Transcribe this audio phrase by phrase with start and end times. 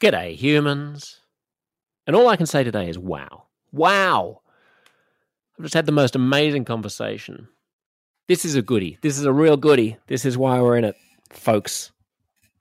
[0.00, 1.20] G'day, humans.
[2.06, 3.44] And all I can say today is wow.
[3.70, 4.40] Wow.
[5.58, 7.48] I've just had the most amazing conversation.
[8.26, 8.96] This is a goody.
[9.02, 9.98] This is a real goody.
[10.06, 10.96] This is why we're in it,
[11.30, 11.92] folks.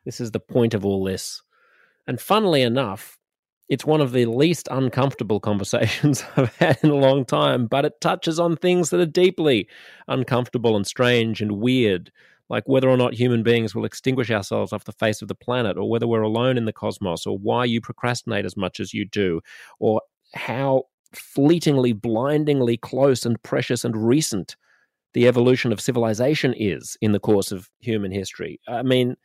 [0.04, 1.42] This is the point of all this.
[2.08, 3.18] And funnily enough,
[3.70, 8.02] it's one of the least uncomfortable conversations I've had in a long time, but it
[8.02, 9.70] touches on things that are deeply
[10.10, 12.12] uncomfortable and strange and weird
[12.50, 15.78] like whether or not human beings will extinguish ourselves off the face of the planet,
[15.78, 19.06] or whether we're alone in the cosmos, or why you procrastinate as much as you
[19.06, 19.42] do,
[19.80, 20.02] or
[20.34, 20.84] how
[21.14, 24.56] fleetingly, blindingly close and precious and recent
[25.14, 28.60] the evolution of civilization is in the course of human history.
[28.68, 29.16] I mean,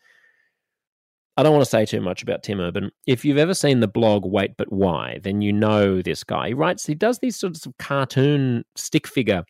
[1.37, 2.91] I don't want to say too much about Tim Urban.
[3.07, 6.49] If you've ever seen the blog Wait But Why, then you know this guy.
[6.49, 9.45] He writes, he does these sorts of cartoon stick figure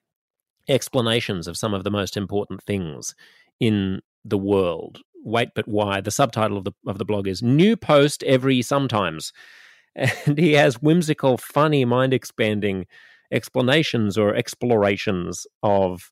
[0.68, 3.14] explanations of some of the most important things
[3.60, 5.00] in the world.
[5.24, 6.00] Wait, but why?
[6.00, 9.32] The subtitle of the of the blog is "New Post Every Sometimes,"
[9.96, 12.86] and he has whimsical, funny, mind expanding
[13.32, 16.10] explanations or explorations of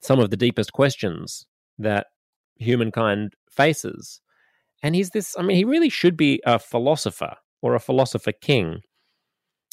[0.00, 1.46] some of the deepest questions
[1.78, 2.06] that
[2.56, 4.20] humankind faces.
[4.82, 5.34] And he's this.
[5.38, 8.80] I mean, he really should be a philosopher or a philosopher king,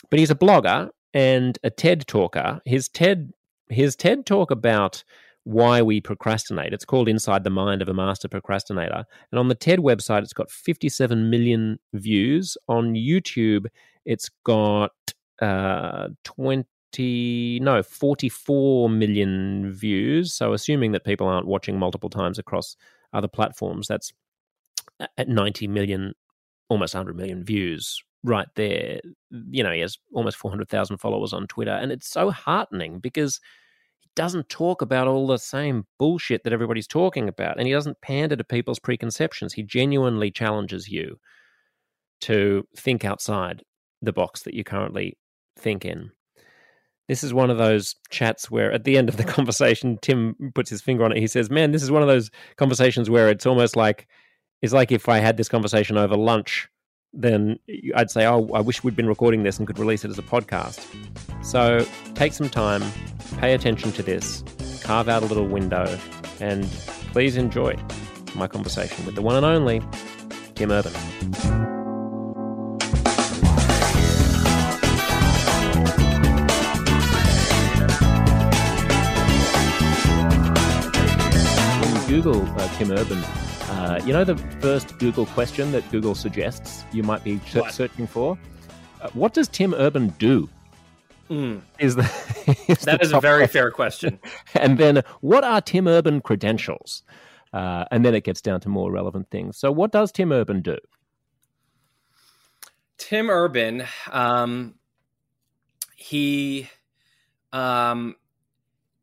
[0.09, 2.61] but he's a blogger and a TED talker.
[2.65, 3.31] His TED
[3.69, 5.03] his TED talk about
[5.43, 6.73] why we procrastinate.
[6.73, 9.05] It's called Inside the Mind of a Master Procrastinator.
[9.31, 12.57] And on the TED website, it's got 57 million views.
[12.67, 13.65] On YouTube,
[14.05, 14.91] it's got
[15.41, 20.33] uh, 20, no, 44 million views.
[20.33, 22.75] So, assuming that people aren't watching multiple times across
[23.13, 24.13] other platforms, that's
[25.17, 26.13] at 90 million,
[26.69, 28.99] almost 100 million views right there.
[29.49, 31.71] You know, he has almost 400,000 followers on Twitter.
[31.71, 33.39] And it's so heartening because
[34.15, 37.57] doesn't talk about all the same bullshit that everybody's talking about.
[37.57, 39.53] And he doesn't pander to people's preconceptions.
[39.53, 41.19] He genuinely challenges you
[42.21, 43.63] to think outside
[44.01, 45.17] the box that you currently
[45.57, 46.11] think in.
[47.07, 49.33] This is one of those chats where at the end of the mm-hmm.
[49.33, 51.17] conversation, Tim puts his finger on it.
[51.17, 54.07] He says, Man, this is one of those conversations where it's almost like
[54.61, 56.69] it's like if I had this conversation over lunch
[57.13, 57.59] then
[57.95, 60.23] I'd say, oh, I wish we'd been recording this and could release it as a
[60.23, 60.85] podcast.
[61.43, 61.85] So
[62.15, 62.83] take some time,
[63.37, 64.43] pay attention to this,
[64.83, 65.97] carve out a little window,
[66.39, 66.65] and
[67.11, 67.75] please enjoy
[68.35, 69.81] my conversation with the one and only
[70.55, 70.93] Tim Urban.
[82.07, 83.23] Google uh, Tim Urban,
[83.71, 88.05] uh, you know the first Google question that Google suggests you might be ch- searching
[88.05, 88.37] for?
[89.01, 90.49] Uh, what does Tim Urban do?
[91.29, 91.61] Mm.
[91.79, 92.03] Is the
[92.67, 93.53] is that is a very question.
[93.53, 94.19] fair question.
[94.55, 97.03] and then, what are Tim Urban credentials?
[97.53, 99.57] Uh, and then it gets down to more relevant things.
[99.57, 100.77] So, what does Tim Urban do?
[102.97, 104.75] Tim Urban, um,
[105.95, 106.69] he,
[107.53, 108.15] um,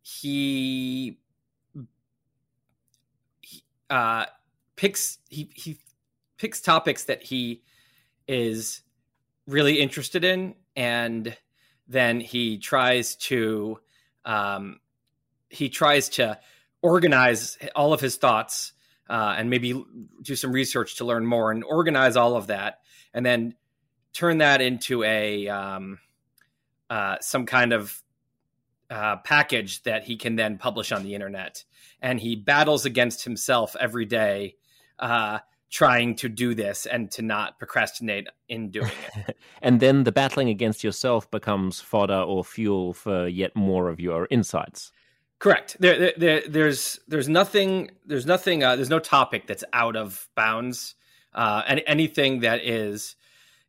[0.03, 1.19] he,
[3.41, 4.27] he uh,
[4.79, 5.77] picks he he
[6.39, 7.63] picks topics that he
[8.29, 8.81] is
[9.47, 11.37] really interested in and
[11.89, 13.79] then he tries to
[14.25, 14.79] um,
[15.51, 16.39] he tries to
[16.81, 18.73] organize all of his thoughts
[19.11, 19.85] uh, and maybe
[20.23, 22.79] do some research to learn more and organize all of that
[23.13, 23.55] and then
[24.13, 25.99] turn that into a um,
[26.89, 28.01] uh, some kind of
[28.91, 31.65] uh, package that he can then publish on the internet.
[32.01, 34.55] And he battles against himself every day
[34.99, 35.39] uh,
[35.71, 39.37] trying to do this and to not procrastinate in doing it.
[39.63, 44.27] and then the battling against yourself becomes fodder or fuel for yet more of your
[44.31, 44.93] insights.
[45.39, 45.77] Correct.
[45.79, 50.29] There, there, there there's, there's nothing, there's nothing, uh, there's no topic that's out of
[50.35, 50.95] bounds.
[51.35, 53.15] Uh, and anything that is,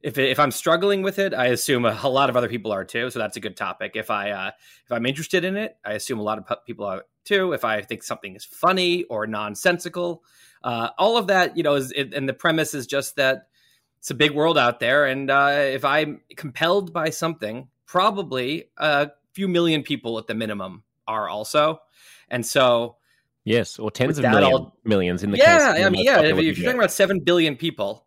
[0.01, 2.85] if if I'm struggling with it, I assume a, a, lot of other people are
[2.85, 3.09] too.
[3.09, 3.93] So that's a good topic.
[3.95, 4.51] If I uh,
[4.85, 7.53] if I'm interested in it, I assume a lot of people are too.
[7.53, 10.23] If I think something is funny or nonsensical,
[10.63, 13.47] uh, all of that, you know, is it, and the premise is just that
[13.99, 19.12] it's a big world out there, and uh, if I'm compelled by something, probably a
[19.33, 21.81] few million people at the minimum are also,
[22.29, 22.95] and so.
[23.45, 25.85] Yes, or tens of million, all, millions in the yeah, case.
[25.85, 26.21] I mean, yeah.
[26.21, 28.06] If, if you're talking about seven billion people,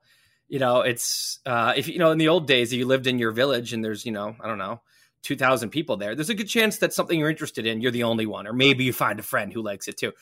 [0.52, 3.32] you know, it's uh, if you know in the old days, you lived in your
[3.32, 4.82] village and there's you know, I don't know,
[5.22, 8.26] 2000 people there there's a good chance that something you're interested in you're the only
[8.26, 10.12] one or maybe you find a friend who likes it too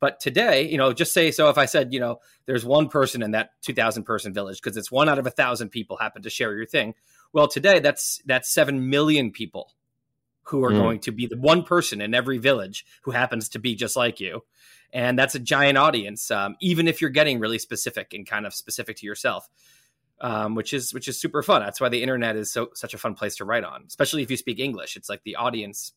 [0.00, 3.22] but today, you know, just say so if I said, you know, there's one person
[3.22, 6.30] in that 2000 person village because it's one out of a thousand people happen to
[6.30, 6.94] share your thing.
[7.32, 9.72] Well, today that's that's 7 million people
[10.44, 10.78] who are mm.
[10.78, 14.20] going to be the one person in every village who happens to be just like
[14.20, 14.42] you.
[14.92, 18.54] And that's a giant audience, um, even if you're getting really specific and kind of
[18.54, 19.48] specific to yourself.
[20.20, 21.62] Um, which is which is super fun.
[21.62, 24.30] That's why the internet is so such a fun place to write on, especially if
[24.30, 24.96] you speak English.
[24.96, 25.92] It's like the audience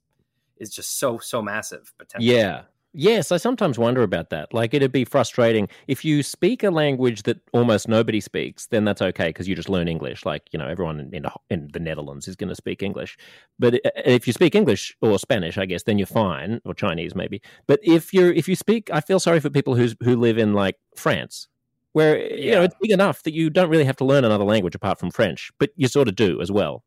[0.58, 1.94] is just so so massive.
[1.98, 2.36] Potentially.
[2.36, 2.64] Yeah,
[2.96, 4.54] Yes, I sometimes wonder about that.
[4.54, 8.68] Like, it'd be frustrating if you speak a language that almost nobody speaks.
[8.68, 10.26] Then that's okay because you just learn English.
[10.26, 13.18] Like, you know, everyone in, in the Netherlands is going to speak English.
[13.58, 17.42] But if you speak English or Spanish, I guess then you're fine, or Chinese maybe.
[17.66, 20.54] But if you're if you speak, I feel sorry for people who who live in
[20.54, 21.48] like France,
[21.94, 22.36] where yeah.
[22.36, 25.00] you know it's big enough that you don't really have to learn another language apart
[25.00, 26.84] from French, but you sort of do as well.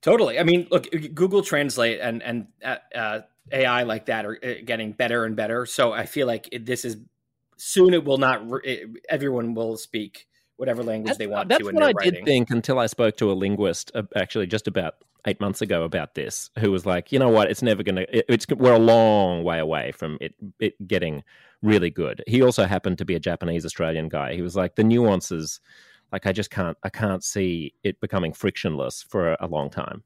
[0.00, 0.38] Totally.
[0.38, 3.20] I mean, look, Google Translate and and uh, uh
[3.50, 5.66] AI like that are uh, getting better and better.
[5.66, 6.98] So I feel like this is
[7.56, 7.94] soon.
[7.94, 8.42] It will not.
[8.64, 10.27] It, everyone will speak
[10.58, 11.64] whatever language that's, they want that's to.
[11.64, 12.12] That's what I writing.
[12.12, 14.96] did think until I spoke to a linguist, uh, actually, just about
[15.26, 18.32] eight months ago about this, who was like, you know what, it's never going to.
[18.32, 21.24] It's we're a long way away from it, it getting
[21.62, 22.22] really good.
[22.26, 24.34] He also happened to be a Japanese Australian guy.
[24.34, 25.60] He was like the nuances.
[26.12, 26.76] Like I just can't.
[26.82, 30.02] I can't see it becoming frictionless for a, a long time.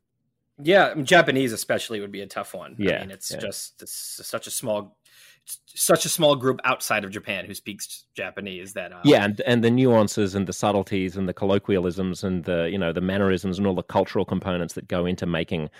[0.62, 2.76] Yeah, I mean, Japanese especially would be a tough one.
[2.78, 3.38] Yeah, I mean, it's yeah.
[3.38, 4.96] just it's such a small,
[5.44, 8.92] such a small group outside of Japan who speaks Japanese that.
[8.92, 12.78] Uh, yeah, and and the nuances and the subtleties and the colloquialisms and the you
[12.78, 15.70] know the mannerisms and all the cultural components that go into making,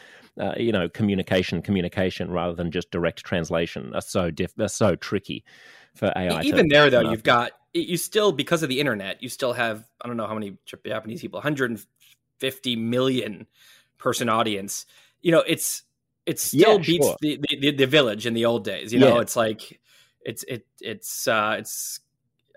[0.40, 4.96] uh, you know, communication communication rather than just direct translation are so diff- are so
[4.96, 5.44] tricky
[5.94, 6.42] for AI.
[6.42, 10.08] Even there, though, you've got you still because of the internet, you still have I
[10.08, 13.46] don't know how many Japanese people, 150 million
[13.98, 14.86] person audience,
[15.20, 15.84] you know, it's
[16.26, 17.16] it still yeah, beats sure.
[17.20, 18.92] the, the, the village in the old days.
[18.92, 19.22] You know, yeah.
[19.22, 19.80] it's like
[20.24, 22.00] it's it it's uh it's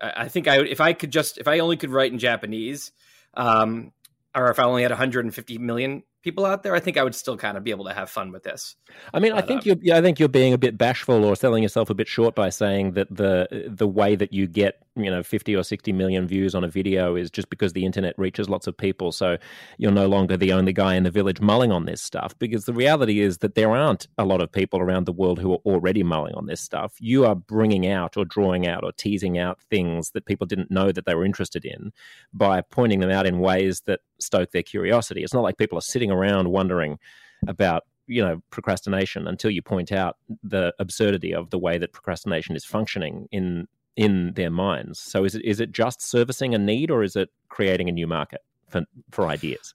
[0.01, 2.91] I think I if I could just if I only could write in Japanese,
[3.33, 3.91] um,
[4.35, 7.38] or if I only had 150 million people out there, I think I would still
[7.38, 8.75] kind of be able to have fun with this.
[9.13, 11.23] I mean, but, I think um, you're, yeah, I think you're being a bit bashful
[11.23, 14.84] or selling yourself a bit short by saying that the the way that you get
[14.95, 18.18] you know 50 or 60 million views on a video is just because the internet
[18.18, 19.12] reaches lots of people.
[19.12, 19.38] So
[19.77, 22.38] you're no longer the only guy in the village mulling on this stuff.
[22.39, 25.53] Because the reality is that there aren't a lot of people around the world who
[25.53, 26.95] are already mulling on this stuff.
[27.00, 30.92] You are bringing out or drawing out or teasing out things that people didn't know
[30.92, 31.91] that they were interested in
[32.33, 35.24] by pointing them out in ways that stoke their curiosity.
[35.24, 37.00] It's not like people are sitting around wondering
[37.48, 42.56] about you know procrastination until you point out the absurdity of the way that procrastination
[42.56, 45.00] is functioning in in their minds.
[45.00, 48.07] So is it is it just servicing a need or is it creating a new
[48.07, 49.74] market for for ideas?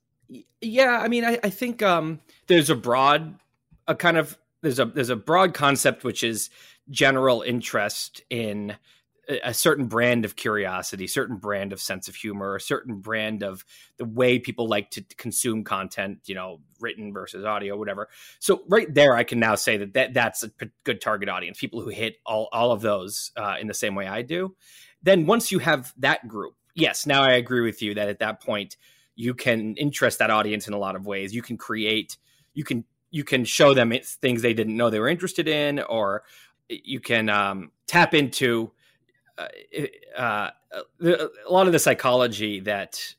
[0.61, 3.35] Yeah, I mean, I, I think um, there's a broad,
[3.89, 6.51] a kind of there's a there's a broad concept which is
[6.91, 8.77] general interest in
[9.43, 13.65] a certain brand of curiosity, certain brand of sense of humor, a certain brand of
[13.97, 18.09] the way people like to consume content, you know, written versus audio, whatever.
[18.39, 20.51] So right there, I can now say that, that that's a
[20.85, 24.07] good target audience, people who hit all, all of those uh, in the same way
[24.07, 24.55] I do.
[25.03, 28.43] Then once you have that group, yes, now I agree with you that at that
[28.43, 28.77] point
[29.15, 31.35] you can interest that audience in a lot of ways.
[31.35, 32.17] You can create,
[32.55, 36.23] you can you can show them things they didn't know they were interested in, or
[36.69, 38.71] you can um, tap into
[40.17, 40.51] uh, uh,
[41.03, 43.15] a lot of the psychology that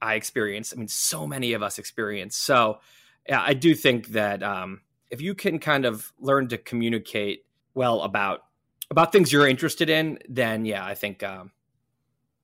[0.00, 0.72] I experience.
[0.74, 2.36] I mean, so many of us experience.
[2.36, 2.80] So,
[3.28, 7.44] yeah, I do think that um, if you can kind of learn to communicate
[7.74, 8.40] well about
[8.90, 11.50] about things you're interested in, then yeah, I think um,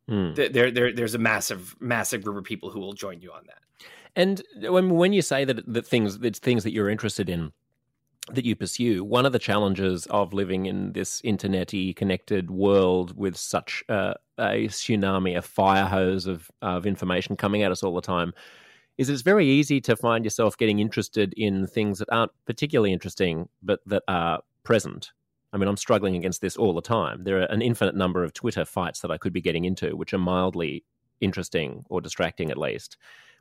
[0.08, 0.34] mm.
[0.34, 3.42] th- there, there there's a massive massive group of people who will join you on
[3.46, 3.58] that.
[4.16, 7.52] And when when you say that that things that things that you're interested in
[8.34, 9.04] that you pursue.
[9.04, 15.36] One of the challenges of living in this internety connected world with such a tsunami,
[15.36, 18.32] a fire hose of, of information coming at us all the time,
[18.96, 23.48] is it's very easy to find yourself getting interested in things that aren't particularly interesting,
[23.62, 25.12] but that are present.
[25.52, 27.24] I mean, I'm struggling against this all the time.
[27.24, 30.12] There are an infinite number of Twitter fights that I could be getting into, which
[30.12, 30.84] are mildly
[31.20, 32.96] interesting or distracting at least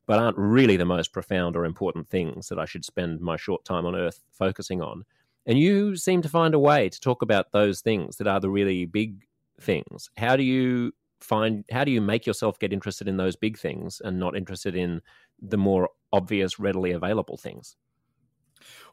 [0.07, 3.63] but aren't really the most profound or important things that I should spend my short
[3.65, 5.03] time on Earth focusing on.
[5.45, 8.49] And you seem to find a way to talk about those things that are the
[8.49, 9.25] really big
[9.61, 10.09] things.
[10.17, 14.01] How do you find, how do you make yourself get interested in those big things
[14.03, 15.01] and not interested in
[15.41, 17.75] the more obvious, readily available things?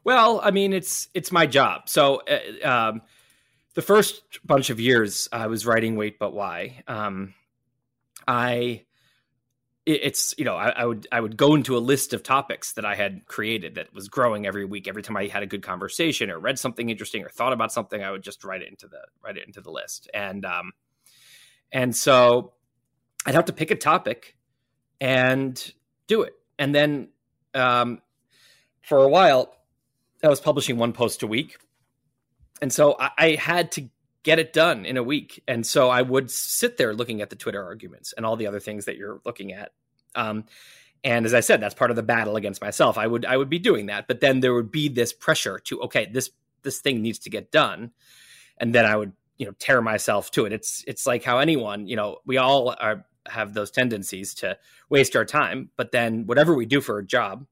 [0.03, 1.89] Well, I mean, it's it's my job.
[1.89, 3.01] So, uh, um,
[3.73, 7.33] the first bunch of years I was writing Wait But Why, um,
[8.27, 8.84] I
[9.85, 12.85] it's you know I, I, would I would go into a list of topics that
[12.85, 14.87] I had created that was growing every week.
[14.87, 18.03] Every time I had a good conversation or read something interesting or thought about something,
[18.03, 20.09] I would just write it into the write it into the list.
[20.13, 20.71] And um,
[21.71, 22.53] and so
[23.25, 24.35] I'd have to pick a topic
[24.99, 25.73] and
[26.07, 26.33] do it.
[26.57, 27.09] And then
[27.53, 28.01] um,
[28.81, 29.55] for a while,
[30.23, 31.57] I was publishing one post a week,
[32.61, 33.89] and so I, I had to
[34.25, 35.41] get it done in a week.
[35.47, 38.59] And so I would sit there looking at the Twitter arguments and all the other
[38.59, 39.71] things that you're looking at.
[40.15, 40.45] Um,
[41.03, 42.97] and as I said, that's part of the battle against myself.
[42.97, 45.81] I would I would be doing that, but then there would be this pressure to
[45.83, 46.31] okay, this
[46.63, 47.91] this thing needs to get done,
[48.57, 50.53] and then I would you know tear myself to it.
[50.53, 54.57] It's it's like how anyone you know we all are have those tendencies to
[54.89, 57.45] waste our time, but then whatever we do for a job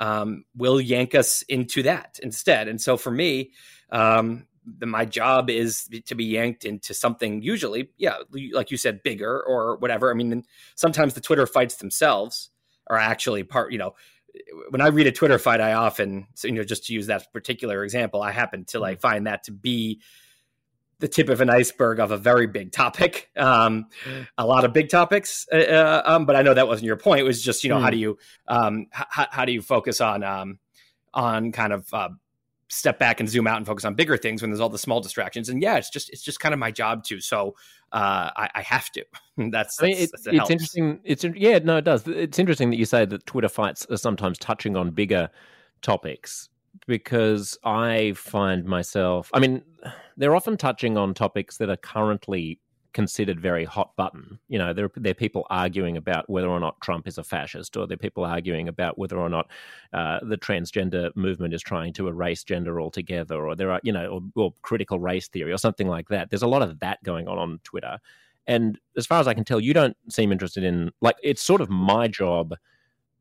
[0.00, 2.66] um, will yank us into that instead.
[2.66, 3.52] And so for me,
[3.90, 8.16] um, the, my job is to be yanked into something usually, yeah,
[8.52, 10.10] like you said, bigger or whatever.
[10.10, 12.50] I mean, sometimes the Twitter fights themselves
[12.88, 13.94] are actually part, you know,
[14.70, 17.32] when I read a Twitter fight, I often, so, you know, just to use that
[17.32, 19.08] particular example, I happen to like mm-hmm.
[19.08, 20.00] find that to be
[21.00, 23.30] the tip of an iceberg of a very big topic.
[23.36, 23.86] Um,
[24.38, 27.20] a lot of big topics, uh, uh um, but I know that wasn't your point.
[27.20, 27.82] It was just, you know, mm.
[27.82, 30.58] how do you, um, h- how do you focus on, um,
[31.12, 32.10] on kind of uh,
[32.72, 35.00] step back and zoom out and focus on bigger things when there's all the small
[35.00, 35.48] distractions.
[35.50, 37.20] And yeah, it's just it's just kind of my job too.
[37.20, 37.54] So
[37.92, 39.04] uh, I, I, have to.
[39.50, 41.00] that's, I mean, it, that's it's interesting.
[41.04, 42.08] It's yeah, no, it does.
[42.08, 45.28] It's interesting that you say that Twitter fights are sometimes touching on bigger
[45.82, 46.48] topics
[46.86, 49.30] because I find myself.
[49.34, 49.62] I mean,
[50.16, 52.58] they're often touching on topics that are currently
[52.92, 54.38] considered very hot button.
[54.48, 57.76] You know, there, there are people arguing about whether or not Trump is a fascist,
[57.76, 59.50] or there are people arguing about whether or not
[59.92, 64.06] uh, the transgender movement is trying to erase gender altogether, or there are, you know,
[64.06, 66.30] or, or critical race theory or something like that.
[66.30, 67.98] There's a lot of that going on on Twitter.
[68.46, 71.60] And as far as I can tell, you don't seem interested in, like, it's sort
[71.60, 72.54] of my job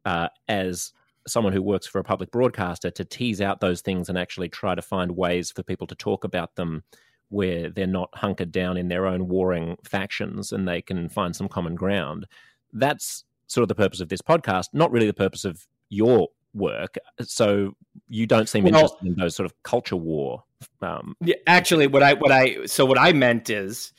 [0.05, 0.93] uh, as
[1.27, 4.73] someone who works for a public broadcaster to tease out those things and actually try
[4.73, 6.83] to find ways for people to talk about them
[7.31, 11.47] where they're not hunkered down in their own warring factions and they can find some
[11.47, 12.27] common ground.
[12.73, 16.97] That's sort of the purpose of this podcast, not really the purpose of your work.
[17.21, 17.75] So
[18.09, 20.43] you don't seem well, interested in those sort of culture war.
[20.81, 23.93] Um, yeah, actually, what I what I so what I meant is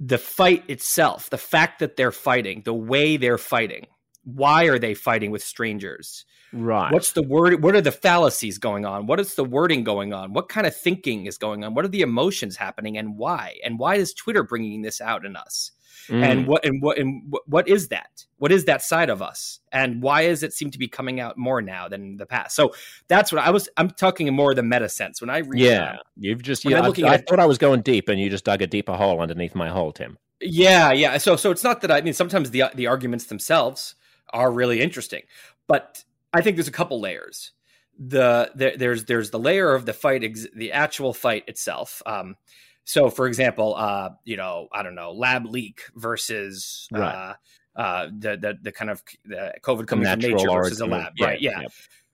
[0.00, 3.86] the fight itself, the fact that they're fighting, the way they're fighting.
[4.24, 6.24] Why are they fighting with strangers?
[6.54, 6.92] Right.
[6.92, 7.62] What's the word?
[7.62, 9.06] What are the fallacies going on?
[9.06, 10.32] What is the wording going on?
[10.32, 11.74] What kind of thinking is going on?
[11.74, 13.56] What are the emotions happening, and why?
[13.64, 15.72] And why is Twitter bringing this out in us?
[16.08, 16.22] Mm.
[16.22, 18.24] And what and what and what is that?
[18.38, 19.58] What is that side of us?
[19.72, 22.54] And why does it seem to be coming out more now than in the past?
[22.54, 22.72] So
[23.08, 23.68] that's what I was.
[23.76, 25.60] I'm talking in more of the meta sense when I read.
[25.60, 26.64] Yeah, that, you've just.
[26.64, 28.94] Yeah, I, I, I thought I was going deep, and you just dug a deeper
[28.94, 30.18] hole underneath my hole, Tim.
[30.40, 31.16] Yeah, yeah.
[31.18, 33.94] So so it's not that I, I mean sometimes the the arguments themselves
[34.30, 35.22] are really interesting,
[35.66, 36.04] but
[36.34, 37.52] I think there's a couple layers.
[37.98, 42.02] The there, there's there's the layer of the fight, ex- the actual fight itself.
[42.04, 42.34] Um,
[42.82, 47.34] so, for example, uh, you know, I don't know, lab leak versus right.
[47.76, 51.12] uh, uh, the, the the kind of the COVID coming from nature versus a lab,
[51.20, 51.40] right?
[51.40, 51.62] Yeah.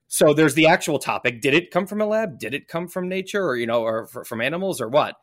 [0.09, 1.41] So there's the actual topic.
[1.41, 2.39] Did it come from a lab?
[2.39, 5.17] Did it come from nature, or you know, or f- from animals, or what?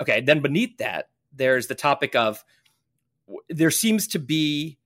[0.00, 0.20] Okay.
[0.20, 2.44] Then beneath that, there's the topic of
[3.48, 4.78] there seems to be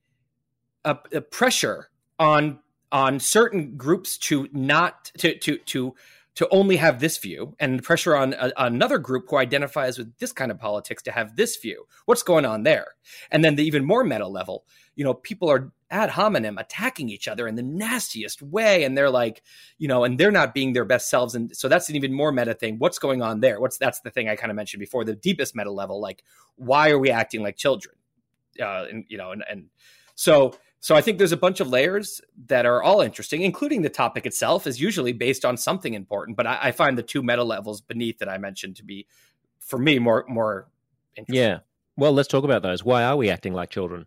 [0.84, 2.58] a, a pressure on
[2.96, 5.94] on certain groups to not to to to
[6.34, 10.32] to only have this view and pressure on a, another group who identifies with this
[10.32, 11.86] kind of politics to have this view.
[12.06, 12.88] What's going on there?
[13.30, 17.28] And then the even more meta level you know people are ad hominem attacking each
[17.28, 18.84] other in the nastiest way.
[18.84, 19.42] And they're like
[19.76, 21.34] you know and they're not being their best selves.
[21.34, 22.78] And so that's an even more meta thing.
[22.78, 23.60] What's going on there?
[23.60, 26.24] What's that's the thing i kind of mentioned before the deepest meta level like
[26.54, 27.94] why are we acting like children?
[28.58, 29.66] Uh and you know and and
[30.14, 30.54] so
[30.86, 34.24] so I think there's a bunch of layers that are all interesting, including the topic
[34.24, 36.36] itself is usually based on something important.
[36.36, 39.08] But I, I find the two meta levels beneath that I mentioned to be,
[39.58, 40.68] for me, more more
[41.16, 41.42] interesting.
[41.42, 41.58] Yeah.
[41.96, 42.84] Well, let's talk about those.
[42.84, 44.06] Why are we acting like children?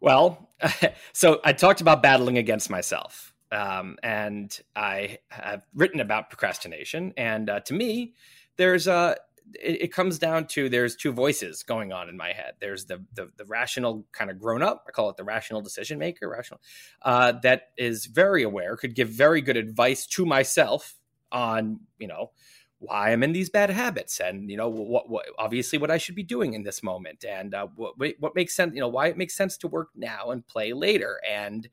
[0.00, 0.50] Well,
[1.12, 7.14] so I talked about battling against myself, um, and I have written about procrastination.
[7.16, 8.14] And uh, to me,
[8.56, 9.18] there's a
[9.54, 12.54] it, it, comes down to there's two voices going on in my head.
[12.60, 15.98] There's the the, the rational kind of grown up, I call it the rational decision
[15.98, 16.60] maker, rational,
[17.02, 20.94] uh, that is very aware, could give very good advice to myself
[21.32, 22.30] on you know
[22.78, 26.14] why I'm in these bad habits, and you know what, what obviously what I should
[26.14, 29.16] be doing in this moment, and uh, what what makes sense, you know why it
[29.16, 31.68] makes sense to work now and play later, and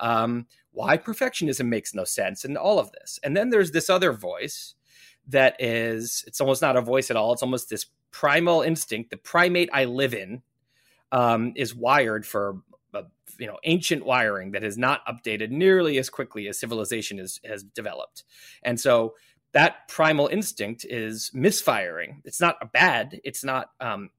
[0.00, 3.18] um, why perfectionism makes no sense, and all of this.
[3.22, 4.74] And then there's this other voice
[5.28, 9.16] that is it's almost not a voice at all it's almost this primal instinct the
[9.16, 10.42] primate i live in
[11.12, 12.58] um, is wired for
[12.92, 13.02] uh,
[13.38, 17.62] you know ancient wiring that is not updated nearly as quickly as civilization is, has
[17.62, 18.24] developed
[18.62, 19.14] and so
[19.52, 24.10] that primal instinct is misfiring it's not bad it's not um,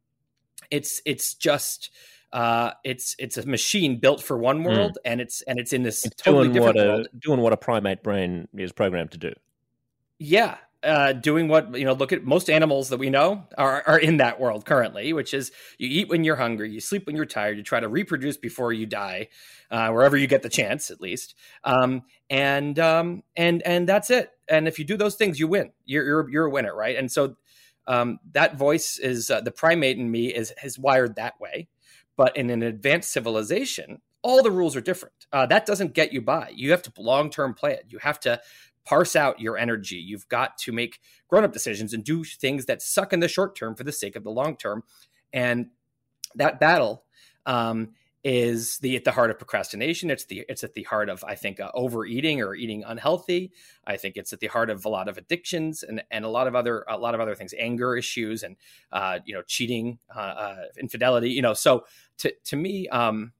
[0.72, 1.92] it's it's just
[2.36, 4.66] uh, it's it's a machine built for one hmm.
[4.66, 5.10] world, mm.
[5.10, 7.08] and it's and it's in this it's totally different a, world.
[7.18, 9.34] Doing what a primate brain is programmed to do.
[10.20, 11.94] Yeah, uh, doing what you know.
[11.94, 15.52] Look at most animals that we know are are in that world currently, which is
[15.78, 18.72] you eat when you're hungry, you sleep when you're tired, you try to reproduce before
[18.72, 19.30] you die,
[19.72, 21.36] uh, wherever you get the chance, at least.
[21.64, 24.30] Um, and um, and and that's it.
[24.48, 25.72] And if you do those things, you win.
[25.86, 26.96] You're you're, you're a winner, right?
[26.96, 27.36] And so
[27.88, 31.68] um, that voice is uh, the primate in me is is wired that way.
[32.18, 35.28] But in an advanced civilization, all the rules are different.
[35.32, 36.52] Uh, that doesn't get you by.
[36.56, 37.80] You have to long term plan.
[37.90, 38.42] You have to
[38.86, 39.98] parse out your energy.
[39.98, 43.56] You've got to make grown up decisions and do things that suck in the short
[43.56, 44.84] term for the sake of the long term.
[45.34, 45.68] And
[46.36, 47.04] that battle
[47.46, 47.92] um,
[48.24, 50.10] is the at the heart of procrastination.
[50.10, 53.52] It's the it's at the heart of I think uh, overeating or eating unhealthy.
[53.86, 56.48] I think it's at the heart of a lot of addictions and and a lot
[56.48, 58.56] of other a lot of other things, anger issues and
[58.92, 61.30] uh, you know cheating, uh, uh infidelity.
[61.30, 61.86] You know, so
[62.20, 62.88] to to me.
[62.90, 63.34] Um,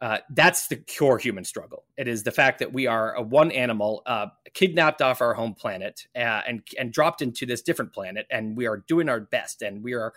[0.00, 1.84] uh, that's the core human struggle.
[1.96, 5.54] It is the fact that we are a one animal uh, kidnapped off our home
[5.54, 9.62] planet uh, and and dropped into this different planet, and we are doing our best,
[9.62, 10.12] and we are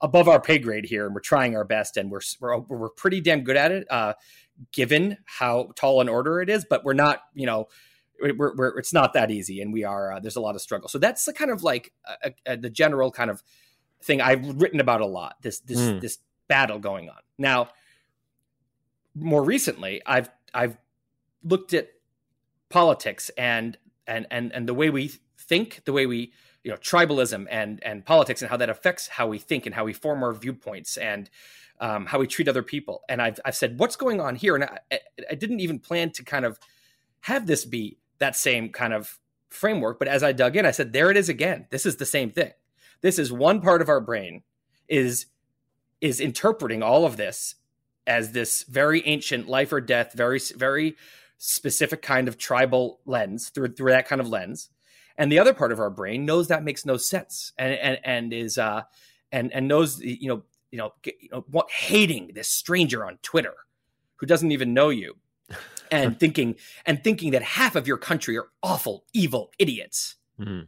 [0.00, 3.20] above our pay grade here, and we're trying our best, and we're we're, we're pretty
[3.20, 4.14] damn good at it, uh,
[4.72, 6.64] given how tall an order it is.
[6.68, 7.68] But we're not, you know.
[8.20, 10.14] We're, we're, it's not that easy, and we are.
[10.14, 10.88] Uh, there's a lot of struggle.
[10.88, 11.92] So that's the kind of like
[12.44, 13.44] the general kind of
[14.02, 15.36] thing I've written about a lot.
[15.40, 16.00] This this mm.
[16.00, 16.18] this
[16.48, 17.68] battle going on now
[19.20, 20.76] more recently, I've I've
[21.42, 21.88] looked at
[22.68, 26.32] politics and and and and the way we think, the way we
[26.64, 29.84] you know tribalism and and politics and how that affects how we think and how
[29.84, 31.30] we form our viewpoints and
[31.80, 33.02] um, how we treat other people.
[33.08, 36.24] And I've I've said what's going on here, and I, I didn't even plan to
[36.24, 36.58] kind of
[37.20, 39.98] have this be that same kind of framework.
[39.98, 41.66] But as I dug in, I said there it is again.
[41.70, 42.52] This is the same thing.
[43.00, 44.42] This is one part of our brain
[44.88, 45.26] is
[46.00, 47.56] is interpreting all of this
[48.08, 50.96] as this very ancient life or death, very very
[51.36, 54.70] specific kind of tribal lens through through that kind of lens,
[55.16, 58.32] and the other part of our brain knows that makes no sense and and and
[58.32, 58.82] is uh
[59.30, 63.54] and and knows you know you know you know what hating this stranger on Twitter
[64.16, 65.14] who doesn't even know you
[65.90, 70.16] and thinking and thinking that half of your country are awful evil idiots.
[70.40, 70.66] Mm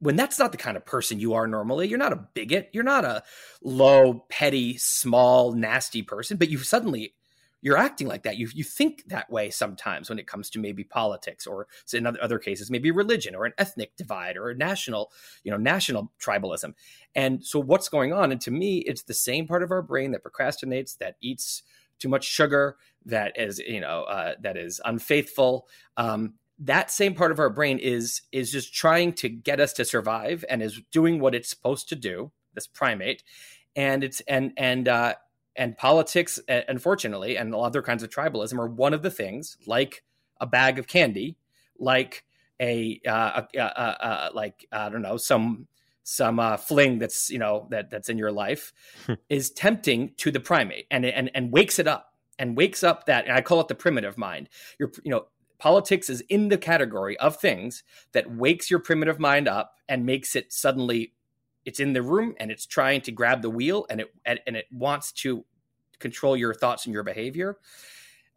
[0.00, 2.84] when that's not the kind of person you are normally, you're not a bigot, you're
[2.84, 3.22] not a
[3.62, 7.14] low, petty, small, nasty person, but you suddenly
[7.60, 8.36] you're acting like that.
[8.36, 12.38] You you think that way sometimes when it comes to maybe politics or in other,
[12.38, 15.10] cases maybe religion or an ethnic divide or a national
[15.42, 16.74] you know national tribalism.
[17.14, 18.30] And so what's going on?
[18.30, 21.62] And to me, it's the same part of our brain that procrastinates, that eats
[21.98, 27.30] too much sugar, that is you know uh, that is unfaithful, um, that same part
[27.30, 31.20] of our brain is is just trying to get us to survive and is doing
[31.20, 33.22] what it's supposed to do this primate
[33.76, 35.14] and it's and and uh
[35.56, 40.02] and politics unfortunately and other kinds of tribalism are one of the things like
[40.40, 41.36] a bag of candy
[41.78, 42.24] like
[42.60, 45.66] a uh, uh, uh like i don't know some
[46.02, 48.72] some uh, fling that's you know that that's in your life
[49.06, 49.12] hmm.
[49.28, 53.26] is tempting to the primate and and and wakes it up and wakes up that
[53.26, 54.48] and I call it the primitive mind.
[54.78, 55.26] You're you know
[55.58, 60.36] politics is in the category of things that wakes your primitive mind up and makes
[60.36, 61.12] it suddenly
[61.64, 64.66] it's in the room and it's trying to grab the wheel and it and it
[64.70, 65.44] wants to
[65.98, 67.58] control your thoughts and your behavior.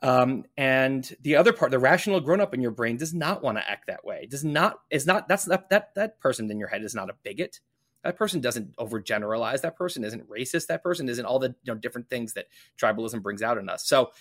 [0.04, 3.58] Um, and the other part the rational grown up in your brain does not want
[3.58, 4.28] to act that way.
[4.30, 7.16] Does not is not that's not that that person in your head is not a
[7.24, 7.60] bigot.
[8.04, 9.62] That person doesn't overgeneralize.
[9.62, 10.68] That person isn't racist.
[10.68, 12.48] That person isn't all the you know different things that
[12.80, 13.86] tribalism brings out in us.
[13.86, 14.12] So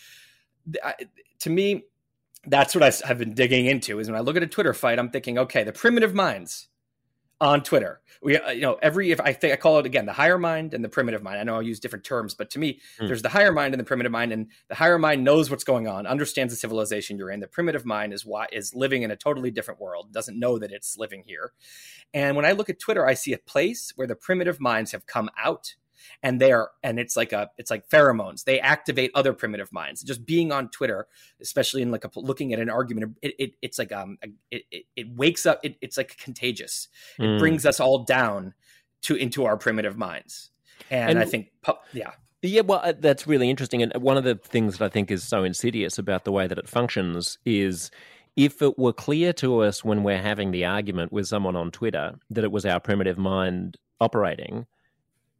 [1.40, 1.84] to me
[2.46, 3.98] that's what I, have been digging into.
[3.98, 6.68] Is when I look at a Twitter fight, I'm thinking, okay, the primitive minds
[7.40, 8.00] on Twitter.
[8.22, 10.74] We, uh, you know, every if I think I call it again the higher mind
[10.74, 11.38] and the primitive mind.
[11.38, 13.08] I know I use different terms, but to me, mm.
[13.08, 15.88] there's the higher mind and the primitive mind, and the higher mind knows what's going
[15.88, 17.40] on, understands the civilization you're in.
[17.40, 20.70] The primitive mind is why is living in a totally different world, doesn't know that
[20.70, 21.52] it's living here.
[22.12, 25.06] And when I look at Twitter, I see a place where the primitive minds have
[25.06, 25.74] come out
[26.22, 30.02] and they are and it's like a it's like pheromones they activate other primitive minds
[30.02, 31.06] just being on twitter
[31.40, 34.18] especially in like a, looking at an argument it, it it's like um
[34.50, 37.38] it, it, it wakes up it, it's like contagious it mm.
[37.38, 38.54] brings us all down
[39.02, 40.50] to into our primitive minds
[40.90, 41.50] and, and i think
[41.92, 42.10] yeah
[42.42, 43.82] yeah, well, uh, that's really interesting.
[43.82, 46.56] And one of the things that I think is so insidious about the way that
[46.56, 47.90] it functions is
[48.36, 52.14] if it were clear to us when we're having the argument with someone on Twitter
[52.30, 54.66] that it was our primitive mind operating,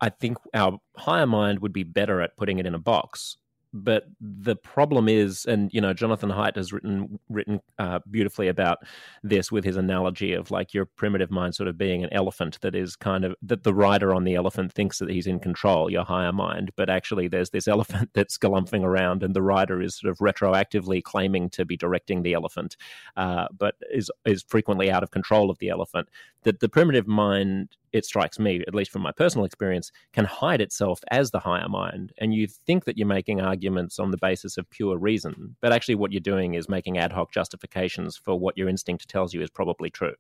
[0.01, 3.37] I think our higher mind would be better at putting it in a box
[3.73, 8.79] but the problem is, and you know, Jonathan Haidt has written written uh, beautifully about
[9.23, 12.75] this with his analogy of like your primitive mind sort of being an elephant that
[12.75, 16.05] is kind of that the rider on the elephant thinks that he's in control, your
[16.05, 20.11] higher mind, but actually there's this elephant that's galumphing around, and the rider is sort
[20.11, 22.77] of retroactively claiming to be directing the elephant,
[23.17, 26.09] uh, but is is frequently out of control of the elephant.
[26.43, 30.61] That the primitive mind it strikes me, at least from my personal experience, can hide
[30.61, 32.13] itself as the higher mind.
[32.19, 35.97] And you think that you're making arguments on the basis of pure reason, but actually
[35.97, 39.51] what you're doing is making ad hoc justifications for what your instinct tells you is
[39.51, 40.15] probably true.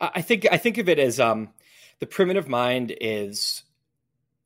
[0.00, 1.50] I think I think of it as um,
[1.98, 3.64] the primitive mind is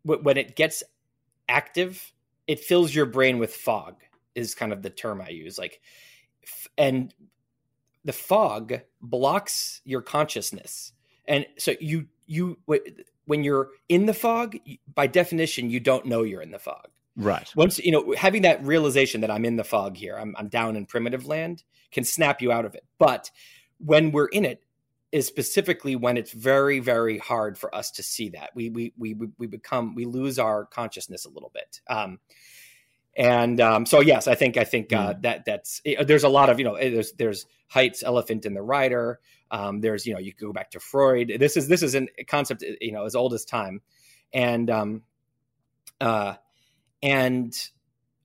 [0.05, 0.83] when it gets
[1.49, 2.13] active,
[2.47, 3.97] it fills your brain with fog.
[4.35, 5.59] Is kind of the term I use.
[5.59, 5.83] Like,
[6.79, 7.13] and
[8.03, 10.92] the fog blocks your consciousness
[11.27, 12.59] and so you you
[13.27, 14.57] when you're in the fog
[14.95, 16.89] by definition you don't know you're in the fog.
[17.17, 17.51] Right.
[17.57, 20.77] Once you know having that realization that i'm in the fog here i'm, I'm down
[20.77, 22.85] in primitive land can snap you out of it.
[22.99, 23.31] But
[23.79, 24.63] when we're in it
[25.13, 28.51] is specifically when it's very very hard for us to see that.
[28.55, 31.81] We we we we become we lose our consciousness a little bit.
[31.89, 32.19] Um,
[33.17, 35.23] and um, so yes i think i think uh, mm.
[35.23, 39.19] that that's there's a lot of you know there's there's Haidt's elephant in the rider
[39.53, 41.31] um, there's, you know, you go back to Freud.
[41.39, 43.83] This is this is a concept, you know, as old as time,
[44.33, 45.03] and um,
[46.01, 46.35] uh,
[47.03, 47.55] and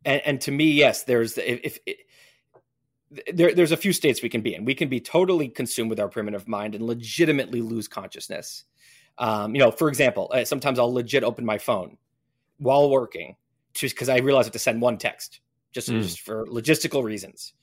[0.06, 1.98] and, and to me, yes, there's if, if
[3.34, 4.64] there, there's a few states we can be in.
[4.64, 8.64] We can be totally consumed with our primitive mind and legitimately lose consciousness.
[9.18, 11.98] Um, you know, for example, sometimes I'll legit open my phone
[12.58, 13.36] while working
[13.80, 15.42] just because I realized I have to send one text
[15.74, 16.02] just, mm.
[16.02, 17.54] just for logistical reasons.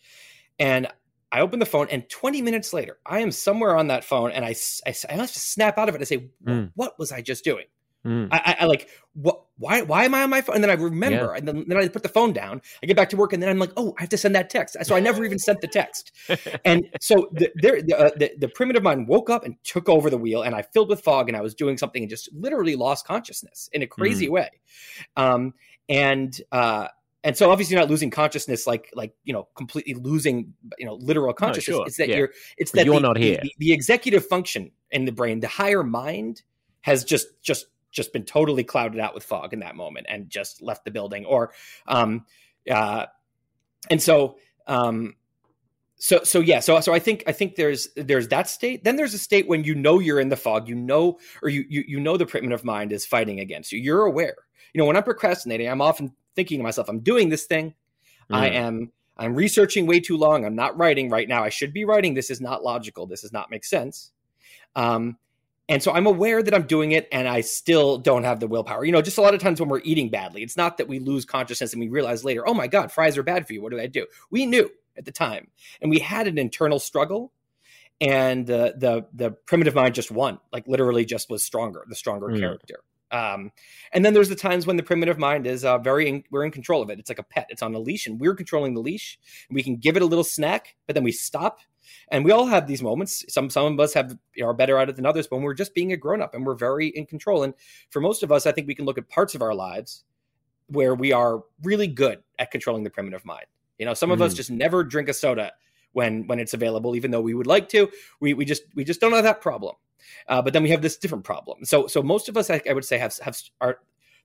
[0.59, 0.88] And
[1.33, 4.44] I open the phone, and 20 minutes later, I am somewhere on that phone, and
[4.44, 4.55] I,
[4.87, 6.70] I, I have to snap out of it and say, mm.
[6.77, 7.64] "What was I just doing?"
[8.07, 8.29] Mm.
[8.31, 9.42] I, I, I, like what?
[9.57, 9.83] Why?
[9.83, 10.57] Why am I on my phone?
[10.57, 11.38] And then I remember, yeah.
[11.38, 12.61] and then, then I put the phone down.
[12.83, 14.50] I get back to work, and then I'm like, "Oh, I have to send that
[14.50, 16.12] text." So I never even sent the text.
[16.64, 20.18] and so the, the, uh, the, the primitive mind woke up and took over the
[20.18, 23.07] wheel, and I filled with fog, and I was doing something and just literally lost
[23.07, 24.33] consciousness in a crazy mm.
[24.33, 24.50] way.
[25.16, 25.55] Um,
[25.88, 26.88] and uh,
[27.25, 30.94] and so obviously you're not losing consciousness like like you know completely losing you know
[30.94, 31.87] literal consciousness no, sure.
[31.87, 32.16] it's that yeah.
[32.16, 35.49] you're it's that you're the, not here the, the, executive function in the brain the
[35.49, 36.42] higher mind
[36.83, 40.62] has just just just been totally clouded out with fog in that moment and just
[40.62, 41.53] left the building or
[41.88, 42.25] um
[42.70, 43.07] uh
[43.90, 45.14] and so um
[45.97, 49.15] so so yeah so so i think i think there's there's that state then there's
[49.15, 52.01] a state when you know you're in the fog you know or you you, you
[52.01, 54.37] know the primitive mind is fighting against you you're aware
[54.73, 57.75] you know when i'm procrastinating i'm often thinking to myself, I'm doing this thing.
[58.31, 58.37] Mm.
[58.37, 60.45] I am I'm researching way too long.
[60.45, 61.45] I'm not writing right now.
[61.45, 62.15] I should be writing.
[62.15, 63.07] This is not logical.
[63.07, 64.11] This does not make sense.
[64.75, 65.19] Um,
[65.69, 68.85] and so I'm aware that I'm doing it and I still don't have the willpower.
[68.85, 70.99] You know, just a lot of times when we're eating badly, it's not that we
[70.99, 73.63] lose consciousness and we realize later, oh my God, fries are bad for you.
[73.63, 74.07] What did I do?
[74.31, 75.49] We knew at the time.
[75.81, 77.33] And we had an internal struggle.
[78.01, 82.27] And uh, the the primitive mind just won, like literally just was stronger, the stronger
[82.27, 82.41] mm.
[82.41, 82.81] character.
[83.15, 83.53] Um,
[83.93, 86.51] and then there's the times when the primitive mind is uh, very in, we're in
[86.51, 86.99] control of it.
[86.99, 87.47] It's like a pet.
[87.49, 89.19] It's on a leash, and we're controlling the leash.
[89.49, 91.61] we can give it a little snack, but then we stop.
[92.09, 93.25] And we all have these moments.
[93.29, 95.45] Some some of us have you know, are better at it than others, but when
[95.45, 97.45] we're just being a grown up and we're very in control.
[97.45, 97.55] And
[97.91, 100.05] for most of us, I think we can look at parts of our lives
[100.67, 103.47] where we are really good at controlling the primitive mind.
[103.79, 104.23] You know, some of mm.
[104.23, 105.53] us just never drink a soda
[105.93, 107.91] when when it's available, even though we would like to.
[108.21, 109.77] We we just we just don't have that problem.
[110.29, 111.65] Uh, but then we have this different problem.
[111.65, 113.79] So so most of us, I, I would say, have have are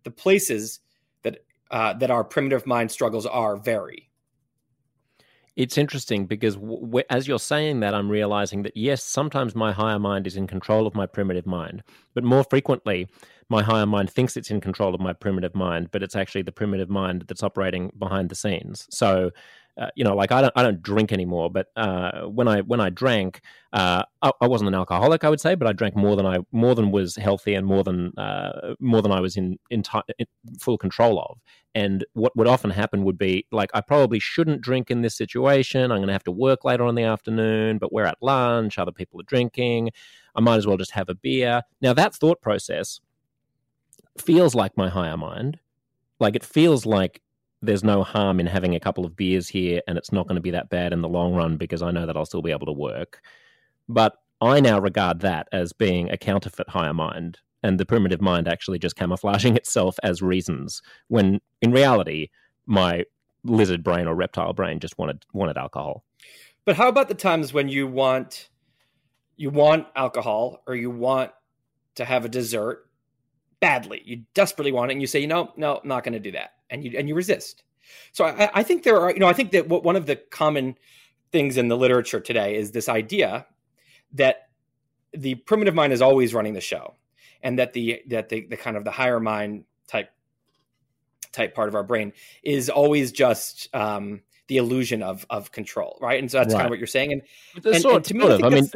[0.04, 0.80] the places
[1.24, 1.40] that
[1.72, 4.10] uh, that our primitive mind struggles are vary.
[5.56, 10.00] It's interesting because w- as you're saying that, I'm realizing that yes, sometimes my higher
[10.00, 11.84] mind is in control of my primitive mind,
[12.14, 13.08] but more frequently,
[13.50, 16.52] my higher mind thinks it's in control of my primitive mind, but it's actually the
[16.52, 18.88] primitive mind that's operating behind the scenes.
[18.92, 19.32] So
[19.80, 22.82] uh, you know, like I don't I don't drink anymore, but uh, when I when
[22.82, 23.40] I drank,
[23.72, 26.40] uh, I, I, wasn't an alcoholic, I would say, but I drank more than I
[26.52, 30.02] more than was healthy and more than uh, more than I was in, in, t-
[30.18, 30.26] in
[30.60, 31.40] full control of.
[31.76, 35.92] And what would often happen would be like I probably shouldn't drink in this situation.
[35.92, 38.78] I'm going to have to work later on in the afternoon, but we're at lunch,
[38.78, 39.92] other people are drinking.
[40.36, 41.62] I might as well just have a beer.
[41.82, 43.00] Now that thought process
[44.22, 45.60] feels like my higher mind.
[46.20, 47.22] Like it feels like
[47.62, 50.42] there's no harm in having a couple of beers here and it's not going to
[50.42, 52.66] be that bad in the long run because I know that I'll still be able
[52.68, 53.22] to work.
[53.88, 58.48] But I now regard that as being a counterfeit higher mind and the primitive mind
[58.48, 62.30] actually just camouflaging itself as reasons when in reality
[62.66, 63.04] my
[63.44, 66.04] lizard brain or reptile brain just wanted wanted alcohol.
[66.66, 68.50] But how about the times when you want
[69.36, 71.32] you want alcohol or you want
[71.96, 72.88] to have a dessert
[73.60, 74.02] badly.
[74.06, 76.32] You desperately want it, and you say, you know, no, I'm not going to do
[76.32, 77.63] that, and you and you resist.
[78.12, 80.15] So I, I think there are, you know, I think that what, one of the
[80.15, 80.78] common
[81.32, 83.45] things in the literature today is this idea
[84.13, 84.50] that
[85.13, 86.95] the primitive mind is always running the show,
[87.41, 90.12] and that the that the, the kind of the higher mind type
[91.32, 96.19] type part of our brain is always just um, the illusion of of control, right?
[96.19, 96.60] And so that's right.
[96.60, 97.13] kind of what you're saying.
[97.13, 97.22] And,
[97.65, 98.69] and, sort, and to me, I, I mean,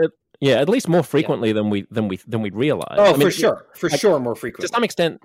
[0.44, 1.54] yeah, at least more frequently yeah.
[1.54, 2.98] than we than we than we realize.
[2.98, 4.68] Oh, I mean, for sure, for sure, more frequently.
[4.68, 5.22] To some extent,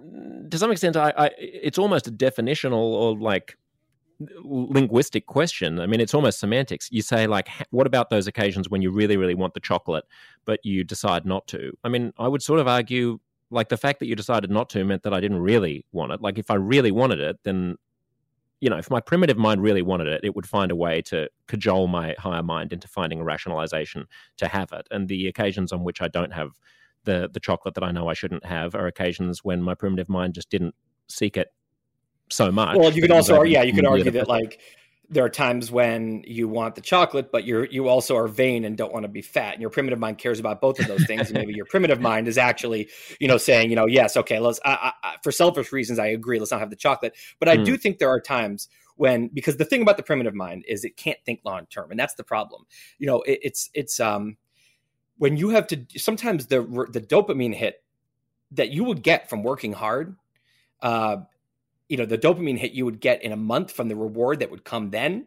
[0.51, 3.57] to some extent, I, I it's almost a definitional or like
[4.45, 5.81] linguistic question.
[5.81, 6.89] I mean, it's almost semantics.
[6.93, 10.05] You say like, what about those occasions when you really, really want the chocolate,
[10.45, 11.73] but you decide not to?
[11.83, 13.19] I mean, I would sort of argue
[13.51, 16.21] like the fact that you decided not to meant that I didn't really want it.
[16.21, 17.77] Like if I really wanted it, then
[18.61, 21.29] you know, if my primitive mind really wanted it, it would find a way to
[21.47, 24.87] cajole my higher mind into finding a rationalization to have it.
[24.91, 26.51] And the occasions on which I don't have
[27.05, 30.35] the the chocolate that I know I shouldn't have are occasions when my primitive mind
[30.35, 30.75] just didn't
[31.09, 31.53] seek it
[32.31, 32.77] so much.
[32.77, 34.61] Well, you could also, yeah, you could argue that like
[35.11, 38.77] there are times when you want the chocolate, but you're you also are vain and
[38.77, 39.55] don't want to be fat.
[39.55, 41.31] And your primitive mind cares about both of those things.
[41.31, 44.61] and maybe your primitive mind is actually, you know, saying, you know, yes, okay, let's.
[44.65, 46.39] I, I, for selfish reasons, I agree.
[46.39, 47.17] Let's not have the chocolate.
[47.39, 47.65] But I mm.
[47.65, 50.97] do think there are times when because the thing about the primitive mind is it
[50.97, 52.65] can't think long term, and that's the problem.
[52.99, 54.37] You know, it, it's it's um
[55.17, 56.61] when you have to sometimes the
[56.93, 57.83] the dopamine hit
[58.53, 60.17] that you would get from working hard
[60.81, 61.19] uh,
[61.89, 64.51] you know the dopamine hit you would get in a month from the reward that
[64.51, 65.27] would come then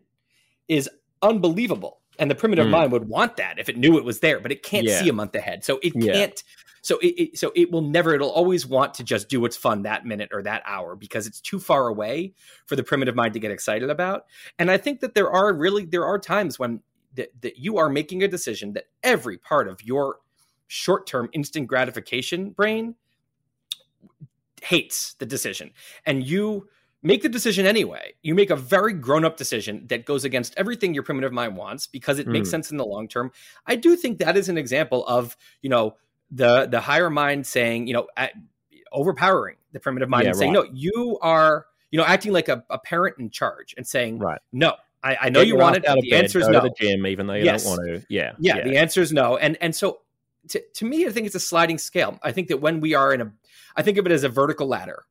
[0.68, 0.90] is
[1.22, 2.72] unbelievable and the primitive mm.
[2.72, 5.00] mind would want that if it knew it was there but it can't yeah.
[5.00, 6.14] see a month ahead so it yeah.
[6.14, 6.44] can't
[6.84, 9.84] so it, it, so it will never it'll always want to just do what's fun
[9.84, 12.34] that minute or that hour because it's too far away
[12.66, 14.26] for the primitive mind to get excited about
[14.60, 16.82] and i think that there are really there are times when
[17.16, 20.18] that, that you are making a decision that every part of your
[20.68, 22.96] short-term instant gratification brain
[24.62, 25.72] hates the decision
[26.06, 26.68] and you
[27.04, 28.14] make the decision anyway.
[28.22, 31.88] You make a very grown up decision that goes against everything your primitive mind wants
[31.88, 32.34] because it mm.
[32.34, 33.32] makes sense in the long term.
[33.66, 35.96] I do think that is an example of, you know,
[36.30, 38.34] the the higher mind saying, you know, at,
[38.92, 40.68] overpowering the primitive mind yeah, and saying, right.
[40.68, 44.40] no, you are, you know, acting like a, a, parent in charge and saying, right.
[44.52, 45.84] no, I, I know Get you want it.
[45.84, 46.62] The answer is no.
[46.62, 47.64] the gym, even though you yes.
[47.64, 48.06] don't want to.
[48.10, 48.58] Yeah, yeah.
[48.58, 48.64] Yeah.
[48.64, 49.38] The answer is no.
[49.38, 50.02] And and so
[50.50, 52.20] to, to me, I think it's a sliding scale.
[52.24, 53.32] I think that when we are in a,
[53.76, 55.06] I think of it as a vertical ladder,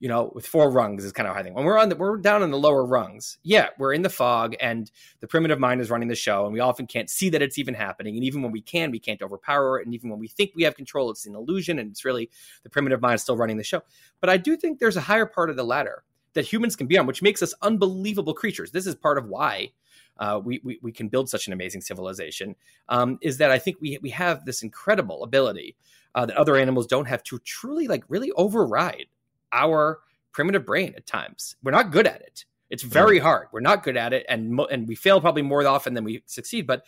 [0.00, 1.56] you know, with four rungs is kind of how I think.
[1.56, 4.54] When we're on the, we're down in the lower rungs, yeah, we're in the fog
[4.60, 7.58] and the primitive mind is running the show and we often can't see that it's
[7.58, 8.16] even happening.
[8.16, 9.86] And even when we can, we can't overpower it.
[9.86, 12.30] And even when we think we have control, it's an illusion and it's really
[12.62, 13.82] the primitive mind is still running the show.
[14.20, 16.04] But I do think there's a higher part of the ladder
[16.34, 18.72] that humans can be on, which makes us unbelievable creatures.
[18.72, 19.70] This is part of why
[20.18, 22.54] uh, we, we, we can build such an amazing civilization.
[22.88, 25.76] Um, is that I think we we have this incredible ability
[26.14, 29.06] uh, that other animals don't have to truly like really override
[29.52, 30.00] our
[30.32, 31.56] primitive brain at times.
[31.62, 32.44] We're not good at it.
[32.70, 33.48] It's very hard.
[33.52, 36.66] We're not good at it, and and we fail probably more often than we succeed.
[36.66, 36.84] But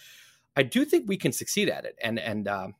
[0.57, 2.75] I do think we can succeed at it, and and um,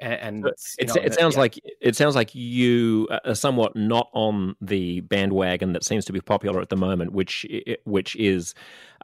[0.00, 1.40] and, and know, it sounds yeah.
[1.40, 6.20] like it sounds like you are somewhat not on the bandwagon that seems to be
[6.20, 7.46] popular at the moment, which
[7.84, 8.54] which is,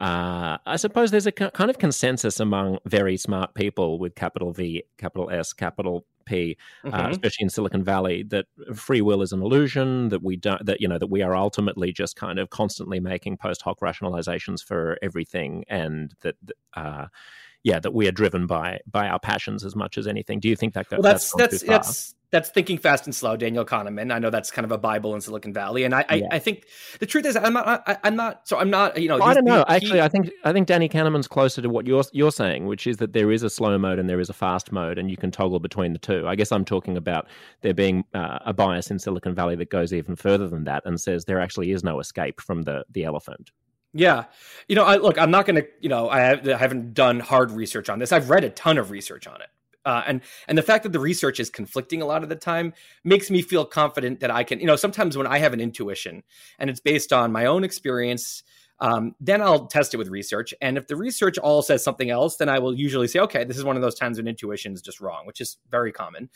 [0.01, 4.83] uh, I suppose, there's a kind of consensus among very smart people with capital V,
[4.99, 7.07] capital S, capital P, uh, mm-hmm.
[7.07, 10.09] uh, especially in Silicon Valley, that free will is an illusion.
[10.09, 13.37] That we don't, that you know, that we are ultimately just kind of constantly making
[13.37, 16.37] post hoc rationalizations for everything, and that.
[16.75, 17.07] Uh,
[17.63, 20.41] yeah, that we are driven by by our passions as much as anything.
[20.41, 20.91] Do you think that?
[20.91, 24.13] Well, that's that's that's, that's that's thinking fast and slow, Daniel Kahneman.
[24.13, 26.29] I know that's kind of a bible in Silicon Valley, and I I, yeah.
[26.31, 26.67] I think
[27.01, 29.19] the truth is I'm not I, am not so I'm not you know.
[29.19, 29.65] Well, I don't know.
[29.69, 32.87] He, Actually, I think I think Danny Kahneman's closer to what you're you're saying, which
[32.87, 35.17] is that there is a slow mode and there is a fast mode, and you
[35.17, 36.27] can toggle between the two.
[36.27, 37.27] I guess I'm talking about
[37.61, 41.01] there being uh, a bias in Silicon Valley that goes even further than that and
[41.01, 43.51] says there actually is no escape from the the elephant.
[43.93, 44.25] Yeah.
[44.69, 47.21] You know, I look, I'm not going to, you know, I, have, I haven't done
[47.21, 48.13] hard research on this.
[48.13, 49.49] I've read a ton of research on it.
[49.85, 52.75] Uh, and and the fact that the research is conflicting a lot of the time
[53.03, 56.23] makes me feel confident that I can, you know, sometimes when I have an intuition
[56.59, 58.43] and it's based on my own experience,
[58.81, 60.53] um, then I'll test it with research.
[60.61, 63.57] And if the research all says something else, then I will usually say, okay, this
[63.57, 66.29] is one of those times when intuition is just wrong, which is very common.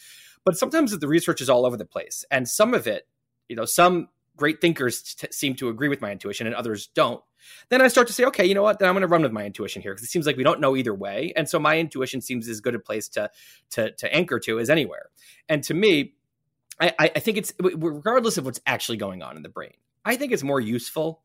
[0.45, 3.07] But sometimes the research is all over the place, and some of it,
[3.49, 7.23] you know, some great thinkers t- seem to agree with my intuition and others don't
[7.69, 8.79] then I start to say, okay, you know what?
[8.79, 10.61] Then I'm going to run with my intuition here because it seems like we don't
[10.61, 13.31] know either way, and so my intuition seems as good a place to
[13.71, 15.11] to to anchor to as anywhere.
[15.49, 16.15] And to me,
[16.81, 19.75] I, I think it's regardless of what's actually going on in the brain.
[20.05, 21.23] I think it's more useful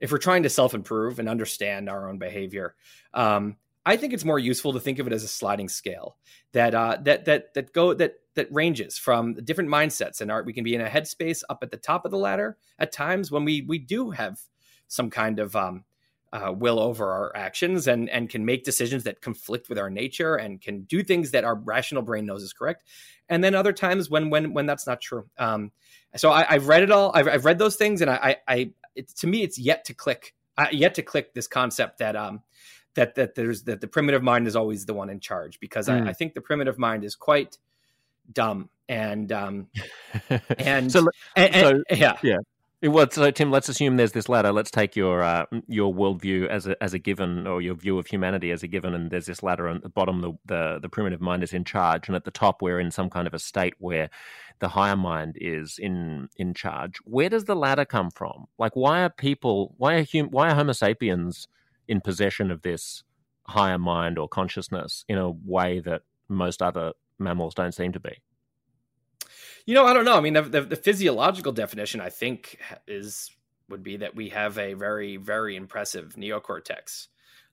[0.00, 2.74] if we're trying to self improve and understand our own behavior.
[3.12, 6.16] Um, I think it's more useful to think of it as a sliding scale
[6.52, 10.46] that uh, that that that go that that ranges from different mindsets and art.
[10.46, 13.30] We can be in a headspace up at the top of the ladder at times
[13.30, 14.40] when we we do have
[14.88, 15.84] some kind of um,
[16.32, 20.34] uh, will over our actions and and can make decisions that conflict with our nature
[20.34, 22.84] and can do things that our rational brain knows is correct.
[23.28, 25.26] And then other times when when when that's not true.
[25.38, 25.72] Um,
[26.16, 27.10] so I, have read it all.
[27.14, 29.94] I've, I've, read those things, and I, I, I it, to me, it's yet to
[29.94, 30.34] click.
[30.56, 32.40] Uh, yet to click this concept that um,
[32.94, 36.06] that that there's that the primitive mind is always the one in charge because mm.
[36.06, 37.58] I, I, think the primitive mind is quite
[38.32, 39.68] dumb and um
[40.58, 42.38] and so, and, so yeah yeah
[42.86, 44.52] well, so Tim, let's assume there's this ladder.
[44.52, 48.06] Let's take your uh, your worldview as a as a given, or your view of
[48.06, 49.68] humanity as a given, and there's this ladder.
[49.68, 52.30] And at the bottom, the, the the primitive mind is in charge, and at the
[52.30, 54.10] top, we're in some kind of a state where
[54.58, 56.98] the higher mind is in in charge.
[57.04, 58.48] Where does the ladder come from?
[58.58, 59.74] Like, why are people?
[59.78, 61.48] Why are hum, Why are Homo sapiens
[61.88, 63.02] in possession of this
[63.46, 68.20] higher mind or consciousness in a way that most other mammals don't seem to be?
[69.66, 70.16] You know, I don't know.
[70.16, 73.30] I mean, the, the, the, physiological definition, I think, is
[73.70, 77.08] would be that we have a very, very impressive neocortex.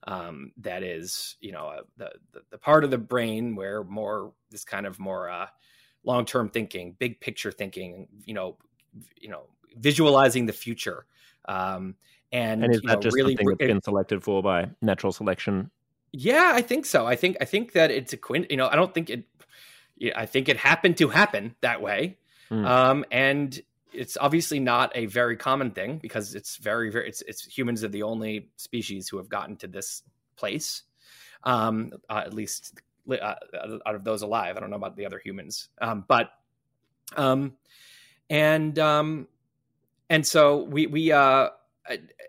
[0.05, 4.33] Um, that is, you know, uh, the, the, the part of the brain where more
[4.49, 5.47] this kind of more uh,
[6.03, 8.57] long term thinking, big picture thinking, you know,
[9.15, 9.43] you know,
[9.77, 11.05] visualizing the future.
[11.47, 11.95] Um,
[12.31, 15.69] and, and is that know, just really, something that's been selected for by natural selection?
[16.13, 17.05] Yeah, I think so.
[17.05, 18.51] I think I think that it's a quint.
[18.51, 19.23] You know, I don't think it.
[20.15, 22.17] I think it happened to happen that way,
[22.49, 22.65] mm.
[22.65, 23.59] um, and
[23.93, 27.89] it's obviously not a very common thing because it's very very it's it's humans are
[27.89, 30.03] the only species who have gotten to this
[30.35, 30.83] place,
[31.43, 33.35] um, uh, at least uh,
[33.85, 34.57] out of those alive.
[34.57, 36.31] I don't know about the other humans, um, but
[37.15, 37.53] um,
[38.29, 39.27] and um,
[40.09, 41.49] and so we we uh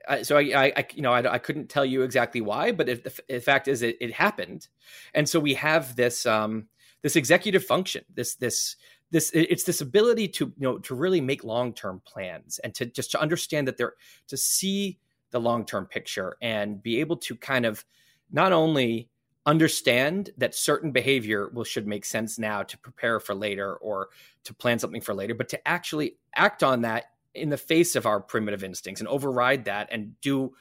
[0.08, 3.04] I, so I, I, you know, I, I, couldn't tell you exactly why, but if
[3.04, 4.68] the, the fact is, it, it, happened,
[5.14, 6.68] and so we have this um,
[7.02, 8.76] this executive function, this this
[9.10, 12.86] this it's this ability to you know to really make long term plans and to
[12.86, 13.94] just to understand that they're
[14.28, 14.98] to see
[15.30, 17.84] the long term picture and be able to kind of
[18.32, 19.08] not only
[19.44, 24.08] understand that certain behavior will should make sense now to prepare for later or
[24.44, 28.06] to plan something for later, but to actually act on that in the face of
[28.06, 30.52] our primitive instincts and override that and do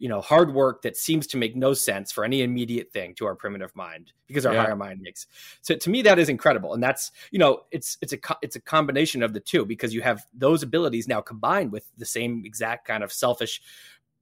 [0.00, 3.26] you know hard work that seems to make no sense for any immediate thing to
[3.26, 4.64] our primitive mind because our yeah.
[4.64, 5.26] higher mind makes.
[5.60, 6.72] So to me that is incredible.
[6.72, 10.00] And that's you know it's it's a it's a combination of the two because you
[10.00, 13.60] have those abilities now combined with the same exact kind of selfish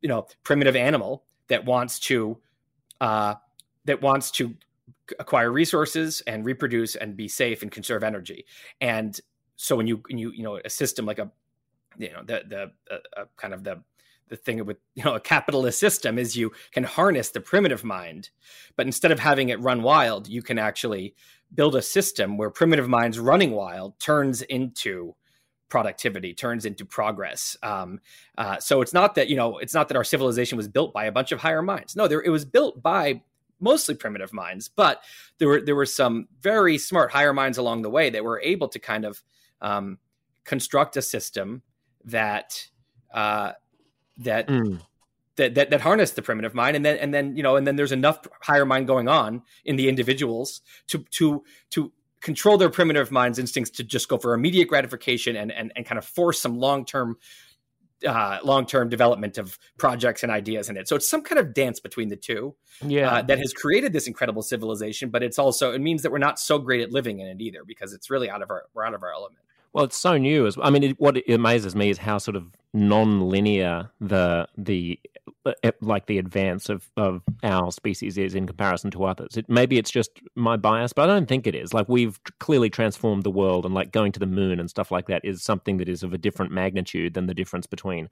[0.03, 2.37] you know primitive animal that wants to
[3.01, 3.35] uh
[3.85, 4.55] that wants to
[5.21, 8.45] acquire resources and reproduce and be safe and conserve energy.
[8.81, 9.19] And
[9.55, 11.31] so when you when you you know a system like a
[11.99, 13.83] you know the the uh, uh, kind of the
[14.29, 18.31] the thing with you know a capitalist system is you can harness the primitive mind
[18.77, 21.15] but instead of having it run wild you can actually
[21.55, 25.15] build a system where primitive minds running wild turns into
[25.69, 27.57] productivity turns into progress.
[27.63, 28.01] Um,
[28.39, 31.05] uh, so it's not that you know it's not that our civilization was built by
[31.05, 31.97] a bunch of higher minds.
[31.97, 33.23] No there, it was built by
[33.61, 35.03] mostly primitive minds but
[35.39, 38.69] there were there were some very smart higher minds along the way that were able
[38.69, 39.21] to kind of
[39.61, 39.99] um,
[40.45, 41.63] construct a system
[42.11, 42.68] that
[43.12, 43.53] uh,
[44.18, 44.81] that, mm.
[45.37, 47.77] that that that harness the primitive mind, and then and then you know, and then
[47.77, 53.11] there's enough higher mind going on in the individuals to to to control their primitive
[53.12, 56.59] mind's instincts to just go for immediate gratification and and, and kind of force some
[56.59, 57.16] long term
[58.07, 60.88] uh, long term development of projects and ideas in it.
[60.88, 64.07] So it's some kind of dance between the two, yeah, uh, that has created this
[64.07, 65.11] incredible civilization.
[65.11, 67.64] But it's also it means that we're not so great at living in it either
[67.64, 69.44] because it's really out of our we're out of our element.
[69.72, 72.46] Well, it's so new as I mean, it, what amazes me is how sort of
[72.79, 74.99] non-linear the the
[75.45, 79.37] uh, like the advance of of our species is in comparison to others.
[79.37, 81.75] It maybe it's just my bias, but I don't think it is.
[81.75, 85.07] Like we've clearly transformed the world, and like going to the moon and stuff like
[85.09, 88.09] that is something that is of a different magnitude than the difference between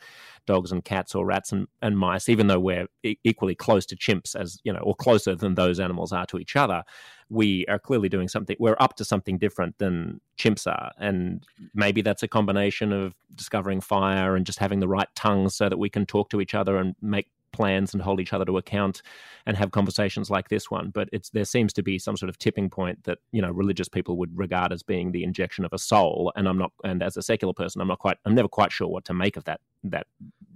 [0.46, 2.28] dogs and cats or rats and, and mice.
[2.28, 6.12] Even though we're equally close to chimps, as you know, or closer than those animals
[6.12, 6.82] are to each other
[7.28, 12.00] we are clearly doing something we're up to something different than chimps are and maybe
[12.00, 15.88] that's a combination of discovering fire and just having the right tongue so that we
[15.88, 19.00] can talk to each other and make plans and hold each other to account
[19.46, 20.90] and have conversations like this one.
[20.90, 23.88] But it's there seems to be some sort of tipping point that you know religious
[23.88, 26.32] people would regard as being the injection of a soul.
[26.36, 28.88] And i'm not and as a secular person i'm not quite i'm never quite sure
[28.88, 30.06] what to make of that that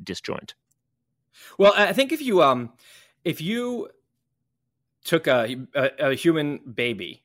[0.03, 0.55] disjoint.
[1.59, 2.73] Well i think if you um
[3.25, 3.89] if you
[5.05, 7.23] took a, a, a human baby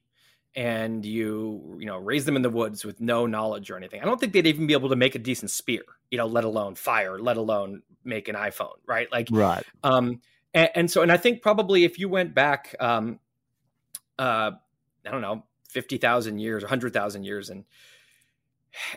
[0.55, 4.01] and you you know raise them in the woods with no knowledge or anything.
[4.01, 6.43] I don't think they'd even be able to make a decent spear you know let
[6.43, 9.11] alone fire let alone make an iphone right?
[9.11, 9.63] Like right.
[9.83, 10.21] um
[10.55, 13.19] and, and, so and I think probably if you went back, um,
[14.17, 14.51] uh,
[15.05, 17.65] I don't know, fifty thousand years, hundred thousand years, and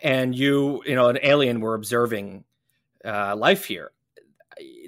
[0.00, 2.44] and you you know an alien were observing
[3.04, 3.90] uh, life here,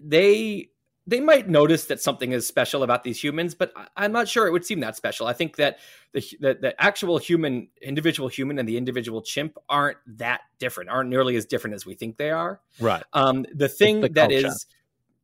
[0.01, 0.70] they
[1.11, 4.53] they might notice that something is special about these humans, but I'm not sure it
[4.53, 5.27] would seem that special.
[5.27, 5.81] I think that
[6.13, 11.11] the, the, the actual human, individual human, and the individual chimp aren't that different, aren't
[11.11, 12.61] nearly as different as we think they are.
[12.79, 13.03] Right.
[13.13, 14.67] Um, the thing the that is,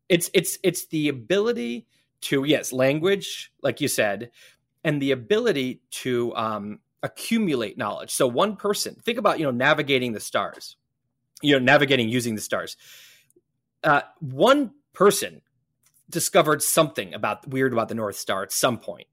[0.08, 1.86] it's it's it's the ability
[2.22, 4.32] to yes, language, like you said,
[4.82, 8.10] and the ability to um, accumulate knowledge.
[8.10, 10.76] So one person, think about you know navigating the stars,
[11.42, 12.76] you know navigating using the stars.
[13.84, 15.42] Uh, one person
[16.08, 19.06] discovered something about weird about the North Star at some point.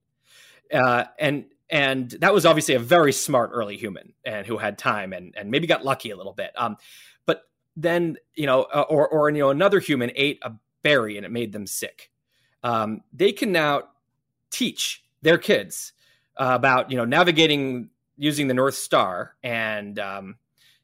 [0.71, 5.13] Uh, and and that was obviously a very smart early human and who had time
[5.13, 6.51] and and maybe got lucky a little bit.
[6.55, 6.77] Um,
[7.25, 7.43] but
[7.75, 11.31] then you know, uh, or or you know, another human ate a berry and it
[11.31, 12.11] made them sick.
[12.63, 13.83] Um, they can now
[14.51, 15.93] teach their kids
[16.37, 20.35] uh, about you know navigating using the North Star and um,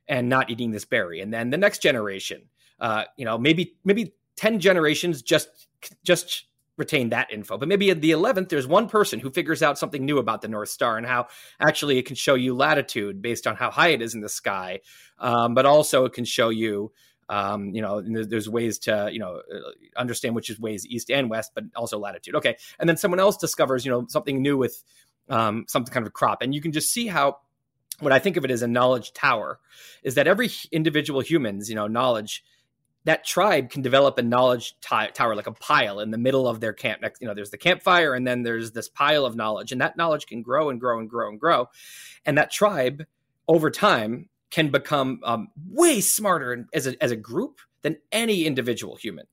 [0.07, 1.22] and not eating this berry.
[1.22, 2.49] And then the next generation,
[2.80, 5.68] uh, you know, maybe maybe ten generations just
[6.06, 6.46] just
[6.78, 7.58] retain that info.
[7.58, 10.48] But maybe in the 11th, there's one person who figures out something new about the
[10.48, 11.28] North Star and how
[11.60, 14.80] actually it can show you latitude based on how high it is in the sky.
[15.20, 16.94] Um, but also it can show you,
[17.28, 19.60] um, you know, there's ways to, you know, uh,
[19.98, 22.36] understand which is ways east and west, but also latitude.
[22.36, 22.56] Okay.
[22.80, 24.82] And then someone else discovers, you know, something new with
[25.28, 26.42] um, some kind of crop.
[26.42, 27.40] And you can just see how
[28.00, 29.60] what I think of it as a knowledge tower
[30.02, 32.42] is that every individual human's, you know, knowledge–
[33.06, 36.60] that tribe can develop a knowledge t- tower like a pile in the middle of
[36.60, 39.72] their camp next you know there's the campfire and then there's this pile of knowledge
[39.72, 41.70] and that knowledge can grow and grow and grow and grow.
[42.26, 43.06] And that tribe
[43.47, 48.95] over time can become um, way smarter as a, as a group than any individual
[48.95, 49.25] human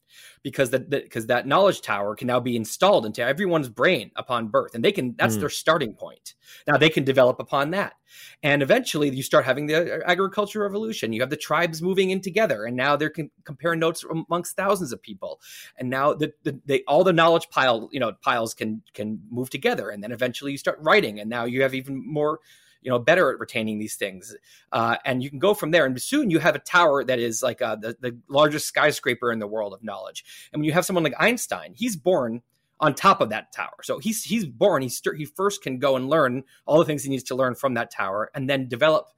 [0.42, 4.74] because that because that knowledge tower can now be installed into everyone's brain upon birth
[4.74, 5.40] and they can that's mm.
[5.40, 6.34] their starting point.
[6.66, 7.94] Now they can develop upon that.
[8.42, 11.12] And eventually you start having the agriculture revolution.
[11.12, 13.12] You have the tribes moving in together and now they're
[13.44, 15.40] comparing notes amongst thousands of people.
[15.76, 19.50] And now the, the they all the knowledge pile you know piles can can move
[19.50, 22.40] together and then eventually you start writing and now you have even more
[22.86, 24.34] you know better at retaining these things.
[24.70, 25.84] Uh, and you can go from there.
[25.84, 29.40] And soon you have a tower that is like uh, the, the largest skyscraper in
[29.40, 30.24] the world of knowledge.
[30.52, 32.42] And when you have someone like einstein he's born
[32.78, 33.82] on top of that tower.
[33.82, 37.10] So he's he's born he's he first can go and learn all the things he
[37.10, 39.08] needs to learn from that tower and then develop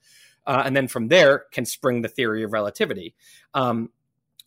[0.47, 3.15] uh, and then from there can spring the theory of relativity.
[3.53, 3.91] Um,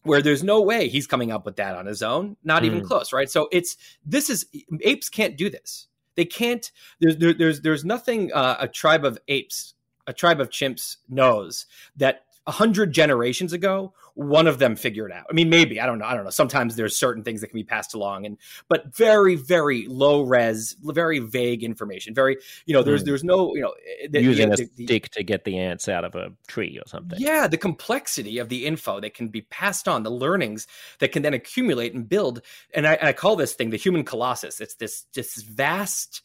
[0.03, 2.65] where there's no way he's coming up with that on his own not mm.
[2.65, 2.87] even hmm.
[2.87, 3.29] close right?
[3.29, 4.47] So it's this is
[4.81, 6.71] apes can't do this they can't.
[6.99, 9.73] There's there, there's there's nothing uh, a tribe of apes,
[10.07, 15.25] a tribe of chimps knows that a hundred generations ago, one of them figured out.
[15.29, 16.05] I mean, maybe I don't know.
[16.05, 16.31] I don't know.
[16.31, 18.37] Sometimes there's certain things that can be passed along, and
[18.67, 22.15] but very, very low res, very vague information.
[22.15, 23.05] Very, you know, there's mm.
[23.05, 23.73] there's no, you know,
[24.09, 26.87] the, using the, a the, stick to get the ants out of a tree or
[26.87, 27.19] something.
[27.19, 30.65] Yeah, the complexity of the info that can be passed on, the learnings
[30.99, 32.41] that can then accumulate and build.
[32.73, 34.59] And I, I call this thing the human colossus.
[34.59, 36.23] It's this this vast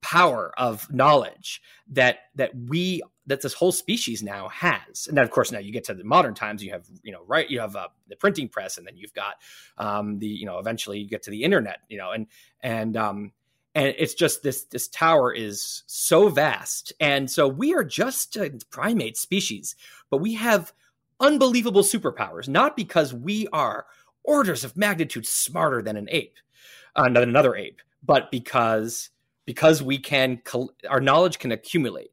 [0.00, 5.30] power of knowledge that that we that this whole species now has and then of
[5.30, 7.76] course now you get to the modern times you have you know right you have
[7.76, 9.36] uh, the printing press and then you've got
[9.78, 12.26] um, the you know eventually you get to the internet you know and
[12.60, 13.32] and um
[13.74, 18.50] and it's just this this tower is so vast and so we are just a
[18.70, 19.76] primate species
[20.10, 20.72] but we have
[21.20, 23.86] unbelievable superpowers not because we are
[24.24, 26.36] orders of magnitude smarter than an ape
[26.94, 29.10] uh, than another ape but because
[29.46, 30.42] because we can
[30.88, 32.10] our knowledge can accumulate.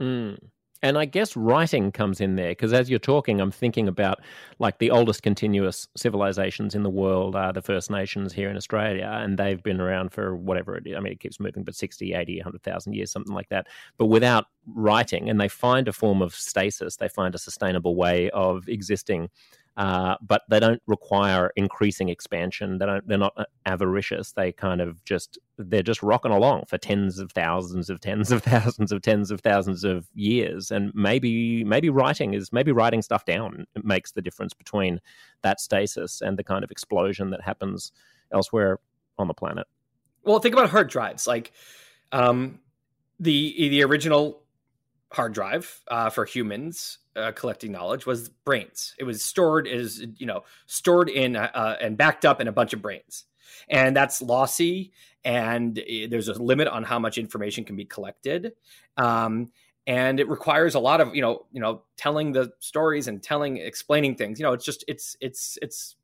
[0.00, 0.38] Mm.
[0.82, 4.20] And I guess writing comes in there because as you're talking, I'm thinking about
[4.58, 9.10] like the oldest continuous civilizations in the world are the First Nations here in Australia,
[9.10, 10.94] and they've been around for whatever it is.
[10.94, 13.66] I mean, it keeps moving, but 60, 80, 100,000 years, something like that.
[13.96, 18.30] But without writing, and they find a form of stasis, they find a sustainable way
[18.30, 19.30] of existing
[19.76, 22.78] uh, but they don't require increasing expansion.
[22.78, 23.06] They don't.
[23.06, 24.32] They're not uh, avaricious.
[24.32, 28.42] They kind of just they're just rocking along for tens of thousands of tens of
[28.42, 30.70] thousands of tens of thousands of years.
[30.70, 34.98] And maybe maybe writing is maybe writing stuff down makes the difference between
[35.42, 37.92] that stasis and the kind of explosion that happens
[38.32, 38.78] elsewhere
[39.18, 39.66] on the planet.
[40.24, 41.26] Well, think about hard drives.
[41.26, 41.52] Like
[42.12, 42.60] um,
[43.20, 44.42] the the original
[45.12, 48.94] hard drive uh, for humans uh, collecting knowledge was brains.
[48.98, 52.52] It was stored is you know stored in uh, uh, and backed up in a
[52.52, 53.24] bunch of brains,
[53.68, 54.92] and that's lossy.
[55.24, 58.52] And there's a limit on how much information can be collected,
[58.96, 59.50] um,
[59.86, 63.56] and it requires a lot of you know you know telling the stories and telling
[63.56, 64.38] explaining things.
[64.38, 65.95] You know, it's just it's it's it's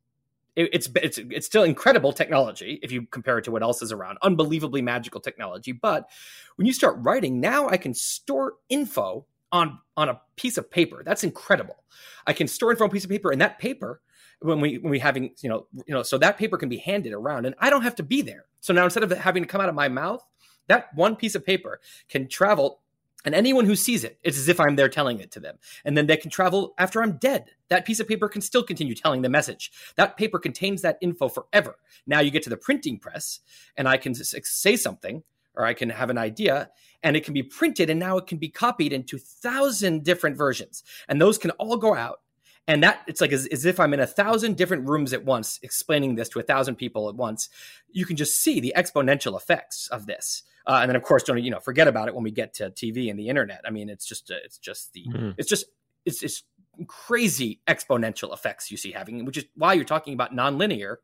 [0.57, 4.19] it's it's it's still incredible technology if you compare it to what else is around.
[4.23, 5.73] Unbelievably magical technology.
[5.73, 6.09] But
[6.57, 11.03] when you start writing now i can store info on on a piece of paper.
[11.05, 11.85] That's incredible.
[12.27, 14.01] I can store info on a piece of paper and that paper
[14.41, 17.13] when we when we having you know you know so that paper can be handed
[17.13, 18.45] around and i don't have to be there.
[18.61, 20.25] So now instead of having to come out of my mouth
[20.69, 22.82] that one piece of paper can travel
[23.25, 25.59] and anyone who sees it, it's as if I'm there telling it to them.
[25.85, 27.51] And then they can travel after I'm dead.
[27.69, 29.73] That piece of paper can still continue telling the message.
[29.97, 31.77] That paper contains that info forever.
[32.07, 33.41] Now you get to the printing press,
[33.77, 35.23] and I can say something,
[35.55, 36.71] or I can have an idea,
[37.03, 40.83] and it can be printed, and now it can be copied into thousand different versions.
[41.09, 42.21] And those can all go out.
[42.69, 45.59] And that it's like as, as if I'm in a thousand different rooms at once,
[45.63, 47.49] explaining this to a thousand people at once.
[47.91, 51.43] You can just see the exponential effects of this uh, and then of course don't
[51.43, 53.61] you know forget about it when we get to TV and the internet.
[53.67, 55.31] I mean, it's just uh, it's just the mm-hmm.
[55.37, 55.67] it's just
[56.05, 56.45] it's it's
[56.87, 60.97] crazy exponential effects you see having, which is why you're talking about nonlinear.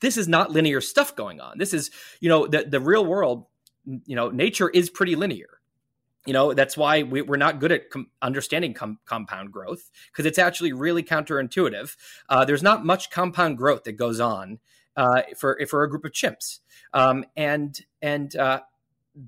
[0.00, 1.58] This is not linear stuff going on.
[1.58, 1.90] This is
[2.20, 3.46] you know the the real world.
[4.06, 5.60] You know, nature is pretty linear.
[6.26, 10.24] You know that's why we, are not good at com- understanding com- compound growth because
[10.24, 11.96] it's actually really counterintuitive.
[12.28, 14.58] Uh, there's not much compound growth that goes on
[14.96, 16.60] uh, for for a group of chimps,
[16.94, 18.60] um, and and uh,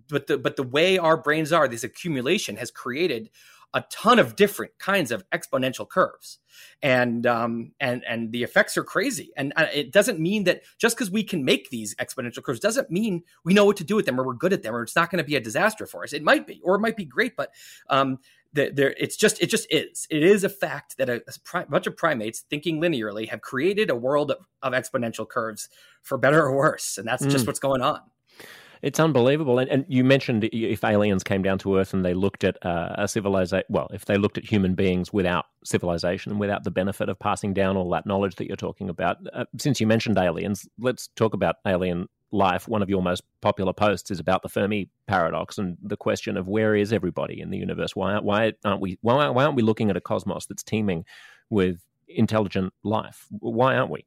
[0.08, 3.30] but the but the way our brains are, this accumulation has created
[3.76, 6.38] a ton of different kinds of exponential curves.
[6.82, 9.30] And um, and and the effects are crazy.
[9.36, 12.90] And uh, it doesn't mean that just because we can make these exponential curves doesn't
[12.90, 14.96] mean we know what to do with them or we're good at them or it's
[14.96, 16.14] not going to be a disaster for us.
[16.14, 17.50] It might be or it might be great but
[17.90, 18.18] um,
[18.54, 20.06] there it's just it just is.
[20.08, 21.22] It is a fact that a,
[21.52, 25.68] a, bunch of primates thinking linearly have created a world of, of exponential curves
[26.00, 26.96] for better or worse.
[26.96, 27.30] And that's mm.
[27.30, 28.00] just what's going on
[28.86, 29.58] it's unbelievable.
[29.58, 32.94] And, and, you mentioned if aliens came down to Earth and they looked at uh,
[32.96, 37.08] a civilization, well, if they looked at human beings without civilization and without the benefit
[37.08, 39.16] of passing down all that knowledge that you're talking about.
[39.32, 42.68] Uh, since you mentioned aliens, let's talk about alien life.
[42.68, 46.46] One of your most popular posts is about the Fermi paradox and the question of
[46.46, 47.96] where is everybody in the universe?
[47.96, 48.98] Why, why aren't we?
[49.00, 51.04] Why, why aren't we looking at a cosmos that's teeming
[51.50, 53.26] with intelligent life?
[53.30, 54.06] Why aren't we?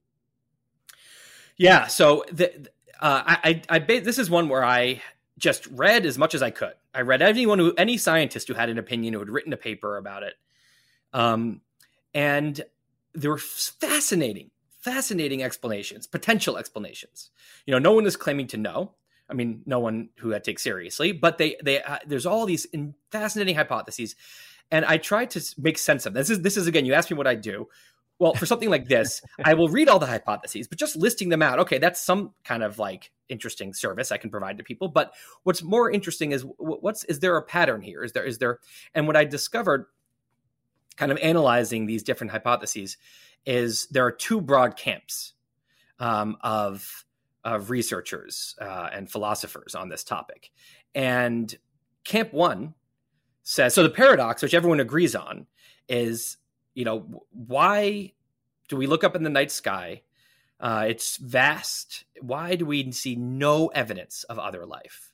[1.57, 1.87] Yeah.
[1.87, 2.69] So the,
[2.99, 5.01] uh, I, I, this is one where I
[5.37, 6.73] just read as much as I could.
[6.93, 9.97] I read anyone who, any scientist who had an opinion who had written a paper
[9.97, 10.33] about it,
[11.13, 11.61] um,
[12.13, 12.61] and
[13.13, 17.29] there were fascinating, fascinating explanations, potential explanations.
[17.65, 18.91] You know, no one is claiming to know.
[19.29, 22.65] I mean, no one who I take seriously, but they, they, uh, there's all these
[23.11, 24.15] fascinating hypotheses,
[24.71, 26.21] and I tried to make sense of them.
[26.21, 26.29] this.
[26.31, 26.85] Is this is again?
[26.85, 27.67] You asked me what I do.
[28.19, 31.41] Well, for something like this, I will read all the hypotheses, but just listing them
[31.41, 34.89] out, okay, that's some kind of like interesting service I can provide to people.
[34.89, 35.13] But
[35.43, 38.03] what's more interesting is what's is there a pattern here?
[38.03, 38.59] Is there is there
[38.93, 39.85] and what I discovered
[40.97, 42.97] kind of analyzing these different hypotheses
[43.45, 45.33] is there are two broad camps
[45.99, 47.05] um, of
[47.45, 50.51] of researchers uh, and philosophers on this topic.
[50.93, 51.57] And
[52.03, 52.73] camp one
[53.43, 55.47] says so the paradox, which everyone agrees on,
[55.87, 56.35] is
[56.79, 58.13] you know, why
[58.69, 60.01] do we look up in the night sky?
[60.61, 62.05] Uh, it's vast.
[62.21, 65.11] Why do we see no evidence of other life?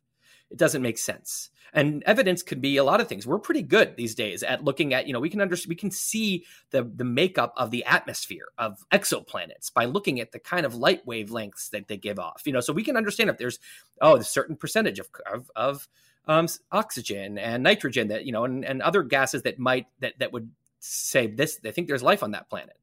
[0.51, 1.49] It doesn't make sense.
[1.74, 3.26] And evidence could be a lot of things.
[3.26, 5.89] We're pretty good these days at looking at, you know, we can understand, we can
[5.89, 10.76] see the the makeup of the atmosphere of exoplanets by looking at the kind of
[10.76, 12.43] light wavelengths that they give off.
[12.45, 13.57] You know, so we can understand if there's
[14.01, 15.88] oh, a certain percentage of of, of
[16.28, 20.32] um, oxygen and nitrogen that you know, and, and other gases that might that that
[20.32, 22.78] would say this they think there's life on that planet.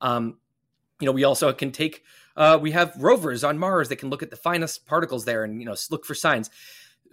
[0.00, 0.38] Um,
[1.00, 2.04] you know we also can take
[2.36, 5.60] uh, we have rovers on mars that can look at the finest particles there and
[5.60, 6.50] you know look for signs.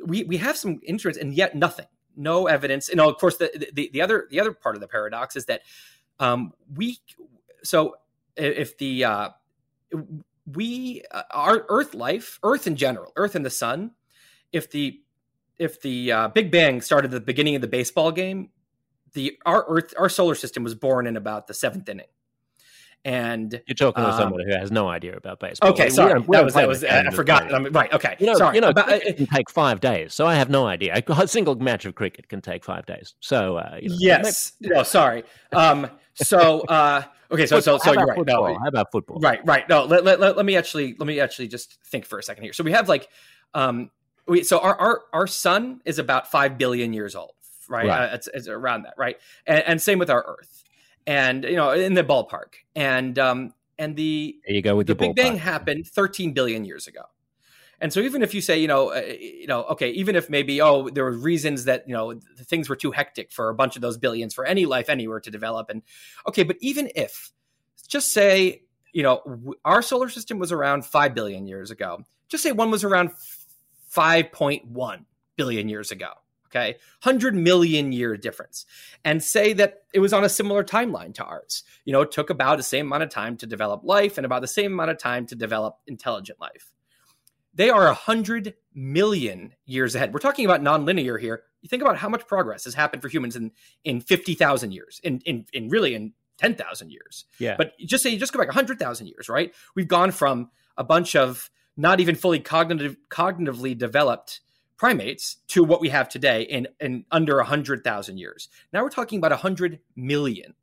[0.06, 2.90] We we have some instruments and yet nothing no evidence.
[2.90, 5.46] You know of course the the, the other the other part of the paradox is
[5.46, 5.62] that
[6.20, 6.98] um, we
[7.64, 7.96] so
[8.36, 9.30] if the uh,
[10.54, 13.92] we uh, our earth life earth in general earth and the sun
[14.52, 15.02] if the
[15.58, 18.50] if the uh, big bang started at the beginning of the baseball game
[19.18, 22.06] the our Earth, our solar system was born in about the seventh inning.
[23.04, 25.72] And you're talking to um, someone who has no idea about baseball.
[25.72, 27.54] Okay, sorry, we that was that was I forgot.
[27.54, 28.56] I mean, right, okay, you know, sorry.
[28.56, 31.02] You know, about, it can take five days, so I have no idea.
[31.08, 33.16] A single match of cricket can take five days.
[33.20, 35.24] So uh, you know, yes, maybe, no, sorry.
[35.52, 38.18] Um, so uh, okay, so so so you're right.
[38.18, 38.50] Football?
[38.50, 39.20] No, how about football?
[39.20, 39.68] Right, right.
[39.70, 42.44] No, let, let, let, let me actually let me actually just think for a second
[42.44, 42.54] here.
[42.54, 43.08] So we have like
[43.54, 43.90] um,
[44.28, 47.37] we so our our our sun is about five billion years old
[47.70, 47.88] right?
[47.88, 48.10] right.
[48.10, 49.18] Uh, it's, it's, around that, right?
[49.46, 50.64] And, and, same with our Earth,
[51.06, 54.96] and you know, in the ballpark, and um, and the there you go with the
[54.96, 57.02] Big Bang happened 13 billion years ago.
[57.80, 60.62] And so even if you say, you know, uh, you know, okay, even if maybe
[60.62, 63.84] oh there were reasons that, you know, things were too hectic for a bunch of
[63.84, 65.84] those billions for any life anywhere to develop and
[66.28, 67.32] okay, but even if
[67.88, 68.64] just say
[68.98, 72.04] you know, w- our solar system was around 5 billion years ago.
[72.30, 73.12] Just say one was around
[73.96, 75.06] 5.1
[75.36, 76.10] billion years ago.
[76.48, 76.78] Okay.
[77.04, 78.66] 100 million year difference.
[79.04, 81.64] And say that it was on a similar timeline to ours.
[81.86, 84.42] You know, it took about the same amount of time to develop life and about
[84.42, 86.72] the same amount of time to develop intelligent life.
[87.54, 90.14] They are 100 million years ahead.
[90.14, 91.44] We're talking about nonlinear here.
[91.62, 93.52] You think about how much progress has happened for humans in,
[93.84, 97.26] in 50,000 years, in, in, in really in 10,000 years.
[97.40, 97.56] Yeah.
[97.58, 99.54] But just say you just go back 100,000 years, right?
[99.76, 104.42] We've gone from a bunch of not even fully cognitive, cognitively developed
[104.78, 108.50] primates to what we have today in, in under 100,000 years.
[108.72, 110.54] Now we're talking about 100 million.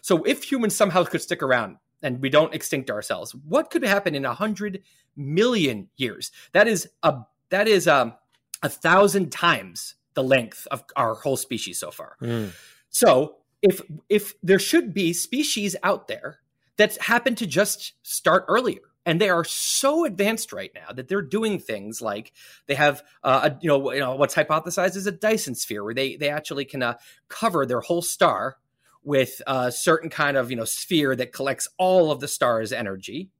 [0.00, 4.14] So if humans somehow could stick around and we don't extinct ourselves, what could happen
[4.14, 4.82] in 100
[5.16, 6.30] million years?
[6.52, 7.18] That is a
[7.50, 8.14] that is um,
[8.62, 12.16] a thousand times the length of our whole species so far.
[12.22, 12.52] Mm.
[12.88, 16.38] So if if there should be species out there
[16.76, 21.22] that happen to just start earlier and they are so advanced right now that they're
[21.22, 22.32] doing things like
[22.66, 25.94] they have uh, a, you know you know what's hypothesized is a Dyson sphere where
[25.94, 26.94] they they actually can uh,
[27.28, 28.56] cover their whole star
[29.02, 33.30] with a certain kind of you know sphere that collects all of the star's energy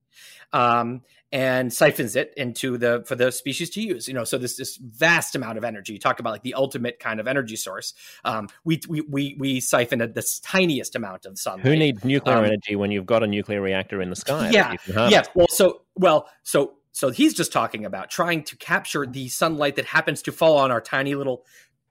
[0.53, 1.03] um,
[1.33, 4.07] and siphons it into the for the species to use.
[4.07, 5.95] You know, so this this vast amount of energy.
[5.95, 7.95] You talk about like the ultimate kind of energy source.
[8.25, 11.67] Um, we we we we siphon a, this tiniest amount of sunlight.
[11.67, 14.51] Who needs nuclear Um, energy when you've got a nuclear reactor in the sky?
[14.51, 15.25] Yeah, yeah.
[15.35, 19.87] Well, so well, so so he's just talking about trying to capture the sunlight that
[19.87, 21.45] happens to fall on our tiny little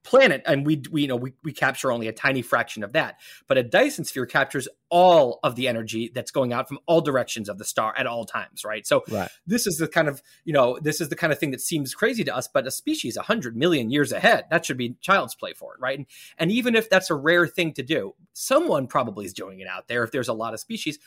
[0.03, 3.19] planet, and we we you know we we capture only a tiny fraction of that.
[3.47, 7.49] But a Dyson sphere captures all of the energy that's going out from all directions
[7.49, 8.85] of the star at all times, right?
[8.85, 9.29] So Right.
[9.47, 11.95] this is the kind of you know this is the kind of thing that seems
[11.95, 15.53] crazy to us, but a species 100 million years ahead that should be child's play
[15.53, 15.97] for it, right?
[15.97, 19.67] And, and even if that's a rare thing to do, someone probably is doing it
[19.67, 20.03] out there.
[20.03, 20.99] If there's a lot of species,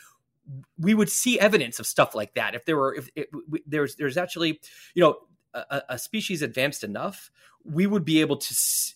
[0.78, 3.96] we would see evidence of stuff like that if there were if it, we, there's
[3.96, 4.60] there's actually
[4.94, 5.16] you know
[5.70, 7.30] a, a species advanced enough
[7.68, 8.54] we would be able to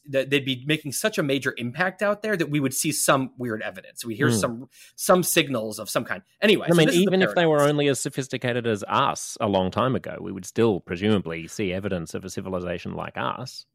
[0.09, 3.33] that they'd be making such a major impact out there that we would see some
[3.37, 4.37] weird evidence we hear Hmm.
[4.37, 7.47] some some signals of some kind anyway I so mean, is the even if they
[7.47, 11.73] were only as sophisticated as us a long time ago, we would still presumably see
[11.73, 13.67] evidence of a civilization like us.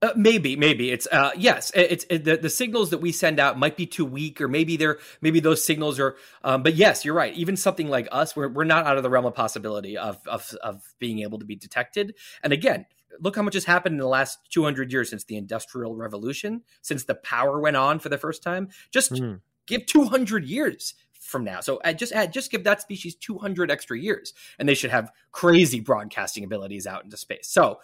[0.00, 1.70] Uh, maybe, maybe it's uh, yes.
[1.74, 4.46] it- It's it, the the signals that we send out might be too weak, or
[4.46, 6.16] maybe they're maybe those signals are.
[6.44, 7.34] Um, but yes, you're right.
[7.34, 10.54] Even something like us, we're we're not out of the realm of possibility of of
[10.62, 12.14] of being able to be detected.
[12.44, 12.86] And again,
[13.18, 17.02] look how much has happened in the last 200 years since the Industrial Revolution, since
[17.02, 18.68] the power went on for the first time.
[18.92, 19.34] Just Hmm.
[19.66, 21.60] give 200 years from now.
[21.60, 25.10] So uh, just add, just give that species 200 extra years, and they should have
[25.32, 27.48] crazy broadcasting abilities out into space.
[27.48, 27.80] So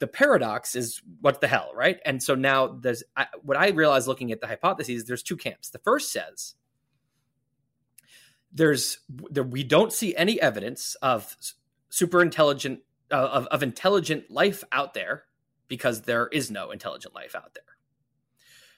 [0.00, 2.00] the paradox is what the hell, right?
[2.04, 5.04] And so now there's I, what I realized looking at the hypotheses.
[5.04, 5.68] There's two camps.
[5.68, 6.54] The first says
[8.52, 8.98] there's
[9.30, 11.36] there, we don't see any evidence of
[11.90, 12.80] super intelligent
[13.12, 15.24] uh, of, of intelligent life out there
[15.68, 17.64] because there is no intelligent life out there.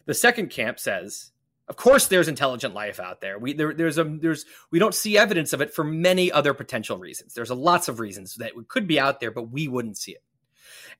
[0.05, 1.31] The second camp says,
[1.69, 3.39] of course, there's intelligent life out there.
[3.39, 6.99] We there, there's a there's we don't see evidence of it for many other potential
[6.99, 7.33] reasons.
[7.33, 10.13] There's a lots of reasons that it could be out there, but we wouldn't see
[10.13, 10.23] it.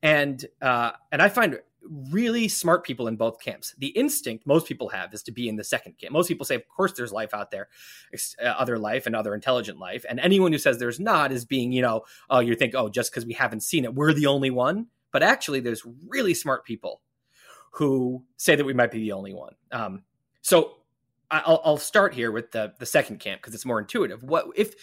[0.03, 1.59] And uh, and I find
[2.11, 3.75] really smart people in both camps.
[3.79, 6.13] The instinct most people have is to be in the second camp.
[6.13, 7.69] Most people say, of course, there's life out there,
[8.41, 10.05] uh, other life and other intelligent life.
[10.09, 13.11] And anyone who says there's not is being, you know, oh, you think, oh, just
[13.11, 14.87] because we haven't seen it, we're the only one.
[15.11, 17.03] But actually, there's really smart people
[17.73, 19.55] who say that we might be the only one.
[19.71, 20.05] Um,
[20.41, 20.77] so
[21.33, 24.23] I'll, I'll start here with the the second camp because it's more intuitive.
[24.23, 24.75] What if,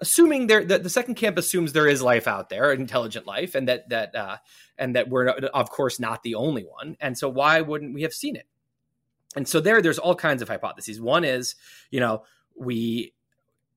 [0.00, 3.68] assuming there, the, the second camp assumes there is life out there, intelligent life, and
[3.68, 4.38] that that uh,
[4.78, 8.14] and that we're of course not the only one, and so why wouldn't we have
[8.14, 8.46] seen it?
[9.36, 11.00] And so there, there's all kinds of hypotheses.
[11.00, 11.54] One is,
[11.90, 12.24] you know,
[12.56, 13.12] we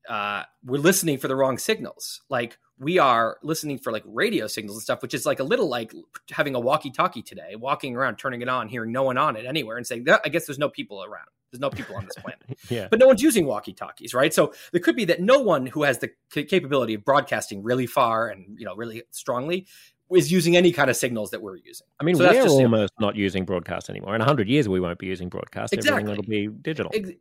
[0.07, 2.21] uh, we're listening for the wrong signals.
[2.29, 5.69] Like we are listening for like radio signals and stuff, which is like a little
[5.69, 5.93] like
[6.31, 9.77] having a walkie-talkie today, walking around, turning it on, hearing no one on it anywhere,
[9.77, 11.27] and saying, "I guess there's no people around.
[11.51, 12.87] There's no people on this planet." Yeah.
[12.89, 14.33] but no one's using walkie-talkies, right?
[14.33, 17.85] So there could be that no one who has the ca- capability of broadcasting really
[17.87, 19.67] far and you know really strongly
[20.13, 21.87] is using any kind of signals that we're using.
[21.99, 24.13] I mean, So we're just- almost not using broadcast anymore.
[24.15, 25.71] In 100 years, we won't be using broadcast.
[25.71, 26.01] Exactly.
[26.01, 26.91] Everything will be digital.
[26.93, 27.11] Ex-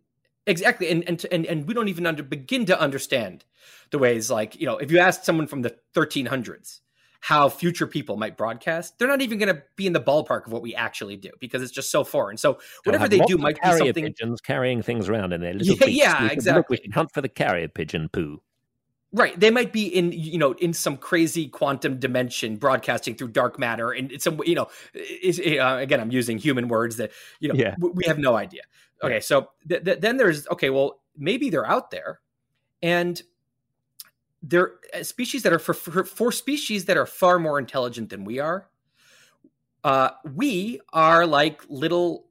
[0.47, 3.45] exactly, and and and and we don't even under, begin to understand
[3.91, 6.81] the ways like you know if you ask someone from the 1300s
[7.23, 10.53] how future people might broadcast, they're not even going to be in the ballpark of
[10.53, 12.39] what we actually do because it's just so foreign.
[12.39, 14.05] So whatever they do might be something.
[14.07, 16.65] pigeons carrying things around in their little Yeah, yeah, We should look- exactly.
[16.79, 18.41] we should hunt for the carrier pigeon poo.
[19.13, 19.39] Right.
[19.39, 23.91] They might be in, you know, in some crazy quantum dimension broadcasting through dark matter.
[23.91, 27.11] And it's some, you know, is, uh, again, I'm using human words that,
[27.41, 27.75] you know, Yeah.
[27.81, 28.63] we have no idea.
[29.03, 29.21] Okay.
[29.21, 32.21] So th- th- then there's, okay, well, maybe they're out there.
[32.83, 33.21] And
[34.43, 38.25] they're uh, species that are for, for, for species that are far more intelligent than
[38.25, 38.69] we are.
[39.85, 42.27] Uh, we are like little,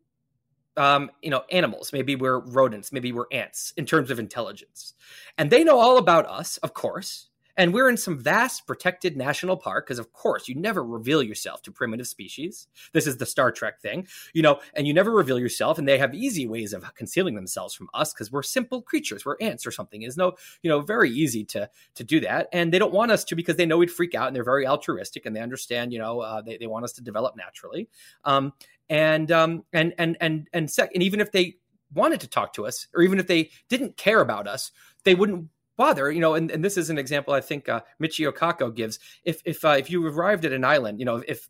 [0.77, 1.91] um, you know, animals.
[1.93, 2.91] Maybe we're rodents.
[2.91, 4.93] Maybe we're ants in terms of intelligence,
[5.37, 7.28] and they know all about us, of course.
[7.59, 11.61] And we're in some vast protected national park because, of course, you never reveal yourself
[11.63, 12.67] to primitive species.
[12.93, 15.77] This is the Star Trek thing, you know, and you never reveal yourself.
[15.77, 19.25] And they have easy ways of concealing themselves from us because we're simple creatures.
[19.25, 20.03] We're ants or something.
[20.03, 22.47] It's no, you know, very easy to to do that.
[22.53, 24.65] And they don't want us to because they know we'd freak out and they're very
[24.65, 27.89] altruistic and they understand, you know, uh, they, they want us to develop naturally.
[28.23, 28.53] Um,
[28.89, 31.57] and um, and and and and sec- and even if they
[31.93, 34.71] wanted to talk to us, or even if they didn't care about us,
[35.03, 35.49] they wouldn't
[35.79, 38.99] bother you know and, and this is an example i think uh, michio kaku gives.
[39.23, 41.47] If if uh, if you arrived at an island you know if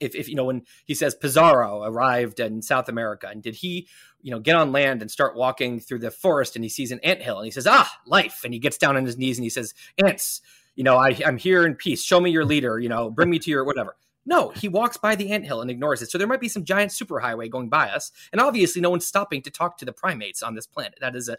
[0.00, 3.86] if, if you know when he says pizarro arrived in south america and did he
[4.22, 6.98] you know get on land and start walking through the forest and he sees an
[7.04, 8.40] ant hill and he says ah life.
[8.44, 9.72] And he gets down on his knees and he says
[10.04, 10.40] ants
[10.74, 12.02] you know I, i'm here in peace.
[12.02, 13.94] Show me your leader you know bring me to your whatever
[14.26, 16.10] no, he walks by the anthill and ignores it.
[16.10, 19.42] So there might be some giant superhighway going by us, and obviously no one's stopping
[19.42, 20.98] to talk to the primates on this planet.
[21.00, 21.36] That is a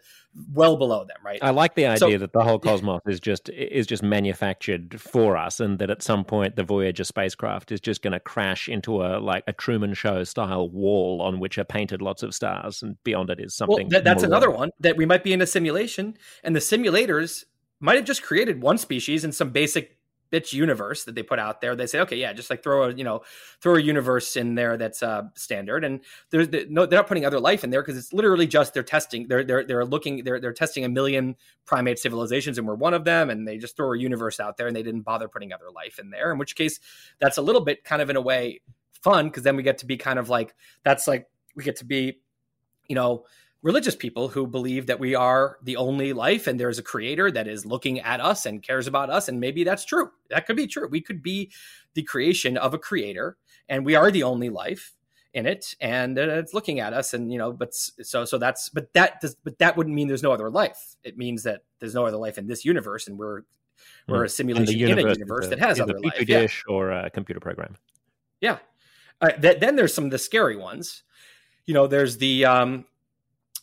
[0.52, 1.38] well below them, right?
[1.42, 5.36] I like the idea so, that the whole cosmos is just is just manufactured for
[5.36, 9.02] us, and that at some point the Voyager spacecraft is just going to crash into
[9.02, 13.02] a like a Truman Show style wall on which are painted lots of stars, and
[13.02, 13.88] beyond it is something.
[13.90, 17.44] Well, that's another one that we might be in a simulation, and the simulators
[17.80, 19.95] might have just created one species and some basic
[20.32, 21.74] bitch universe that they put out there.
[21.76, 23.22] They say, okay, yeah, just like throw a you know
[23.60, 26.00] throw a universe in there that's uh, standard, and
[26.30, 28.82] they're, they're no, they're not putting other life in there because it's literally just they're
[28.82, 29.28] testing.
[29.28, 33.04] They're they're they're looking they're they're testing a million primate civilizations, and we're one of
[33.04, 35.70] them, and they just throw a universe out there, and they didn't bother putting other
[35.74, 36.32] life in there.
[36.32, 36.80] In which case,
[37.18, 38.60] that's a little bit kind of in a way
[39.02, 40.54] fun because then we get to be kind of like
[40.84, 42.20] that's like we get to be,
[42.88, 43.24] you know
[43.66, 47.48] religious people who believe that we are the only life and there's a creator that
[47.48, 49.26] is looking at us and cares about us.
[49.26, 50.12] And maybe that's true.
[50.30, 50.86] That could be true.
[50.86, 51.50] We could be
[51.94, 53.36] the creation of a creator
[53.68, 54.92] and we are the only life
[55.34, 58.90] in it and it's looking at us and you know but so so that's but
[58.94, 62.06] that does but that wouldn't mean there's no other life it means that there's no
[62.06, 63.42] other life in this universe and we're
[64.08, 64.30] we're a hmm.
[64.30, 66.74] simulation in a universe that has other life dish yeah.
[66.74, 67.74] or a computer program
[68.40, 68.58] yeah
[69.20, 71.02] uh, th- then there's some of the scary ones
[71.66, 72.86] you know there's the um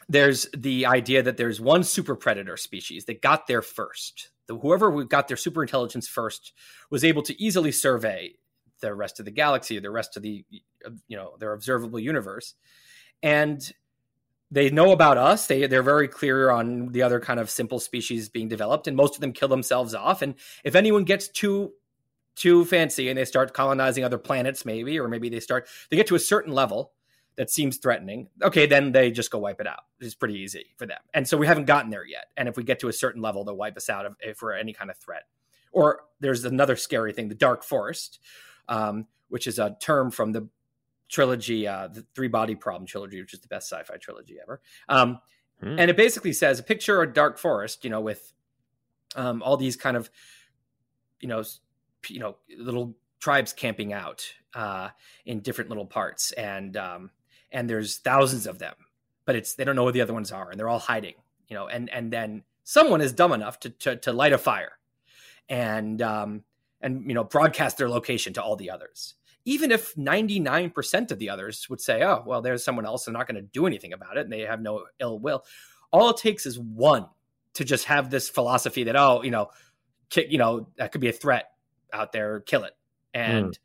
[0.10, 4.30] there's the idea that there's one super predator species that got there first.
[4.47, 6.54] The, whoever got their super intelligence first
[6.89, 8.36] was able to easily survey
[8.82, 10.45] the rest of the galaxy, the rest of the
[11.08, 12.54] you know their observable universe,
[13.22, 13.74] and
[14.51, 15.47] they know about us.
[15.47, 19.16] They they're very clear on the other kind of simple species being developed, and most
[19.16, 20.22] of them kill themselves off.
[20.22, 21.74] And if anyone gets too
[22.36, 26.08] too fancy and they start colonizing other planets, maybe, or maybe they start they get
[26.08, 26.93] to a certain level
[27.36, 29.82] that seems threatening, okay, then they just go wipe it out.
[30.00, 31.00] It's pretty easy for them.
[31.14, 32.26] And so we haven't gotten there yet.
[32.38, 34.54] And if we get to a certain level, they'll wipe us out of, if we're
[34.54, 35.24] any kind of threat.
[35.72, 38.20] Or there's another scary thing, the Dark Forest,
[38.68, 40.48] um, which is a term from the
[41.10, 44.62] trilogy, uh, the Three Body Problem trilogy, which is the best sci-fi trilogy ever.
[44.88, 45.20] Um,
[45.60, 45.80] hmm.
[45.80, 48.34] And it basically says, a picture of a dark forest, you know, with
[49.16, 50.10] um, all these kind of,
[51.20, 51.44] you know,
[52.08, 54.90] you know, little tribes camping out uh,
[55.26, 57.10] in different little parts, and um,
[57.54, 58.74] and there's thousands of them,
[59.26, 61.14] but it's they don't know where the other ones are, and they're all hiding,
[61.47, 61.68] you know.
[61.68, 64.74] And and then someone is dumb enough to to, to light a fire,
[65.47, 66.43] and um,
[66.82, 69.14] and you know broadcast their location to all the others.
[69.45, 73.06] Even if 99% of the others would say, "Oh, well, there's someone else.
[73.06, 75.45] They're not going to do anything about it, and they have no ill will,"
[75.91, 77.08] all it takes is one
[77.54, 79.49] to just have this philosophy that, oh, you know,
[80.16, 81.51] you know, that could be a threat
[81.93, 82.74] out there, kill it,
[83.14, 83.51] and.
[83.51, 83.58] Mm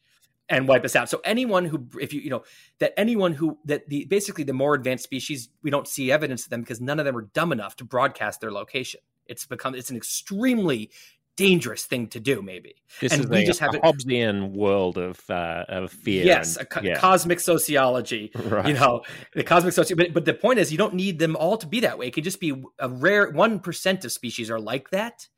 [0.49, 1.09] and wipe us out.
[1.09, 2.45] So anyone who, if you, you know,
[2.79, 6.51] that anyone who, that the basically the more advanced species, we don't see evidence of
[6.51, 9.01] them because none of them are dumb enough to broadcast their location.
[9.27, 10.91] It's become, it's an extremely
[11.37, 12.75] dangerous thing to do, maybe.
[13.01, 16.25] This and is we a, just have a Hobbesian world of uh, of fear.
[16.25, 16.99] Yes, and, a co- yeah.
[16.99, 18.33] cosmic sociology.
[18.49, 18.69] Right.
[18.69, 19.03] You know,
[19.35, 20.03] the cosmic sociology.
[20.03, 22.07] But, but the point is, you don't need them all to be that way.
[22.07, 25.29] It could just be a rare one percent of species are like that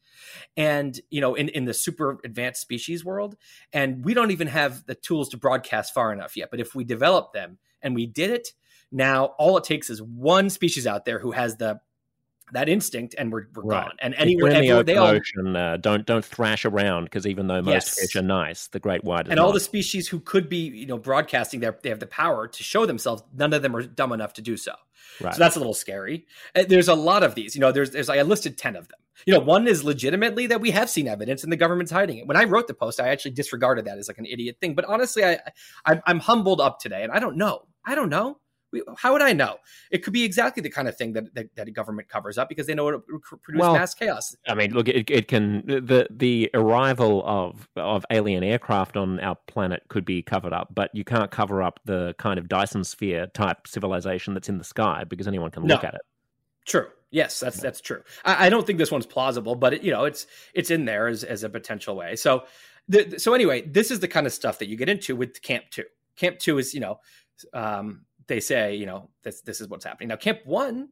[0.56, 3.36] and you know in, in the super advanced species world
[3.72, 6.84] and we don't even have the tools to broadcast far enough yet but if we
[6.84, 8.48] develop them and we did it
[8.92, 11.80] now all it takes is one species out there who has the
[12.52, 13.84] that instinct and we're, we're right.
[13.84, 17.46] gone and anywhere, in the open all, ocean uh, don't don't thrash around because even
[17.46, 18.00] though most yes.
[18.00, 19.46] fish are nice the great white and not.
[19.46, 22.62] all the species who could be you know broadcasting their, they have the power to
[22.62, 24.72] show themselves none of them are dumb enough to do so
[25.20, 25.34] right.
[25.34, 26.26] so that's a little scary
[26.68, 28.98] there's a lot of these you know there's there's like i listed 10 of them
[29.26, 32.26] you know, one is legitimately that we have seen evidence and the government's hiding it.
[32.26, 34.74] When I wrote the post, I actually disregarded that as like an idiot thing.
[34.74, 35.38] But honestly, I,
[35.84, 37.66] I I'm humbled up today, and I don't know.
[37.84, 38.38] I don't know.
[38.96, 39.56] How would I know?
[39.90, 42.48] It could be exactly the kind of thing that, that, that a government covers up
[42.48, 44.36] because they know it will produce Well, mass chaos.
[44.48, 49.36] I mean, look, it, it can the the arrival of of alien aircraft on our
[49.46, 53.26] planet could be covered up, but you can't cover up the kind of Dyson sphere
[53.28, 56.00] type civilization that's in the sky because anyone can look at it.
[56.66, 56.86] True.
[57.10, 58.02] Yes, that's that's true.
[58.24, 61.08] I, I don't think this one's plausible, but it, you know, it's it's in there
[61.08, 62.14] as, as a potential way.
[62.14, 62.44] So,
[62.88, 65.64] the, so anyway, this is the kind of stuff that you get into with Camp
[65.70, 65.84] Two.
[66.14, 67.00] Camp Two is, you know,
[67.52, 70.08] um, they say, you know, this this is what's happening.
[70.08, 70.16] Now.
[70.16, 70.88] Camp One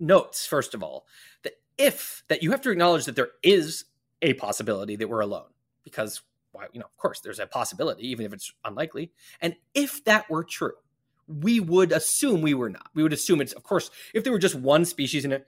[0.00, 1.06] notes first of all
[1.42, 3.84] that if that you have to acknowledge that there is
[4.22, 5.48] a possibility that we're alone
[5.82, 9.12] because why you know of course there's a possibility even if it's unlikely.
[9.40, 10.72] And if that were true
[11.26, 12.88] we would assume we were not.
[12.94, 15.40] We would assume it's of course if there were just one species in a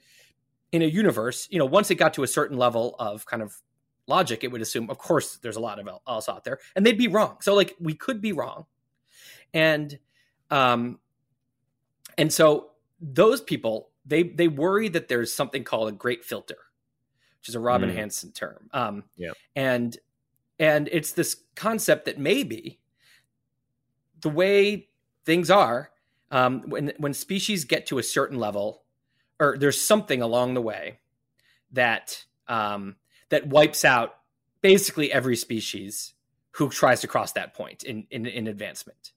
[0.72, 3.56] in a universe you know once it got to a certain level of kind of
[4.08, 6.84] logic it would assume of course there's a lot of el- else out there and
[6.84, 7.36] they'd be wrong.
[7.40, 8.66] So like we could be wrong.
[9.54, 9.98] And
[10.50, 10.98] um
[12.18, 12.70] and so
[13.00, 16.56] those people they they worry that there's something called a great filter
[17.38, 17.94] which is a robin Mm.
[17.94, 19.36] Hanson term um Yep.
[19.56, 19.96] and
[20.58, 22.80] and it's this concept that maybe
[24.20, 24.88] the way
[25.24, 25.90] things are
[26.30, 28.82] um, when when species get to a certain level
[29.40, 30.98] or there's something along the way
[31.72, 32.96] that um,
[33.30, 34.16] that wipes out
[34.60, 36.12] basically every species
[36.52, 39.12] who tries to cross that point in in, in advancement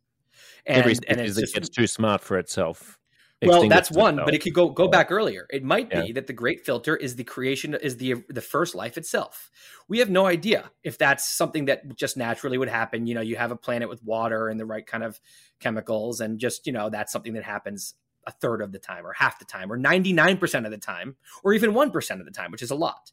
[0.66, 2.99] and, Every and species it's that just gets too smart for itself.
[3.41, 4.26] well that's one itself.
[4.26, 5.45] but it could go go back earlier.
[5.49, 8.97] It might be that the great filter is the creation is the the first life
[8.97, 9.51] itself.
[9.88, 13.05] We have no idea if that's something that just naturally would happen.
[13.07, 15.20] You know you have a planet with water and the right kind of
[15.59, 17.95] chemicals and just you know that's something that happens
[18.26, 21.53] a third of the time or half the time or 99% of the time or
[21.53, 23.11] even 1% of the time which is a lot.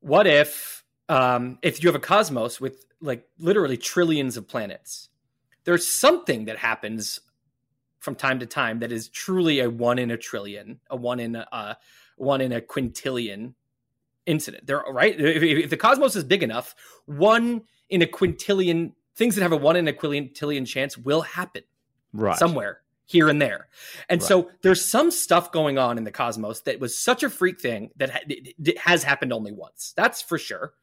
[0.00, 5.08] What if, um, if you have a cosmos with like literally trillions of planets,
[5.64, 7.20] there's something that happens
[8.00, 11.36] from time to time that is truly a one in a trillion, a one in
[11.36, 11.74] a uh,
[12.16, 13.54] one in a quintillion
[14.26, 14.66] incident.
[14.66, 15.18] There, right?
[15.20, 16.74] If, if the cosmos is big enough,
[17.06, 21.62] one in a quintillion things that have a one in a quintillion chance will happen
[22.12, 22.38] Right.
[22.38, 23.68] somewhere here and there.
[24.08, 24.28] And Right.
[24.28, 27.90] so there's some stuff going on in the cosmos that was such a freak thing
[27.96, 28.20] that ha-
[28.78, 29.92] has happened only once.
[29.96, 30.74] That's for sure.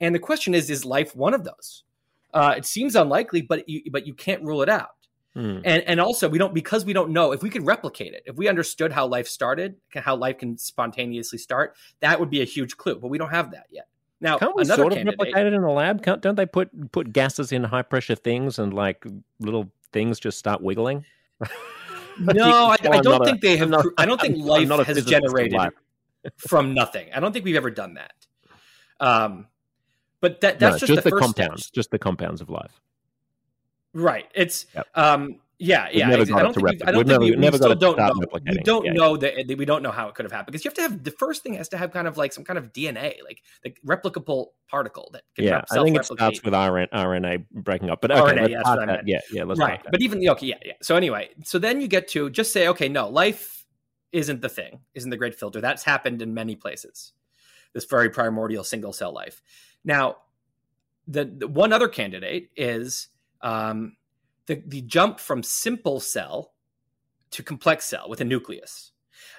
[0.00, 1.84] And the question is is life one of those?
[2.32, 4.90] Uh, it seems unlikely, but you, but you can't rule it out.
[5.34, 5.58] Hmm.
[5.64, 8.22] And and also we don't because we don't know if we could replicate it.
[8.24, 12.44] If we understood how life started, how life can spontaneously start, that would be a
[12.44, 12.96] huge clue.
[13.00, 13.88] But we don't have that yet.
[14.20, 16.02] Now, Can't we another sort of replicate it in a lab?
[16.04, 19.04] Can't, don't they put put gases in high pressure things and like
[19.40, 21.04] little things just start wiggling?
[22.18, 23.66] No, I, I don't not a- think they have.
[23.66, 25.58] I'm not- I don't think I'm life a has generated
[26.36, 27.08] from nothing.
[27.12, 28.12] I don't think we've ever done that.
[29.00, 29.48] Um,
[30.20, 31.74] but that No, that's just, just the, the compounds, step.
[31.74, 32.80] just the compounds of life.
[33.94, 34.26] right?
[34.34, 34.86] It's Yep.
[34.94, 36.08] um, yeah, yeah.
[36.08, 38.12] never I don't think we've- I don't think never- we, never still don't know.
[38.46, 40.64] We don't Yeah, know that that we don't know how it could have happened because
[40.64, 42.58] you have to have the first thing has to have kind of like some kind
[42.58, 46.88] of DNA, like the replicable particle that can Yeah, I think it starts with RNA,
[46.92, 48.00] RNA breaking up.
[48.00, 49.08] But okay, RNA, yeah, that's park what I that.
[49.08, 52.08] Yeah, yeah, let's right but even okay yeah yeah so anyway so then you get
[52.08, 53.64] to just say okay no life
[54.12, 57.12] isn't the thing isn't the great filter that's happened in many places
[57.72, 59.42] this very primordial single cell life
[59.84, 60.16] now
[61.06, 63.08] the, the one other candidate is
[63.42, 63.96] um,
[64.46, 66.52] the, the jump from simple cell
[67.30, 68.92] to complex cell with a nucleus.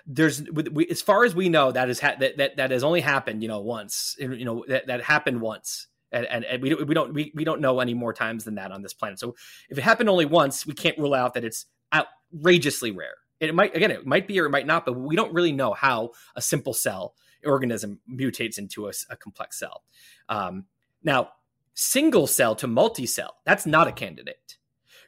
[0.07, 3.01] There's we, as far as we know that is ha- that, that that has only
[3.01, 5.87] happened you know once you know that, that happened once.
[6.11, 8.55] And, and, and we, don't- we don't we, we don't know any more times than
[8.55, 9.19] that on this planet.
[9.19, 9.35] So
[9.69, 13.15] if it happened only once we can't rule out that it's outrageously rare.
[13.39, 15.73] It might again it might be or it might not but we don't really know
[15.73, 19.83] how a simple cell organism mutates into a complex cell.
[20.29, 20.65] Um,
[21.03, 21.29] now
[21.73, 24.57] single cell to multi-cell that's not a candidate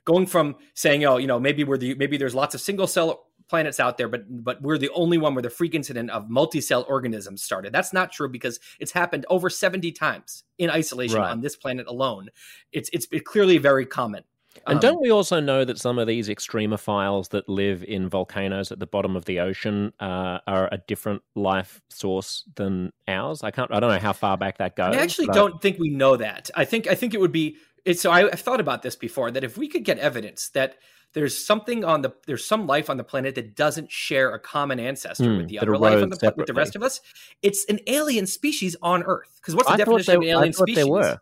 [0.08, 3.26] going from saying oh you know maybe we're the maybe there's lots of single cell
[3.50, 6.86] planets out there but but we're the only one where the freak incident of multi-cell
[6.88, 11.32] organisms started that's not true because it's happened over 70 times in isolation Right.
[11.32, 12.30] on this planet alone
[12.72, 14.24] it's it's clearly very common
[14.66, 18.72] And Um, don't we also know that some of these extremophiles that live in volcanoes
[18.72, 23.44] at the bottom of the ocean uh, are a different life source than ours?
[23.44, 23.72] I can't.
[23.72, 24.96] I don't know how far back that goes.
[24.96, 26.50] I actually but- don't think we know that.
[26.56, 27.58] I think I think it would be
[27.88, 30.76] it's so I, I've thought about this before that if we could get evidence that
[31.14, 34.80] there's something on the there's some life on the planet that doesn't share a common
[34.80, 37.00] ancestor Hmm, with the other life on the pla- with the rest of us,
[37.42, 39.40] it's an alien species on Earth.
[39.42, 40.76] Because what's the I definition of an alien I thought species?
[40.76, 41.18] there were.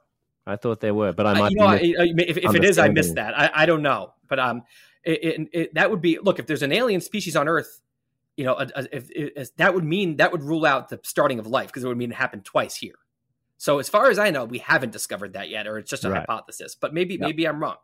[0.48, 1.98] I thought they were, but I Uh, might you know, be.
[1.98, 3.38] I, I, if, if it is, I missed that.
[3.38, 4.64] I, I don't know, but um,
[5.04, 7.80] it, it, it, that would be look if there's an alien species on Earth,
[8.38, 11.40] you know, a, a- if, if that would mean that would rule out the starting
[11.40, 12.96] of life because it would mean it happened twice here.
[13.58, 16.10] So as far as I know, we haven't discovered that yet, or it's just a
[16.10, 16.20] Right.
[16.20, 16.76] hypothesis.
[16.76, 17.22] But maybe Yep.
[17.22, 17.78] maybe I'm wrong.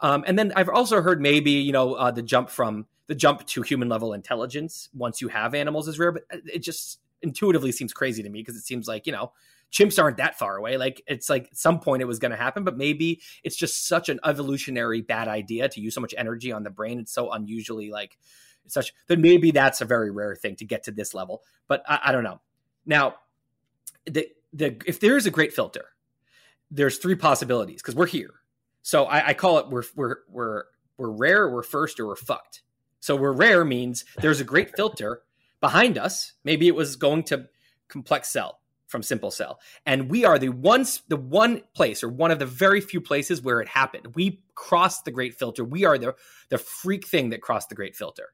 [0.00, 3.46] Um, and then I've also heard maybe you know uh, the jump from the jump
[3.46, 7.72] to human level intelligence once you have animals is rare, but uh, it just intuitively
[7.72, 9.32] seems crazy to me because it seems like you know
[9.72, 10.76] chimps aren't that far away.
[10.76, 13.88] Like it's like at some point it was going to happen, but maybe it's just
[13.88, 17.00] such an evolutionary bad idea to use so much energy on the brain.
[17.00, 18.16] It's so unusually like
[18.68, 21.42] such that maybe that's a very rare thing to get to this level.
[21.68, 22.40] But I, I don't know.
[22.84, 23.16] Now,
[24.04, 25.86] the the if there is a great filter,
[26.70, 28.34] there's three possibilities because we're here.
[28.82, 30.64] So I, I call it we're we're we're
[30.96, 32.62] we're rare, we're first, or we're fucked.
[33.00, 35.22] So we're rare means there's a great filter
[35.60, 36.32] behind us.
[36.44, 37.46] Maybe it was going to
[37.88, 42.30] complex cell from simple cell, and we are the one the one place or one
[42.30, 44.14] of the very few places where it happened.
[44.14, 45.64] We crossed the great filter.
[45.64, 46.14] We are the
[46.48, 48.32] the freak thing that crossed the great filter.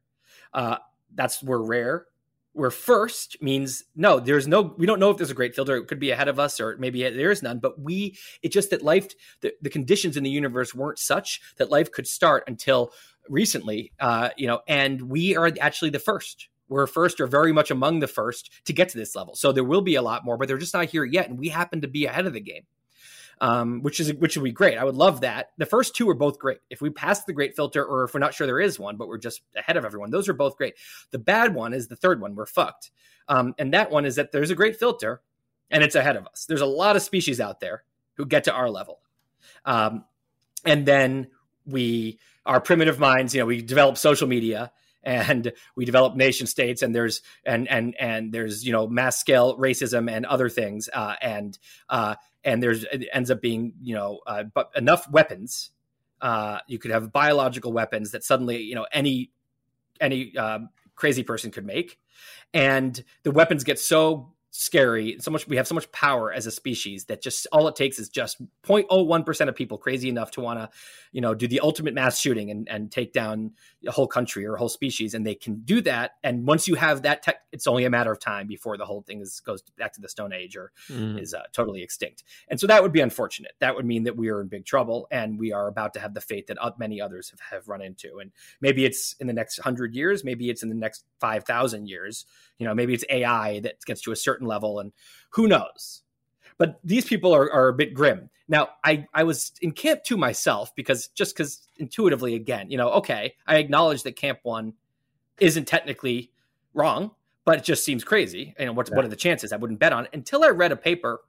[0.55, 0.77] Uh,
[1.15, 2.07] that's we're rare.
[2.55, 4.21] We're first means no.
[4.21, 4.75] There's no.
[4.77, 5.77] We don't know if there's a great filter.
[5.77, 7.59] It could be ahead of us, or maybe there is none.
[7.59, 8.17] But we.
[8.43, 9.09] It's just that life.
[9.41, 12.93] The, the conditions in the universe weren't such that life could start until
[13.29, 13.93] recently.
[13.99, 16.49] Uh, you know, and we are actually the first.
[16.69, 19.35] We're first, or very much among the first to get to this level.
[19.35, 21.49] So there will be a lot more, but they're just not here yet, and we
[21.49, 22.63] happen to be ahead of the game
[23.43, 24.79] um, which is which would be great.
[24.79, 25.51] I would love that.
[25.59, 26.59] The first two are both great.
[26.71, 29.09] If we pass the great filter, or if we're not sure there is one, but
[29.09, 30.75] we're just ahead of everyone, those are both great.
[31.11, 32.37] The bad one is the third one.
[32.37, 32.93] We're fucked,
[33.29, 35.23] um, and that one is that there's a great filter,
[35.73, 36.47] and it's ahead of us.
[36.49, 37.83] There's a lot of species out there
[38.15, 39.01] who get to our level,
[39.65, 40.05] um,
[40.65, 41.27] and then
[41.67, 44.71] we, our primitive minds, you know, we develop social media
[45.03, 49.59] and we develop nation states and there's and and and there's you know mass scale
[49.59, 52.15] racism and other things uh, and uh,
[52.45, 55.71] and there's it ends up being you know uh, but enough weapons
[56.21, 59.31] uh, you could have biological weapons that suddenly you know any
[60.01, 60.61] any uh,
[60.95, 61.99] crazy person could make.
[62.53, 66.51] And the weapons get so scary so much we have so much power as a
[66.51, 70.59] species that just all it takes is just 0.01% of people crazy enough to want
[70.59, 70.69] to
[71.11, 73.51] you know do the ultimate mass shooting and, and take down
[73.87, 76.75] a whole country or a whole species and they can do that and once you
[76.75, 79.63] have that tech it's only a matter of time before the whole thing is goes
[79.79, 81.21] back to the stone age or Mm.
[81.21, 82.25] is uh, totally extinct.
[82.49, 83.53] And so that would be unfortunate.
[83.61, 86.13] That would mean that we are in big trouble and we are about to have
[86.15, 88.19] the fate that many others have, have run into.
[88.19, 88.31] And
[88.61, 92.27] maybe it's in the next hundred years, maybe it's in the next 5,000 years.
[92.59, 94.93] You know, maybe it's AI that gets to a certain level and
[95.31, 96.03] who knows.
[96.59, 98.31] But these people are, are a bit grim.
[98.49, 102.91] Now, I, I was in camp two myself because just because intuitively, again, you know,
[102.91, 104.75] okay, I acknowledge that camp one
[105.41, 106.31] isn't technically
[106.75, 107.13] wrong,
[107.45, 108.55] but it just seems crazy.
[108.59, 108.97] And what, Yeah.
[108.97, 109.53] what are the chances?
[109.53, 111.23] I wouldn't bet on it until I read a paper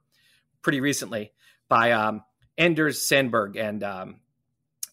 [0.62, 1.32] pretty recently
[1.68, 2.22] by um,
[2.58, 4.20] Anders Sandberg and um,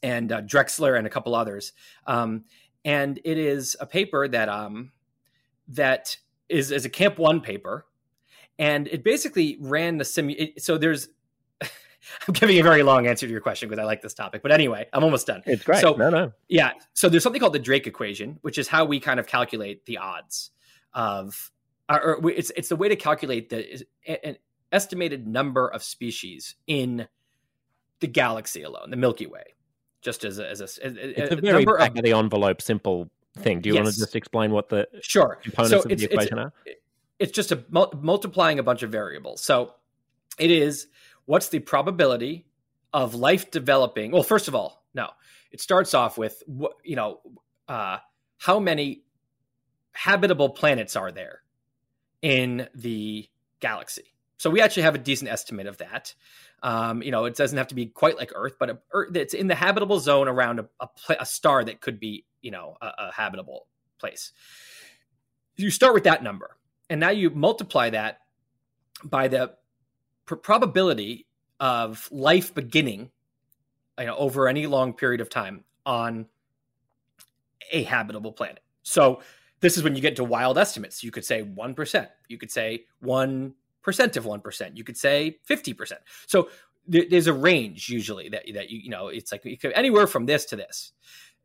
[0.04, 1.74] and uh, Drexler and a couple others.
[2.08, 2.46] Um,
[2.84, 4.92] and it is a paper that um,
[5.68, 6.18] that
[6.50, 7.86] is, is a Camp One paper,
[8.62, 10.32] and it basically ran the sim.
[10.60, 11.10] So there's.
[12.28, 14.52] I'm giving a very long answer to your question because I like this topic, but
[14.52, 15.42] anyway, I'm almost done.
[15.46, 15.82] It's great.
[15.82, 16.32] So- no, no.
[16.48, 16.72] Yeah.
[16.94, 19.98] So there's something called the Drake equation, which is how we kind of calculate the
[19.98, 20.52] odds
[20.94, 21.52] of,
[21.90, 23.84] or, or it's it's the way to calculate the
[24.26, 24.38] an
[24.72, 27.08] estimated number of species in
[28.00, 29.44] the galaxy alone, the Milky Way,
[30.02, 32.62] just as a, as a, a- It's a very number back of of the envelope,
[32.62, 33.62] simple thing.
[33.62, 35.40] Do you want to just explain what the sure.
[35.42, 36.54] components So of the equation are?
[37.22, 39.42] It's just a mul- multiplying a bunch of variables.
[39.42, 39.74] So
[40.40, 40.88] it is
[41.26, 42.48] what's the probability
[42.94, 44.12] of life developing?
[44.12, 45.10] Well, first of all, no.
[45.52, 46.42] It starts off with
[46.84, 47.20] you know,
[47.68, 47.98] uh,
[48.38, 49.04] how many
[49.94, 51.42] habitable planets are there
[52.22, 54.16] in the galaxy?
[54.38, 56.16] So we actually have a decent estimate of that.
[56.64, 59.36] Um, you know, it doesn't have to be quite like Earth, but a, Earth, it's
[59.36, 60.88] in the habitable zone around a, a,
[61.20, 63.68] a star that could be, you know, a, a habitable
[64.00, 64.32] place.
[65.58, 66.58] You start with that number,
[66.92, 68.20] and now you multiply that
[69.02, 69.54] by the
[70.26, 71.26] pr- probability
[71.58, 73.12] of life beginning,
[73.98, 76.26] you know, over any long period of time on
[77.72, 78.60] a habitable planet.
[78.84, 79.22] So
[79.62, 81.02] this is when you get to wild estimates.
[81.02, 82.10] You could say one percent.
[82.28, 84.76] You could say one percent of one percent.
[84.76, 86.02] You could say fifty percent.
[86.28, 86.50] So
[86.88, 90.26] there, there's a range usually that that you you know it's like could, anywhere from
[90.26, 90.92] this to this.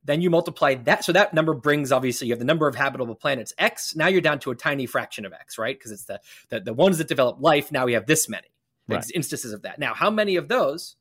[0.06, 3.14] Then you multiply that, so that number brings obviously you have the number of habitable
[3.14, 3.94] planets x.
[3.94, 5.78] Now you're down to a tiny fraction of x, right?
[5.78, 7.70] Because it's the, the the ones that develop life.
[7.70, 8.48] Now we have this many
[8.88, 9.10] Right.
[9.14, 9.80] instances of that.
[9.80, 10.94] Now, how many of those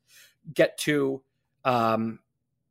[0.51, 1.22] get to
[1.64, 2.20] um,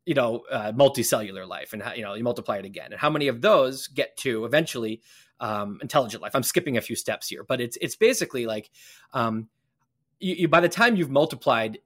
[0.04, 3.10] you know uh, multicellular life, and how, you know you multiply it again, and how
[3.10, 5.02] many of those get to eventually
[5.38, 6.34] um, intelligent life?
[6.34, 8.70] I'm skipping a few steps here, but it's it's basically like
[9.12, 9.48] um,
[10.18, 11.78] you, you by the time you've multiplied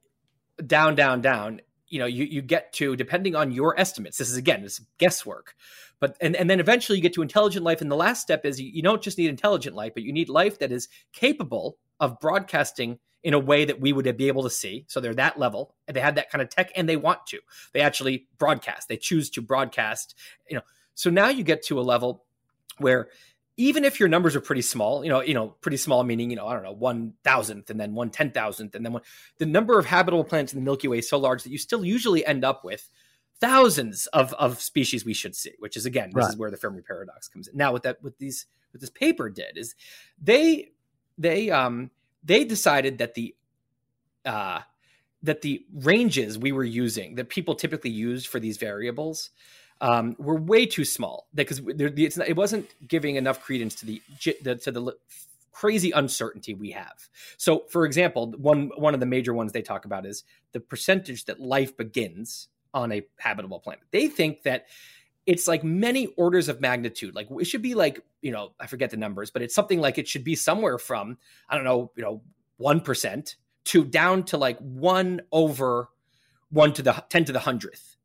[0.65, 4.17] down, down, down, you know you you get to depending on your estimates.
[4.17, 5.55] This is again this is guesswork.
[5.99, 7.81] But and, and then eventually you get to intelligent life.
[7.81, 10.29] And the last step is you, you don't just need intelligent life, but you need
[10.29, 14.49] life that is capable of broadcasting in a way that we would be able to
[14.49, 14.85] see.
[14.87, 17.39] So they're that level, and they have that kind of tech, and they want to.
[17.73, 18.87] They actually broadcast.
[18.87, 20.15] They choose to broadcast.
[20.49, 20.63] You know,
[20.95, 22.23] so now you get to a level
[22.77, 23.09] where
[23.59, 26.37] even if your numbers are pretty small, you know, you know, pretty small meaning, you
[26.37, 29.01] know, I don't know, one thousandth, and then one ten thousandth, and then one,
[29.37, 31.83] the number of habitable planets in the Milky Way is so large that you still
[31.83, 32.89] usually end up with
[33.41, 35.51] thousands of of species we should see.
[35.59, 36.29] Which is again, this Right.
[36.29, 37.57] is where the Fermi paradox comes in.
[37.57, 39.75] Now, what that what these what this paper did is
[40.21, 40.71] they
[41.17, 41.91] they um
[42.23, 43.35] they decided that the
[44.23, 44.61] uh
[45.21, 49.31] that the ranges we were using that people typically used for these variables
[49.81, 54.01] um, were way too small because it wasn't giving enough credence to the,
[54.41, 54.93] the to the
[55.51, 57.09] crazy uncertainty we have.
[57.37, 61.25] So, for example, one one of the major ones they talk about is the percentage
[61.25, 63.83] that life begins on a habitable planet.
[63.91, 64.67] They think that
[65.25, 67.13] it's like many orders of magnitude.
[67.15, 69.97] Like it should be like you know I forget the numbers, but it's something like
[69.97, 71.17] it should be somewhere from
[71.49, 72.21] I don't know you know
[72.57, 75.89] one percent to down to like one over
[76.49, 77.97] one to the ten to the hundredth.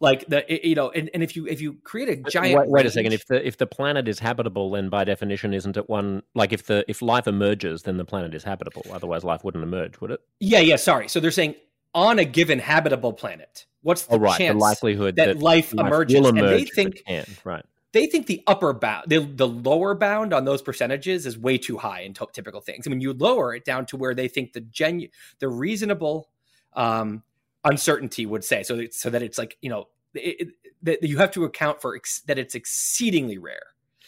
[0.00, 2.86] Like the you know, and, and if you if you create a giant wait, wait
[2.86, 3.12] a second.
[3.12, 6.22] If the if the planet is habitable, then by definition, isn't it one?
[6.34, 8.84] Like if the if life emerges, then the planet is habitable.
[8.92, 10.20] Otherwise, life wouldn't emerge, would it?
[10.40, 11.54] yeah yeah sorry, so they're saying
[11.94, 14.36] on a given habitable planet, what's the Oh, right.
[14.38, 16.20] chance The likelihood that, that, life, life emerges?
[16.20, 17.24] will and they think can.
[17.44, 17.64] Right.
[17.92, 21.78] they think the upper bound, the, the lower bound on those percentages is way too
[21.78, 22.86] high in to- typical things.
[22.86, 25.08] And when you lower it down to where they think the genu-
[25.38, 26.28] the reasonable
[26.74, 27.22] um,
[27.70, 30.48] uncertainty would say, so that, so that it's like you know it, it,
[30.82, 33.66] that you have to account for ex- that it's exceedingly rare,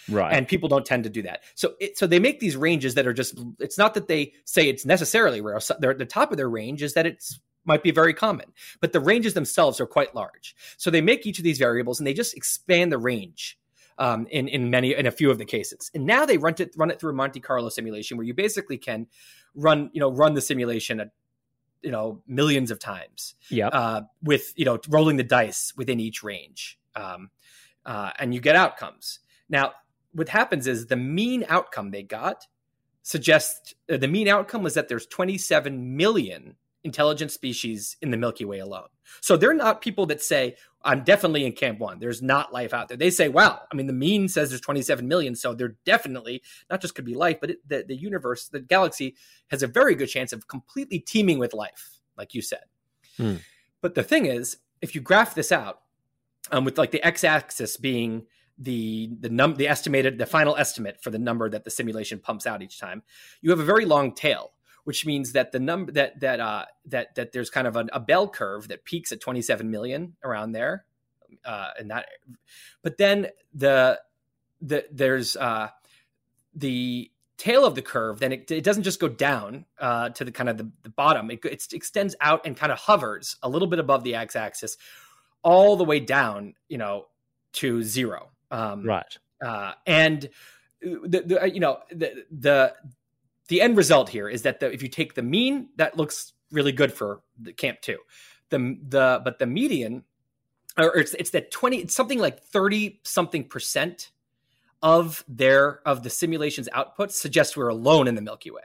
[0.08, 0.32] Right.
[0.32, 1.42] and people don't tend to do that.
[1.54, 3.38] So it, so they make these ranges that are just.
[3.58, 5.60] It's not that they say it's necessarily rare.
[5.60, 8.46] So they're at the top of their range is that it's might be very common,
[8.80, 10.56] but the ranges themselves are quite large.
[10.78, 13.58] So they make each of these variables and they just expand the range
[13.98, 15.90] um, in in many in a few of the cases.
[15.94, 18.78] And now they run it run it through a Monte Carlo simulation where you basically
[18.78, 19.06] can
[19.54, 21.10] run you know run the simulation at
[21.82, 23.68] you know millions of times yeah.
[23.68, 27.30] uh, with you know rolling the dice within each range, um,
[27.86, 29.20] uh, and you get outcomes.
[29.48, 29.72] Now,
[30.12, 32.46] what happens is the mean outcome they got
[33.02, 38.44] suggests uh, the mean outcome was that there's 27 million intelligent species in the Milky
[38.44, 38.88] Way alone.
[39.20, 41.98] So they're not people that say I'm definitely in camp one.
[41.98, 42.96] There's not life out there.
[42.96, 45.34] They say, wow, I mean, the mean says there's 27 million.
[45.34, 49.14] So there definitely not just could be life, but it, the, the universe, the galaxy
[49.50, 52.64] has a very good chance of completely teeming with life, like you said.
[53.18, 53.36] Hmm.
[53.82, 55.80] But the thing is, if you graph this out,
[56.50, 58.26] um, with like the x-axis being
[58.58, 62.46] the the num the estimated the final estimate for the number that the simulation pumps
[62.46, 63.02] out each time,
[63.40, 64.52] you have a very long tail,
[64.84, 68.00] which means that the number that that uh, that that there's kind of a, a
[68.00, 70.84] bell curve that peaks at 27 million around there,
[71.44, 72.06] uh, and that,
[72.82, 74.00] but then the
[74.60, 75.68] the there's uh,
[76.54, 80.30] the tail of the curve then it, it doesn't just go down uh, to the
[80.30, 83.66] kind of the, the bottom it, it extends out and kind of hovers a little
[83.66, 84.76] bit above the x-axis
[85.42, 87.06] all the way down you know
[87.54, 89.16] to zero um, right.
[89.42, 90.28] uh, and
[90.82, 92.74] the, the you know the the
[93.50, 96.72] the end result here is that the, if you take the mean that looks really
[96.72, 97.98] good for the camp two.
[98.50, 100.04] The the but the median
[100.78, 104.12] or it's it's that 20 it's something like 30 something percent
[104.82, 108.62] of their of the simulation's outputs suggests we're alone in the milky way.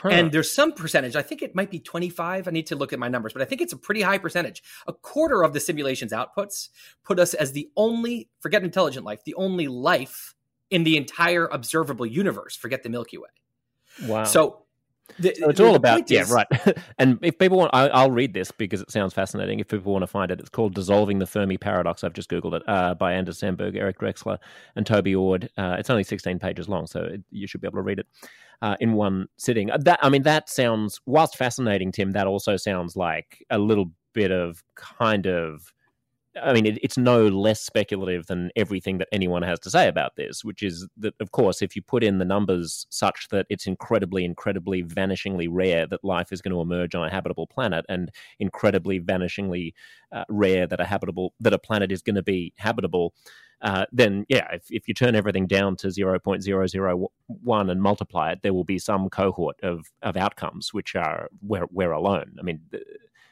[0.00, 0.08] Huh.
[0.10, 2.98] and there's some percentage i think it might be 25 i need to look at
[3.00, 4.62] my numbers but i think it's a pretty high percentage.
[4.86, 6.68] A quarter of the simulation's outputs
[7.02, 10.36] put us as the only forget intelligent life the only life
[10.70, 13.28] in the entire observable universe forget the milky way
[14.06, 14.24] wow.
[14.24, 14.62] so,
[15.18, 16.46] the, So it's all about yeah, is- right.
[16.98, 19.60] and if people want, I, I'll read this because it sounds fascinating.
[19.60, 22.54] If people want to find it, it's called "Dissolving the Fermi Paradox." I've just googled
[22.54, 24.38] it uh, by Anders Sandberg, Eric Drexler,
[24.76, 25.50] and Toby Ord.
[25.58, 28.06] Uh, it's only 16 pages long, so it, you should be able to read it
[28.62, 29.70] uh, in one sitting.
[29.70, 32.12] Uh, That I mean, that sounds whilst fascinating, Tim.
[32.12, 35.73] That also sounds like a little bit of kind of
[36.42, 40.16] I mean, it, it's no less speculative than everything that anyone has to say about
[40.16, 43.66] this, which is that, of course, if you put in the numbers such that it's
[43.66, 48.10] incredibly, incredibly, vanishingly rare that life is going to emerge on a habitable planet, and
[48.40, 49.74] incredibly, vanishingly
[50.12, 53.14] uh, rare that a habitable that a planet is going to be habitable,
[53.62, 58.52] uh, then yeah, if, if you turn everything down to 0.001 and multiply it, there
[58.52, 62.36] will be some cohort of, of outcomes which are we're, we're alone.
[62.38, 62.60] I mean,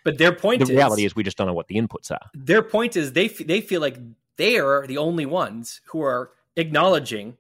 [0.05, 2.31] but their point is the reality is we just don't know what the inputs are.
[2.35, 3.97] Their point is they f- they feel like
[4.37, 7.37] they are the only ones who are acknowledging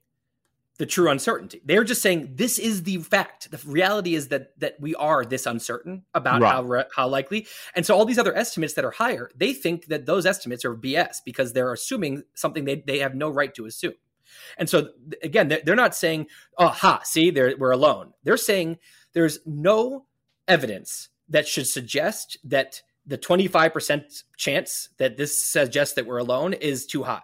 [0.79, 1.61] the true uncertainty.
[1.65, 3.51] They're just saying this is the fact.
[3.51, 6.53] The reality is that that we are this uncertain about right.
[6.53, 7.47] how re- how likely.
[7.75, 10.75] And so all these other estimates that are higher, they think that those estimates are
[10.75, 13.95] BS because they're assuming something they they have no right to assume.
[14.57, 14.89] And so
[15.23, 16.27] again, they're, they're not saying,
[16.59, 18.79] "Oh, ha, see, we're alone." They're saying
[19.13, 20.07] there's no
[20.49, 26.87] evidence that should suggest that the 25% chance that this suggests that we're alone is
[26.87, 27.23] too high.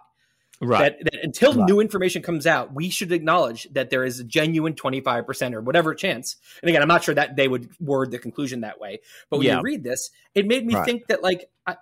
[0.61, 0.97] Right.
[0.99, 1.65] That, that until right.
[1.65, 5.95] new information comes out, we should acknowledge that there is a genuine 25% or whatever
[5.95, 6.35] chance.
[6.61, 8.99] And again, I'm not sure that they would word the conclusion that way.
[9.29, 9.57] But when yeah.
[9.57, 10.85] you read this, it made me right.
[10.85, 11.77] think that, like, I,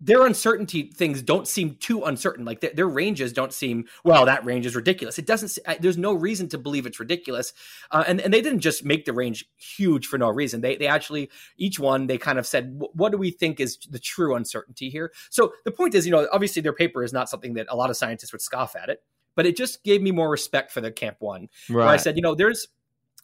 [0.00, 2.44] their uncertainty things don't seem too uncertain.
[2.44, 4.26] Like their, their, ranges don't seem well.
[4.26, 5.18] That range is ridiculous.
[5.18, 5.58] It doesn't.
[5.80, 7.52] There's no reason to believe it's ridiculous.
[7.90, 10.60] Uh, and and they didn't just make the range huge for no reason.
[10.60, 13.98] They they actually each one they kind of said what do we think is the
[13.98, 15.12] true uncertainty here.
[15.30, 17.90] So the point is, you know, obviously their paper is not something that a lot
[17.90, 19.02] of scientists would scoff at it,
[19.34, 21.48] but it just gave me more respect for the Camp One.
[21.70, 21.84] Right.
[21.84, 22.68] Where I said, you know, there's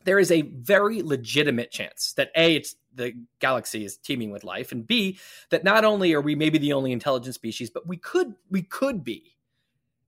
[0.04, 4.70] there is a very legitimate chance that a it's the galaxy is teeming with life
[4.70, 5.18] and b
[5.50, 9.02] that not only are we maybe the only intelligent species but we could we could
[9.02, 9.32] be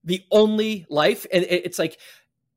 [0.05, 1.27] the only life.
[1.33, 1.99] And it's like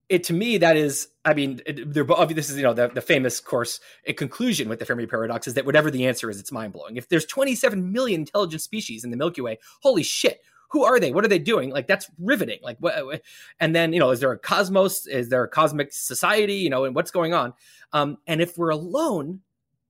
[0.09, 3.81] it to me that is i mean this is you know the, the famous course
[4.05, 6.95] a conclusion with the fermi paradox is that whatever the answer is it's mind-blowing.
[6.95, 11.11] If there's 27 million intelligent species in the milky way holy shit who are they
[11.11, 13.21] what are they doing like that's riveting like what
[13.59, 16.85] and then you know is there a cosmos is there a cosmic society you know
[16.85, 17.53] and what's going on
[17.93, 19.41] um and if we're alone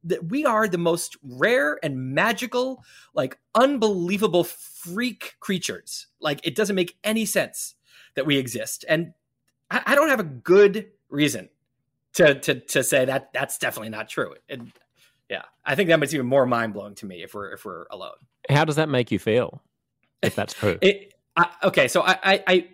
[0.08, 2.84] that we are the most rare and magical,
[3.14, 6.08] like unbelievable freak creatures.
[6.20, 7.76] Like it doesn't make any sense
[8.16, 9.14] that we exist, and
[9.70, 11.50] I, I don't have a good reason
[12.14, 14.36] to to to say that that's definitely not true.
[14.50, 14.72] And
[15.30, 17.86] yeah, I think that makes even more mind blowing to me if we're if we're
[17.92, 18.16] alone.
[18.50, 19.62] How does that make you feel?
[20.22, 22.68] If that's true, it, I, okay, so I, I, I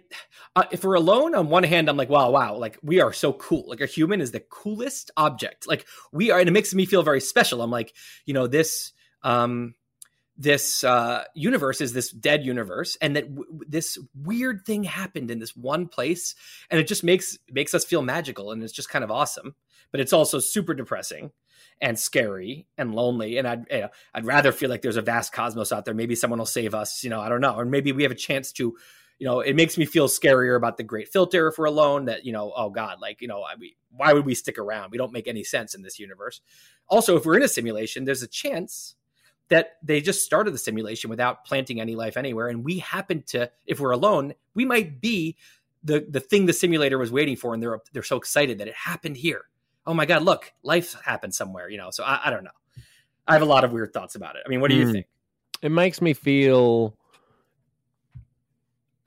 [0.56, 3.34] uh, if we're alone, on one hand, I'm like, wow, wow, like we are so
[3.34, 3.66] cool.
[3.68, 5.68] Like a human is the coolest object.
[5.68, 7.62] Like we are, and it makes me feel very special.
[7.62, 7.94] I'm like,
[8.26, 8.94] you know, this,
[9.24, 9.76] um,
[10.38, 15.40] this uh, universe is this dead universe, and that w- this weird thing happened in
[15.40, 16.36] this one place,
[16.72, 19.56] and it just makes makes us feel magical, and it's just kind of awesome.
[19.92, 21.32] But it's also super depressing
[21.82, 23.38] and scary and lonely.
[23.38, 25.94] And I'd you know, I'd rather feel like there's a vast cosmos out there.
[25.94, 27.04] Maybe someone will save us.
[27.04, 28.76] You know, I don't know, or maybe we have a chance to.
[29.20, 32.06] You know, it makes me feel scarier about the Great Filter if we're alone.
[32.06, 33.56] That you know, oh God, like you know, I
[33.96, 34.92] why would we stick around?
[34.92, 36.42] We don't make any sense in this universe.
[36.90, 38.96] Also, if we're in a simulation, there's a chance
[39.50, 43.52] that they just started the simulation without planting any life anywhere, and we happen to,
[43.66, 45.38] if we're alone, we might be
[45.84, 48.76] the the thing the simulator was waiting for, and they're they're so excited that it
[48.76, 49.46] happened here
[49.86, 51.90] oh my god, look, life happened somewhere, you know.
[51.92, 52.52] So I, I don't know.
[53.28, 54.44] I have a lot of weird thoughts about it.
[54.46, 54.92] I mean, what do you mm.
[54.92, 55.06] think?
[55.62, 56.98] It makes me feel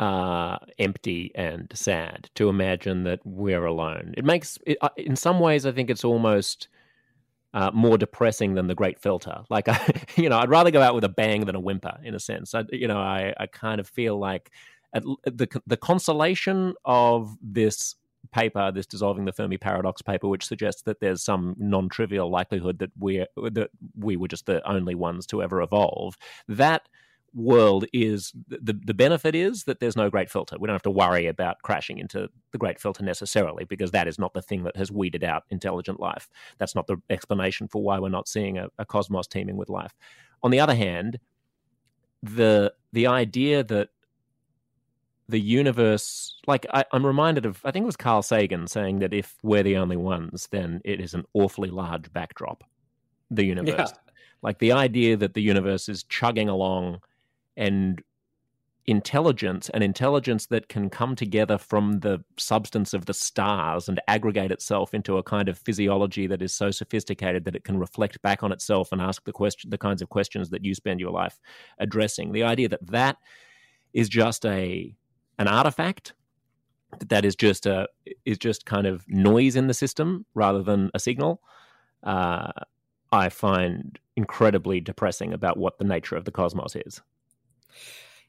[0.01, 4.15] uh, empty and sad to imagine that we're alone.
[4.17, 6.69] It makes, it, uh, in some ways, I think it's almost
[7.53, 9.43] uh, more depressing than the Great Filter.
[9.51, 12.15] Like, I, you know, I'd rather go out with a bang than a whimper, in
[12.15, 12.55] a sense.
[12.55, 14.51] I, you know, I, I kind of feel like
[14.95, 17.97] at, the the consolation of this
[18.33, 22.91] paper, this dissolving the Fermi paradox paper, which suggests that there's some non-trivial likelihood that
[22.99, 26.17] we that we were just the only ones to ever evolve.
[26.49, 26.89] That
[27.35, 30.57] world is the the benefit is that there's no great filter.
[30.59, 34.19] We don't have to worry about crashing into the great filter necessarily because that is
[34.19, 36.29] not the thing that has weeded out intelligent life.
[36.59, 39.93] That's not the explanation for why we're not seeing a, a cosmos teeming with life.
[40.43, 41.19] On the other hand,
[42.23, 43.91] the the idea that
[45.29, 49.13] the universe like I, am reminded of i think it was carl sagan saying that
[49.13, 52.65] if we're the only ones then it is an awfully large backdrop
[53.31, 54.13] the universe yeah.
[54.43, 57.01] like the idea that the universe is chugging along
[57.57, 58.03] and
[58.89, 64.53] intelligence an intelligence that can come together from the substance of the stars and aggregate
[64.53, 68.45] itself into a kind of physiology that is so sophisticated that it can reflect back
[68.45, 71.41] on itself and ask the question the kinds of questions that you spend your life
[71.81, 73.17] addressing the idea that that
[73.93, 74.95] is just a
[75.39, 76.15] an artifact
[77.09, 77.89] that is just a
[78.25, 81.43] is just kind of noise in the system rather than a signal.
[82.03, 82.53] Uh,
[83.13, 87.01] I find incredibly depressing about what the nature of the cosmos is.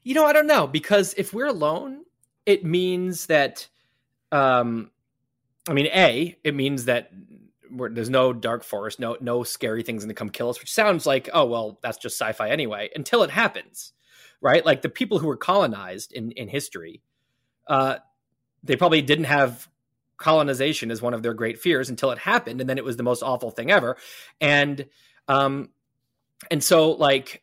[0.02, 2.02] You know, I don't know because if we're alone,
[2.46, 3.68] it means that
[4.32, 4.90] um
[5.68, 7.10] I mean, A, it means that
[7.70, 11.06] there's no dark forest, no no scary things going to come kill us, which sounds
[11.06, 13.92] like, oh well, that's just sci-fi anyway, until it happens,
[14.40, 14.64] right?
[14.64, 17.02] Like the people who were colonized in in history,
[17.66, 17.96] uh,
[18.62, 19.68] they probably didn't have
[20.16, 23.02] colonization as one of their great fears until it happened, and then it was the
[23.02, 23.96] most awful thing ever,
[24.40, 24.86] and
[25.28, 25.70] um,
[26.50, 27.42] and so like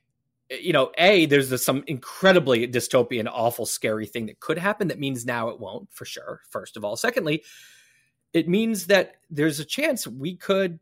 [0.49, 4.89] you know, a there's this, some incredibly dystopian, awful, scary thing that could happen.
[4.89, 6.41] That means now it won't for sure.
[6.49, 7.43] First of all, secondly
[8.35, 10.77] it means that there's a chance we could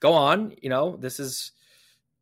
[0.00, 0.52] go on.
[0.60, 1.52] You know, this is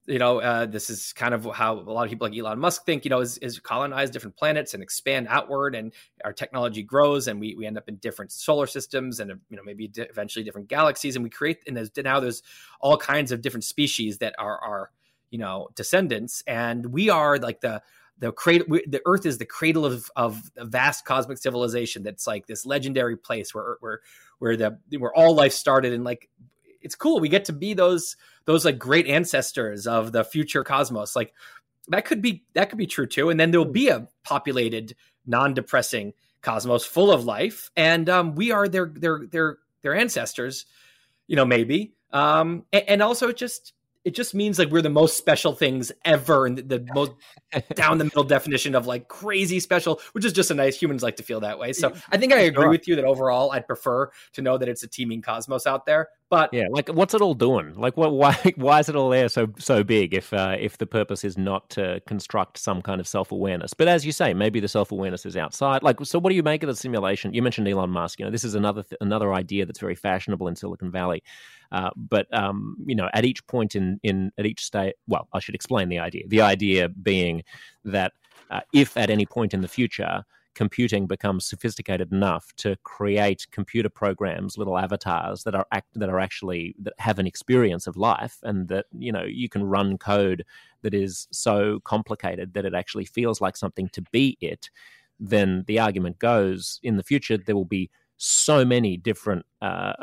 [0.09, 2.87] you know, uh, this is kind of how a lot of people like Elon Musk
[2.87, 5.93] think, you know, is, is colonize different planets and expand outward and
[6.25, 9.63] our technology grows and we, we end up in different solar systems and, you know,
[9.63, 11.15] maybe eventually different galaxies.
[11.15, 12.43] And we create, and there's, now there's
[12.81, 14.91] all kinds of different species that are, are,
[15.31, 16.43] you know, descendants.
[16.47, 17.83] And we are like the,
[18.21, 22.49] the cradle the earth is the cradle of of a vast cosmic civilization that's like
[22.49, 24.01] this legendary place where where
[24.41, 26.29] where the where all life started and like
[26.81, 27.21] it's cool.
[27.21, 31.15] We get to be those those like great ancestors of the future cosmos.
[31.15, 31.35] Like
[31.89, 33.31] that could be that could be true too.
[33.31, 34.95] And then there'll be a populated
[35.27, 37.71] non-depressing cosmos full of life.
[37.77, 40.67] And um, we are their their their their ancestors
[41.29, 41.95] you know maybe.
[42.13, 43.75] Um, and, and also just
[44.09, 47.13] it just means like we're the most special things ever and the, the most
[47.75, 51.17] down the middle definition of like crazy special which is just a nice humans like
[51.17, 51.73] to feel that way.
[51.73, 52.71] So i think i agree sure.
[52.71, 56.09] with you that overall i'd prefer to know that it's a teeming cosmos out there
[56.31, 57.75] but yeah like what's it all doing?
[57.75, 60.87] Like what why why is it all there so so big if uh, if the
[60.87, 63.75] purpose is not to construct some kind of self-awareness?
[63.75, 65.83] But as you say maybe the self-awareness is outside.
[65.83, 67.33] Like so what do you make of the simulation?
[67.33, 70.49] You mentioned elon musk you know this is another th- another idea that's very fashionable
[70.49, 71.23] in silicon valley
[71.73, 75.41] uh, but um, you know, at each point in in at each state, well, I
[75.41, 76.25] should explain the idea.
[76.27, 77.43] The idea being
[77.85, 78.13] that
[78.51, 80.25] uh, if at any point in the future
[80.55, 86.19] computing becomes sophisticated enough to create computer programs, little avatars that are act, that are
[86.19, 90.45] actually that have an experience of life, and that you know you can run code
[90.83, 94.71] that is so complicated that it actually feels like something to be it.
[95.21, 99.95] Then the argument goes in the future there will be so many different uh,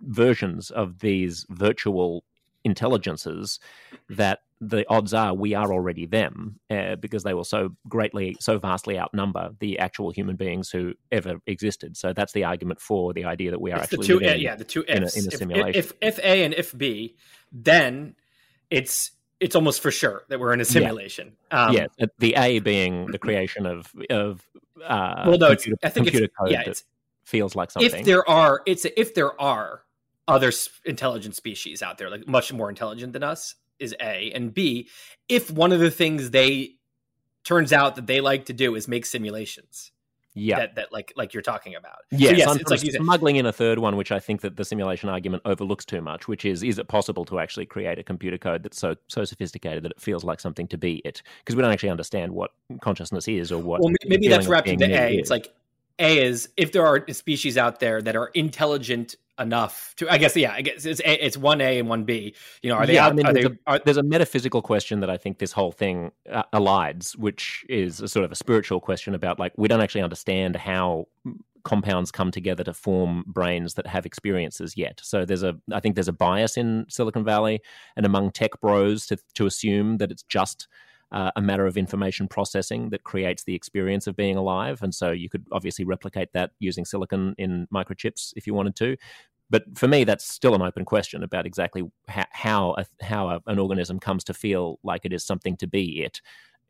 [0.00, 2.24] versions of these virtual
[2.62, 3.58] intelligences
[4.08, 8.58] that the odds are we are already them uh, because they will so greatly, so
[8.58, 11.96] vastly outnumber the actual human beings who ever existed.
[11.96, 14.36] So that's the argument for the idea that we are it's actually the two, a,
[14.36, 15.16] yeah, the two ifs.
[15.16, 15.78] In a, in a simulation.
[15.78, 17.16] If, if, if A and if B,
[17.52, 18.14] then
[18.70, 19.10] it's
[19.40, 21.36] it's almost for sure that we're in a simulation.
[21.50, 21.86] Yeah, um, yeah
[22.18, 24.46] the A being the creation of of
[24.82, 26.84] uh, well, no, computer, I think it's, yeah, it's
[27.24, 28.00] feels like something.
[28.00, 29.82] If there are, it's if there are
[30.28, 30.52] other
[30.84, 34.88] intelligent species out there, like much more intelligent than us, is A, and B,
[35.28, 36.76] if one of the things they
[37.44, 39.90] turns out that they like to do is make simulations.
[40.36, 41.98] Yeah, that, that like like you're talking about.
[42.10, 44.56] Yes, so yes I'm it's like smuggling in a third one, which I think that
[44.56, 46.26] the simulation argument overlooks too much.
[46.26, 49.84] Which is, is it possible to actually create a computer code that's so so sophisticated
[49.84, 51.22] that it feels like something to be it?
[51.38, 53.80] Because we don't actually understand what consciousness is or what.
[53.80, 55.12] Well, maybe that's wrapped into A.
[55.12, 55.20] Is.
[55.20, 55.54] It's like
[55.98, 60.36] a is if there are species out there that are intelligent enough to i guess
[60.36, 62.32] yeah i guess it's a, it's one a and one b.
[62.62, 64.62] You know are they yeah, out, I mean, there's, they, a, are, there's, a, metaphysical
[64.62, 68.36] question that i think this whole thing uh, elides which is a sort of a
[68.36, 71.08] spiritual question about like we don't actually understand how
[71.64, 75.00] compounds come together to form brains that have experiences yet.
[75.02, 77.60] So there's a i think there's a bias in silicon valley
[77.96, 80.68] and among tech bros to to assume that it's just
[81.14, 84.82] uh, a matter of information processing that creates the experience of being alive.
[84.82, 88.96] And so you could obviously replicate that using silicon in microchips if you wanted to.
[89.48, 93.40] But for me, that's still an open question about exactly how how, a, how a,
[93.46, 96.20] an organism comes to feel like it is something to be it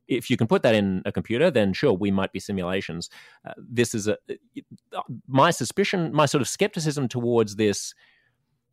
[0.06, 3.08] if you can put that in a computer, then sure, we might be simulations.
[3.48, 4.18] Uh, this is a
[5.26, 7.94] my suspicion, my sort of skepticism towards this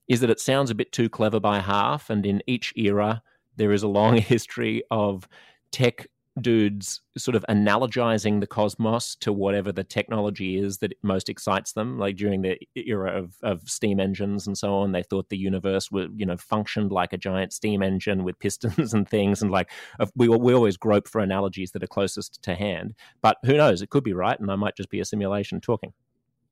[0.10, 3.23] is that it sounds a bit too clever by half, and in each era
[3.56, 5.27] there is a long history of
[5.72, 6.07] tech
[6.39, 11.99] dudes sort of analogizing the cosmos to whatever the technology is that most excites them.
[11.99, 15.91] Like during the era of, of steam engines and so on they thought the universe
[15.91, 19.69] would you know functioned like a giant steam engine with pistons and things and like
[20.15, 22.93] we, we always grope for analogies that are closest to hand.
[23.22, 23.81] But who knows?
[23.81, 25.93] It could be right and i might just be a simulation talking.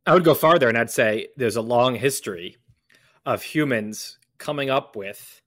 [0.05, 2.57] I would go farther and i'd say there's a long history
[3.25, 5.41] of humans coming up with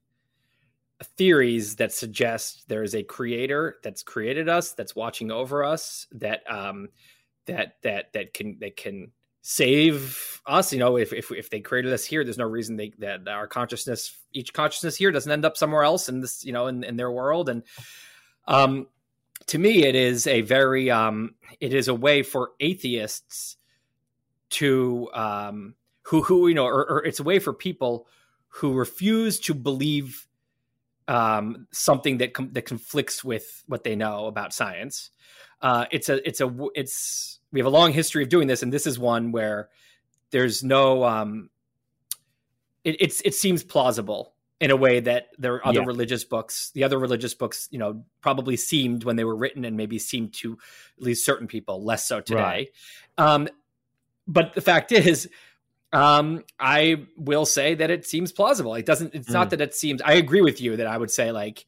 [1.01, 6.49] theories that suggest there is a creator that's created us, that's watching over us, that
[6.49, 6.89] um,
[7.45, 9.11] that that that can that can
[9.41, 10.73] save us.
[10.73, 13.47] You know, if if if they created us here, there's no reason they that our
[13.47, 16.95] consciousness, each consciousness here, doesn't end up somewhere else in this, you know, in, in
[16.95, 17.49] their world.
[17.49, 17.63] And
[18.47, 18.87] um,
[19.47, 23.57] to me, it is a very um, it is a way for atheists
[24.51, 28.07] to um, who who you know, or, or it's a way for people
[28.47, 30.27] who refuse to believe
[31.07, 35.11] um, something that com- that conflicts with what they know about science.
[35.61, 38.71] Uh, it's a it's a it's we have a long history of doing this, and
[38.71, 39.69] this is one where
[40.31, 41.49] there's no um,
[42.83, 45.85] it, it's it seems plausible in a way that there are other yeah.
[45.85, 49.75] religious books the other religious books you know probably seemed when they were written and
[49.75, 50.57] maybe seemed to
[50.97, 52.69] at least certain people less so today right.
[53.17, 53.47] um,
[54.27, 55.29] but the fact is
[55.93, 58.75] um, I will say that it seems plausible.
[58.75, 59.13] It doesn't.
[59.13, 59.33] It's mm.
[59.33, 60.01] not that it seems.
[60.01, 61.65] I agree with you that I would say like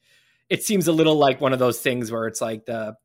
[0.50, 2.96] it seems a little like one of those things where it's like the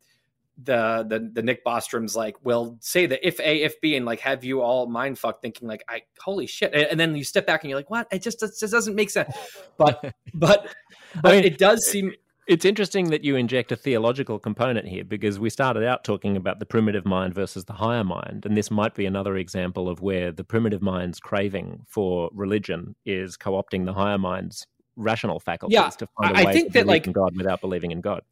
[0.63, 4.21] the the the Nick Bostrom's like will say the if A if B and like
[4.21, 7.63] have you all mind fucked thinking like I holy shit and, then you step back
[7.63, 9.35] and you're like what it just it just doesn't make sense
[9.79, 10.67] but but
[11.23, 12.13] but I mean, it does seem
[12.51, 16.59] it's interesting that you inject a theological component here because we started out talking about
[16.59, 18.45] the primitive mind versus the higher mind.
[18.45, 23.37] And this might be another example of where the primitive mind's craving for religion is
[23.37, 24.67] co opting the higher mind's
[24.97, 27.61] rational faculties yeah, to find a I way think to that, like, in God without
[27.61, 28.23] believing in God.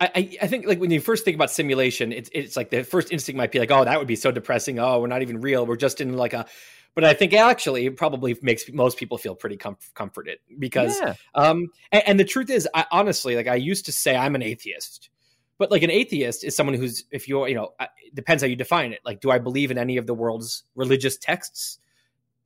[0.00, 3.12] I, I think like when you first think about simulation, it's it's like the first
[3.12, 4.78] instinct might be like, oh, that would be so depressing.
[4.78, 5.66] Oh, we're not even real.
[5.66, 6.46] We're just in like a
[6.94, 11.14] but I think actually it probably makes most people feel pretty com- comforted because, yeah.
[11.34, 14.42] um, and, and, the truth is, I honestly, like I used to say I'm an
[14.42, 15.10] atheist,
[15.58, 17.72] but like an atheist is someone who's, if you're, you know,
[18.14, 19.00] depends how you define it.
[19.04, 21.78] Like, do I believe in any of the world's religious texts?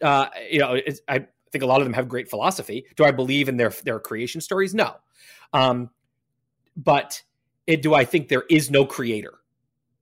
[0.03, 2.87] Uh, you know, I think a lot of them have great philosophy.
[2.97, 4.75] Do I believe in their their creation stories?
[4.75, 4.97] No.
[5.53, 5.91] Um,
[6.77, 7.23] but
[7.67, 9.35] it, do I think there is no creator?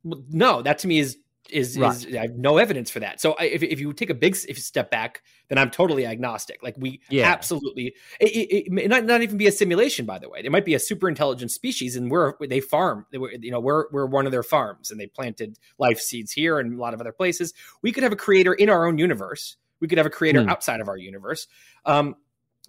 [0.05, 1.19] No, that to me is
[1.51, 1.95] is, right.
[1.95, 3.21] is I have no evidence for that.
[3.21, 6.63] So I, if, if you take a big step back, then I'm totally agnostic.
[6.63, 7.31] Like we yeah.
[7.31, 10.41] absolutely, it, it, it, may not, not even be a simulation, by the way.
[10.43, 13.07] It might be a super intelligent species, and we're they farm.
[13.11, 16.33] They were, you know, we're we're one of their farms, and they planted life seeds
[16.33, 17.55] here and a lot of other places.
[17.83, 19.57] We could have a creator in our own universe.
[19.81, 20.49] We could have a creator hmm.
[20.49, 21.47] outside of our universe.
[21.85, 22.17] Um,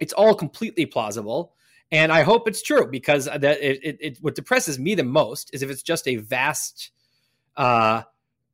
[0.00, 1.54] it's all completely plausible.
[1.90, 5.62] And I hope it's true because that it, it, what depresses me the most is
[5.62, 6.90] if it's just a vast
[7.56, 8.02] uh,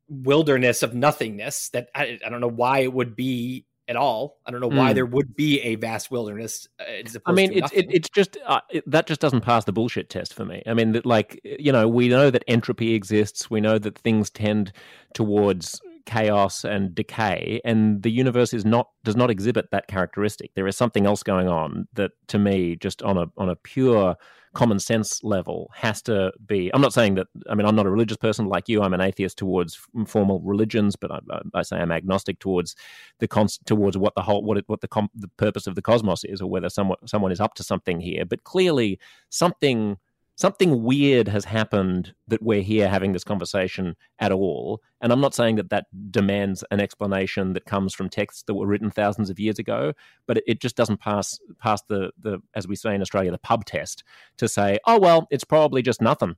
[0.07, 4.39] wilderness of nothingness that I, I, don't know why it would be at all.
[4.45, 4.95] I don't know why mm.
[4.95, 6.67] there would be a vast wilderness.
[6.79, 10.09] Uh, I mean, it's it, it's just uh, it, that just doesn't pass the bullshit
[10.09, 10.63] test for me.
[10.65, 13.49] I mean, like you know, we know that entropy exists.
[13.49, 14.71] We know that things tend
[15.13, 20.67] towards chaos and decay and the universe is not does not exhibit that characteristic there
[20.67, 24.15] is something else going on that to me just on a on a pure
[24.55, 27.91] common sense level has to be i'm not saying that i mean i'm not a
[27.91, 31.19] religious person like you i'm an atheist towards formal religions but i,
[31.53, 32.75] I say i'm agnostic towards
[33.19, 33.27] the
[33.65, 36.41] towards what the whole what it, what the com- the purpose of the cosmos is
[36.41, 38.25] or whether someone someone is up to something here.
[38.25, 38.99] But clearly
[39.29, 39.97] something
[40.35, 44.81] something weird has happened that we're here having this conversation at all.
[45.01, 48.67] And I'm not saying that that demands an explanation that comes from texts that were
[48.67, 49.93] written thousands of years ago,
[50.27, 53.65] but it, just doesn't pass pass the the as we say in Australia the pub
[53.65, 54.03] test
[54.37, 56.35] to say, oh well, it's probably just nothing.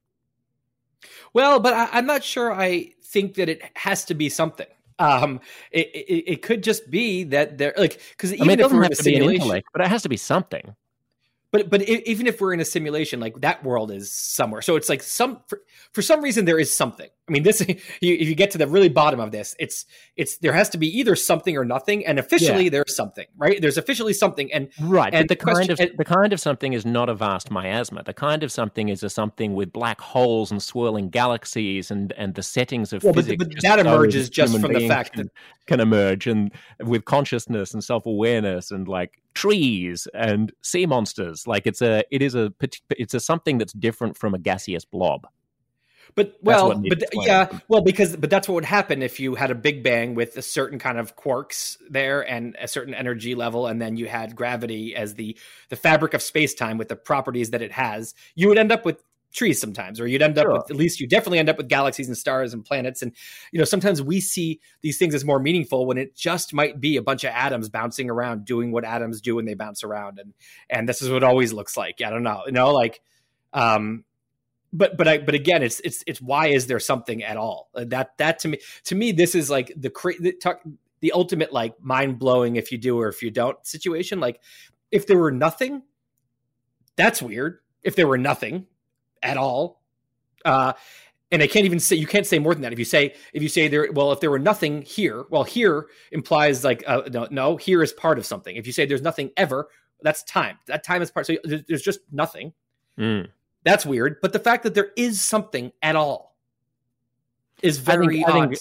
[1.34, 2.52] Well, but I, am not sure.
[2.52, 4.66] I think that it has to be something.
[5.00, 5.40] Um,
[5.72, 8.84] it, it, it could just be that they're like because even I mean, if we're
[8.84, 10.76] in a simulation, but it has to be something
[11.52, 14.62] but but even if we're in a simulation like that world is somewhere.
[14.62, 15.62] So it's like some for,
[15.94, 18.68] for some reason there is something i mean this you, if you get to the
[18.68, 19.86] really bottom of this it's
[20.16, 22.70] it's there has to be either something or nothing and officially yeah.
[22.70, 26.34] there's something right there's officially something and right and the kind of and, the kind
[26.34, 29.72] of something is not a vast miasma the kind of something is a something with
[29.72, 33.80] black holes and swirling galaxies and and the settings of well, physics but, but that
[33.80, 35.32] emerges just from the fact can, that
[35.68, 36.52] can emerge and
[36.82, 41.46] with consciousness and self-awareness and like trees and sea monsters.
[41.46, 42.52] Like it's a it is a
[42.90, 45.28] it's a something that's different from a gaseous blob.
[46.18, 49.56] But well, but yeah, well because but that's what would happen if you had a
[49.56, 53.80] big bang with a certain kind of quarks there and a certain energy level, and
[53.80, 55.38] then you had gravity as the
[55.70, 58.16] the fabric of space time with the properties that it has.
[58.34, 60.50] You would end up with trees sometimes or you'd end sure.
[60.52, 63.12] up with at least you definitely end up with galaxies and stars and planets and
[63.52, 66.96] you know sometimes we see these things as more meaningful when it just might be
[66.96, 70.34] a bunch of atoms bouncing around doing what atoms do when they bounce around and
[70.70, 73.02] and this is what it always looks like i don't know you know like
[73.54, 74.06] um
[74.74, 77.86] but but I but again it's it's it's why is there something at all uh,
[77.88, 80.62] that that to me to me this is like the cra- the, talk,
[81.00, 84.42] the ultimate like mind blowing if you do or if you don't situation like
[84.92, 85.82] if there were nothing
[86.96, 88.66] that's weird if there were nothing
[89.24, 89.82] at all.
[90.46, 90.74] Uh,
[91.32, 92.72] and I can't even say you can't say more than that.
[92.72, 95.88] If you say if you say there, well, if there were nothing here, well, here
[96.12, 98.56] implies like uh, no, no, here is part of something.
[98.56, 99.68] If you say there's nothing ever,
[100.02, 100.58] that's time.
[100.68, 101.26] That time is part.
[101.26, 102.54] So there's just nothing.
[102.98, 103.28] Mm.
[103.68, 104.22] That's weird.
[104.22, 106.36] But the fact that there is something at all
[107.62, 108.36] is very I think, odd.
[108.36, 108.60] I think,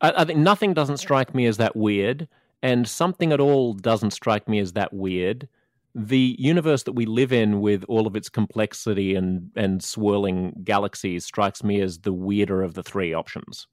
[0.00, 2.28] I, think nothing doesn't strike me as that weird,
[2.62, 5.48] and something at all doesn't strike me as that weird.
[5.94, 11.24] The universe that we live in, with all of its complexity and and swirling galaxies,
[11.24, 13.66] strikes me as the weirder of the three options.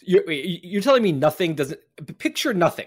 [0.00, 1.80] You're, you're telling me nothing doesn't
[2.18, 2.86] picture nothing.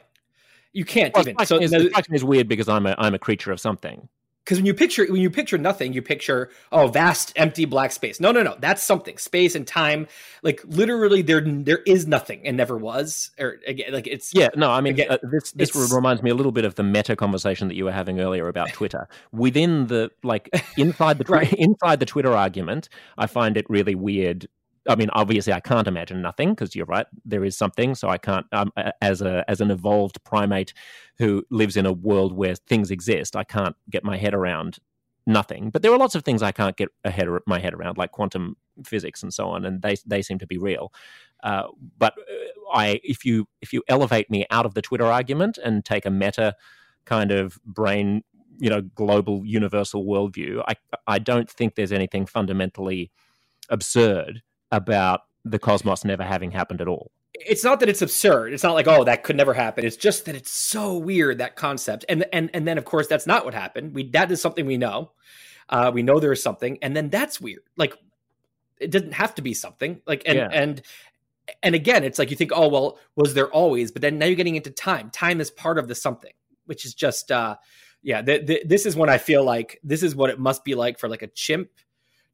[0.73, 1.45] You can't Well, even.
[1.45, 3.59] So me as- it strikes me as weird because I'm a I'm a creature of
[3.59, 4.07] something.
[4.43, 8.19] Because when you picture when you picture nothing, you picture oh vast empty black space.
[8.19, 8.55] No, no, no.
[8.59, 9.17] That's something.
[9.17, 10.07] Space and time.
[10.43, 13.31] Like literally, there there is nothing and never was.
[13.39, 15.51] Or again, like it's Yeah, no, I mean Again, uh, this.
[15.51, 18.47] This reminds me a little bit of the meta conversation that you were having earlier
[18.47, 19.07] about Twitter.
[19.31, 21.53] Within the like inside the Right.
[21.57, 24.47] inside the Twitter argument, I find it really weird.
[24.87, 27.05] I mean, obviously, I can't imagine nothing because you're right.
[27.23, 28.47] There is something, so I can't.
[28.51, 28.71] Um,
[29.01, 30.73] as a as an evolved primate
[31.19, 34.79] who lives in a world where things exist, I can't get my head around
[35.27, 35.69] nothing.
[35.69, 36.89] But there are lots of things I can't get
[37.45, 40.57] my head around, like quantum physics and so on, and they they seem to be
[40.57, 40.91] real.
[41.43, 41.67] Uh,
[41.97, 45.85] but uh, I, if you if you elevate me out of the Twitter argument and
[45.85, 46.55] take a meta
[47.05, 48.23] kind of brain,
[48.57, 50.73] you know, global universal worldview, I
[51.05, 53.11] I don't think there's anything fundamentally
[53.69, 54.41] absurd
[54.71, 57.11] about the cosmos never having happened at all.
[57.33, 58.53] it's not that it's absurd.
[58.53, 59.85] It's not like oh that could never happen.
[59.85, 62.05] It's just that it's so weird that concept.
[62.09, 63.95] And and and then of course that's not what happened.
[63.95, 65.11] We that is something we know.
[65.69, 67.63] Uh, we know there is something, and then that's weird.
[67.77, 67.95] Like
[68.79, 70.01] it doesn't have to be something.
[70.05, 70.49] Like and Yeah.
[70.51, 70.81] and
[71.63, 73.91] and again, it's like you think oh well was there always?
[73.91, 75.09] But then now you're getting into time.
[75.09, 76.33] Time is part of the something,
[76.65, 77.55] which is just uh
[78.03, 78.21] yeah.
[78.21, 80.99] Th- th- this is when I feel like this is what it must be like
[80.99, 81.69] for like a chimp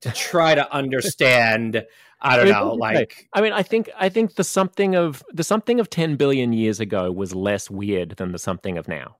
[0.01, 1.85] to try to understand.
[2.21, 2.99] I don't I mean, know, what would you say?
[2.99, 6.53] like I mean, I think I think the something of the something of ten billion
[6.53, 9.15] years ago was less weird than the something of now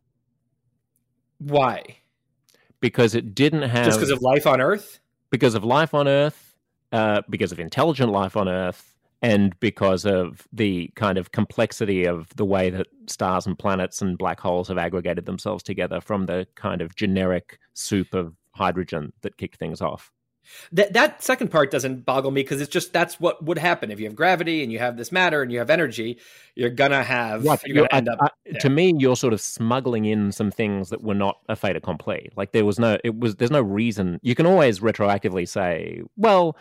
[1.39, 1.97] why?
[2.79, 4.99] because it didn't have Just because of life on Earth?
[5.29, 6.55] because of life on Earth,
[6.91, 12.29] uh, because of intelligent life on Earth, and because of the kind of complexity of
[12.35, 16.47] the way that stars and planets and black holes have aggregated themselves together from the
[16.55, 20.11] kind of generic soup of hydrogen that kicked things off.
[20.71, 23.99] That that second part doesn't boggle me because it's just that's what would happen if
[23.99, 26.17] you have gravity and you have this matter and you have energy.
[26.55, 28.19] You're gonna have Right, you're gonna I- end up.
[28.21, 28.59] Uh, uh, I- yeah.
[28.59, 32.29] To me, you're sort of smuggling in some things that were not a fait accompli.
[32.35, 33.35] Like there was no, it was.
[33.35, 34.19] There's no reason.
[34.23, 36.57] You can always retroactively say, well,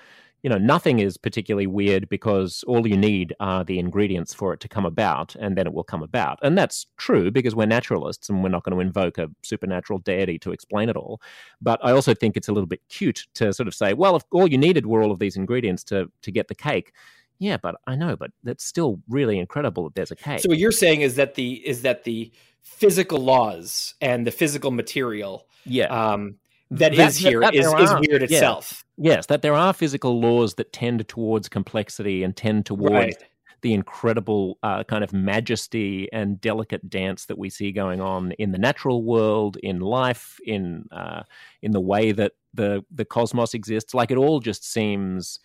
[0.47, 4.61] you know, nothing is particularly weird because all you need are the ingredients for it
[4.61, 6.39] to come about, and then it will come about.
[6.41, 10.39] And that's true because we're naturalists and we're not going to invoke a supernatural deity
[10.39, 11.21] to explain it all.
[11.61, 14.23] But I also think it's a little bit cute to sort of say, well, if
[14.31, 16.93] all you needed were all of these ingredients to to get the cake.
[17.41, 20.39] Yeah, but I know, but that's still really incredible that there's a cake.
[20.39, 22.31] So what you're saying is that the is that the
[22.63, 25.87] physical laws and the physical material yeah.
[25.87, 26.37] um,
[26.71, 28.37] that That- is here that is is weird yeah.
[28.37, 28.85] itself.
[28.99, 33.17] Yes, that there are physical laws that tend towards complexity and tend towards Right.
[33.63, 38.53] the incredible uh, kind of majesty and delicate dance that we see going on in
[38.53, 41.23] the natural world, in life, in uh,
[41.63, 43.93] in the way that the the cosmos exists.
[43.95, 45.39] Like it all just seems.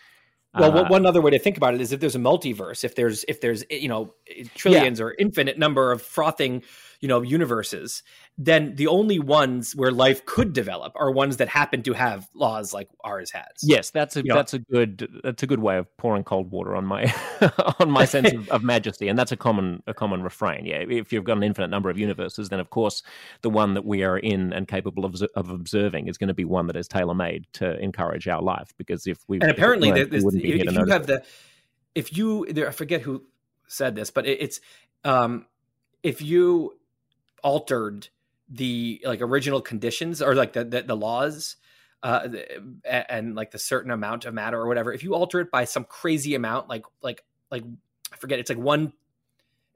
[0.54, 2.84] Well, uh, one- one other way to think about it is if there's a multiverse,
[2.84, 4.14] if there's if there's you know
[4.56, 6.62] trillions or infinite number of frothing
[7.00, 8.04] you know universes,
[8.44, 12.74] then the only ones where life could develop are ones that happen to have laws
[12.74, 13.46] like ours has.
[13.62, 16.50] Yes, that's a You know- that's a good that's a good way of pouring cold
[16.50, 17.14] water on my
[17.80, 20.66] on my sense of, of majesty, and that's a common a common refrain.
[20.66, 23.04] Yeah, if you've got an infinite number of universes, then of course
[23.42, 26.46] the one that we are in and capable of, of observing is going to be
[26.46, 28.74] one that is tailor made to encourage our life.
[28.78, 31.02] Because if we and if apparently weren't, there- we wouldn't be if to you have
[31.04, 31.08] it.
[31.08, 31.24] the
[31.94, 33.22] if you there i forget who
[33.68, 34.62] said this but it, it's
[35.04, 35.46] um
[36.04, 36.74] if you
[37.44, 38.08] altered
[38.52, 41.56] the like original conditions or like the the, the laws
[42.04, 42.28] uh
[42.84, 45.86] and, like the certain amount of matter or whatever if you alter it by some
[45.86, 47.64] crazy amount like like like
[48.12, 48.92] i forget it's like one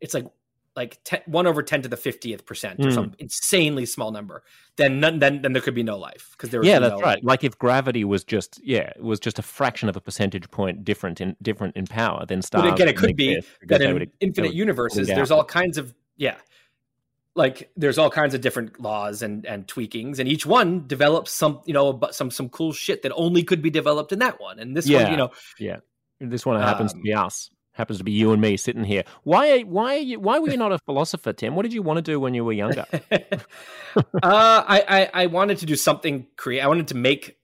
[0.01, 0.25] it's like
[0.75, 2.93] like 10, 1 over 10 to the 50th percent or Hmm.
[2.95, 4.43] some insanely small number
[4.75, 7.23] then none, then then there could be no life because there yeah, that's no, right.
[7.23, 10.83] Like if gravity was just yeah, it was just a fraction of a percentage point
[10.83, 12.63] different in different in power, then stars.
[12.63, 15.93] But again, it could be that in would- infinite would universes, there's all kinds of
[16.17, 16.35] yeah,
[17.35, 21.61] like there's all kinds of different laws and and tweakings, and each one develops some
[21.65, 24.75] you know some some cool shit that only could be developed in that one, and
[24.75, 25.77] this one you know yeah
[26.19, 27.49] This one happens to Um, be us.
[27.73, 29.03] Happens to be you and me sitting here.
[29.23, 29.59] Why?
[29.63, 29.95] Why?
[29.95, 31.57] Are you, why were you not a philosopher, Tim?
[31.57, 32.85] What did you want to do when you were younger?
[33.11, 36.61] uh, I, I I wanted to do something create.
[36.61, 37.37] I wanted to make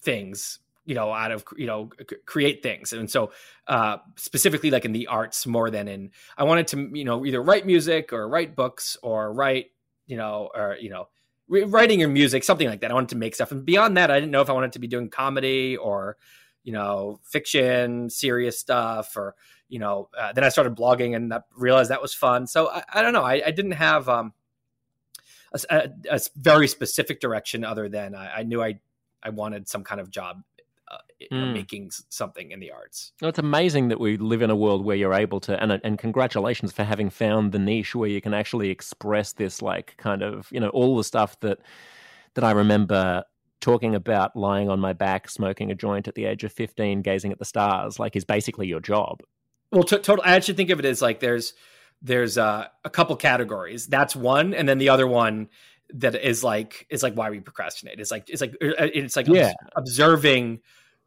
[0.00, 1.90] things you know out of you know
[2.26, 2.92] create things.
[2.92, 3.32] And so
[3.66, 7.40] uh specifically like in the arts more than in i wanted to you know either
[7.40, 9.66] write music or write books or write
[10.06, 11.08] you know or you know
[11.48, 12.90] writing your music something like that.
[12.90, 13.52] I wanted to make stuff.
[13.52, 16.16] And beyond that i didn't know if i wanted to be doing comedy or
[16.64, 19.34] you know fiction serious stuff or
[19.68, 22.46] you know uh, then i started blogging and realized that was fun.
[22.46, 23.22] So i, I don't know.
[23.24, 24.32] I, I, didn't have um
[25.52, 28.80] a, a, a, very specific direction other than I, I knew i
[29.22, 30.42] i wanted some kind of job
[31.30, 31.52] mm.
[31.52, 33.12] making something in the arts.
[33.20, 35.98] Well, it's amazing that we live in a world where you're able to, and and
[35.98, 40.48] congratulations for having found the niche where you can actually express this, like kind of,
[40.50, 41.58] you know, all the stuff that
[42.34, 43.24] that I remember
[43.60, 47.30] talking about lying on my back, smoking a joint at the age of 15, gazing
[47.32, 49.22] at the stars, like is basically your job.
[49.70, 50.22] Well, t- total.
[50.24, 51.54] I actually think of it as like there's
[52.02, 53.86] there's uh, a couple categories.
[53.86, 55.48] That's one, and then the other one
[55.94, 58.00] that is like is like why we procrastinate.
[58.00, 59.52] It's like it's like uh, it's like yeah.
[59.76, 60.60] observing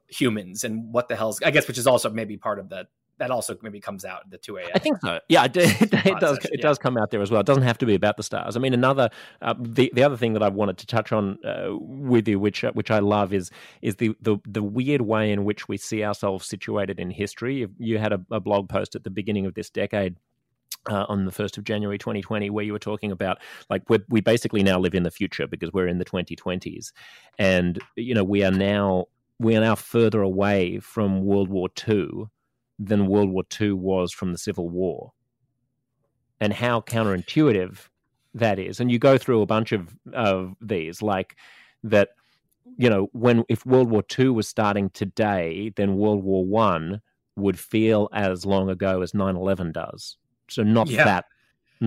[0.07, 2.88] humans and what the hell's I guess which is also maybe part of the
[3.18, 4.69] that also maybe comes out in the 2 a.m.
[4.76, 5.22] I think so.
[5.30, 6.38] Yeah, it, it, it does.
[6.40, 6.61] It yeah.
[6.61, 7.40] does come out there as well.
[7.40, 8.57] It doesn't have to be about the stars.
[8.57, 9.10] I mean, another
[9.41, 12.65] uh, the the other thing that I wanted to touch on uh, with you, which
[12.65, 13.52] uh, which I love, is
[13.82, 17.56] is the, the the weird way in which we see ourselves situated in history.
[17.56, 20.18] You, you had a, a blog post at the beginning of this decade
[20.90, 24.64] uh, on the 1st of January 2020, where you were talking about like we basically
[24.64, 26.91] now live in the future because we're in the 2020s.
[27.40, 29.06] And, you know, we are now.
[29.40, 32.26] We are now further away from World War II
[32.80, 35.12] than World War II was from the Civil War,
[36.40, 37.90] and how counterintuitive
[38.34, 38.80] that is.
[38.80, 41.36] And you go through a bunch of of these, like
[41.84, 42.10] that.
[42.78, 47.02] You know, when if World War II was starting today, then World War One
[47.36, 50.18] would feel as long ago as 9-11 does.
[50.49, 51.03] So not yeah.
[51.03, 51.26] that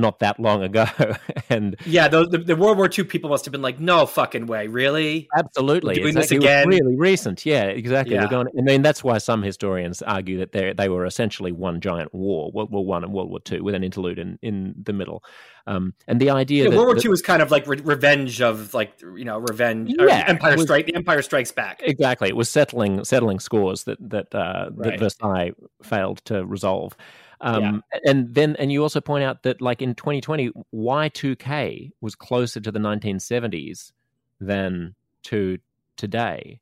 [0.01, 0.87] not that long ago.
[1.51, 4.47] and yeah, the, the, the, World War II people must have been like, no fucking
[4.47, 5.29] way, really?
[5.37, 5.95] Absolutely.
[5.95, 6.69] We're doing this again?
[6.69, 7.45] really recent.
[7.45, 8.15] Yeah, exactly.
[8.15, 8.23] Yeah.
[8.23, 11.81] We're going, I mean, that's why some historians argue that they they were essentially one
[11.81, 14.93] giant war, World War One and World War Two, with an interlude in, in the
[14.93, 15.23] middle.
[15.67, 18.41] Um, and the idea yeah, that, World War II was kind of like re- revenge
[18.41, 19.95] of like you know revenge.
[19.99, 20.87] Yeah, Empire was, Strike.
[20.87, 21.81] The Empire Strikes Back.
[21.83, 22.29] Exactly.
[22.29, 24.93] It was settling settling scores that that uh, right.
[24.93, 25.53] that Versailles
[25.83, 26.97] failed to resolve.
[27.41, 28.01] Um, yeah.
[28.05, 32.73] And then, and you also point out that, like in 2020, Y2K was closer to
[32.73, 33.93] the 1970s
[34.41, 34.95] than
[35.25, 35.59] to
[35.97, 36.61] today.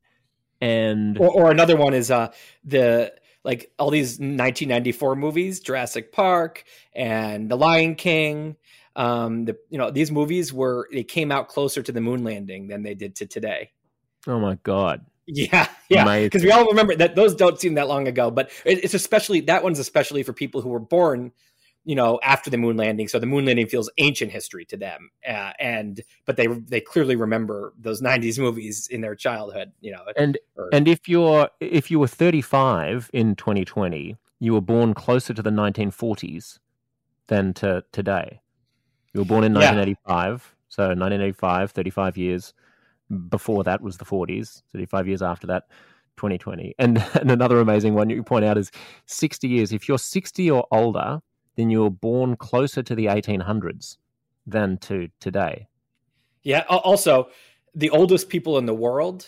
[0.61, 2.33] And or, or another one is uh,
[2.65, 3.13] the
[3.45, 8.57] like all these 1994 movies, Jurassic Park and The Lion King.
[8.97, 12.69] Um, the you know these movies were they came out closer to the moon landing
[12.69, 13.73] than they did to today.
[14.27, 15.05] Oh my god!
[15.27, 16.21] Yeah, yeah.
[16.21, 19.63] Because we all remember that those don't seem that long ago, but it's especially that
[19.63, 21.33] one's especially for people who were born,
[21.85, 23.09] you know, after the moon landing.
[23.09, 27.17] So the moon landing feels ancient history to them, uh, and but they they clearly
[27.17, 30.05] remember those '90s movies in their childhood, you know.
[30.17, 35.35] And or, and if you're if you were 35 in 2020, you were born closer
[35.35, 36.61] to the 1940s
[37.27, 38.41] than to today.
[39.13, 40.67] You were born in 1985, yeah.
[40.69, 42.55] so 1985, 35 years
[43.29, 45.65] before that was the 40s, 35 years after that,
[46.17, 46.75] 2020.
[46.79, 48.71] And, and another amazing one you point out is
[49.07, 49.73] 60 years.
[49.73, 51.21] If you're 60 or older,
[51.57, 53.97] then you were born closer to the 1800s
[54.47, 55.67] than to today.
[56.43, 56.65] Yeah.
[56.69, 57.29] Also,
[57.75, 59.27] the oldest people in the world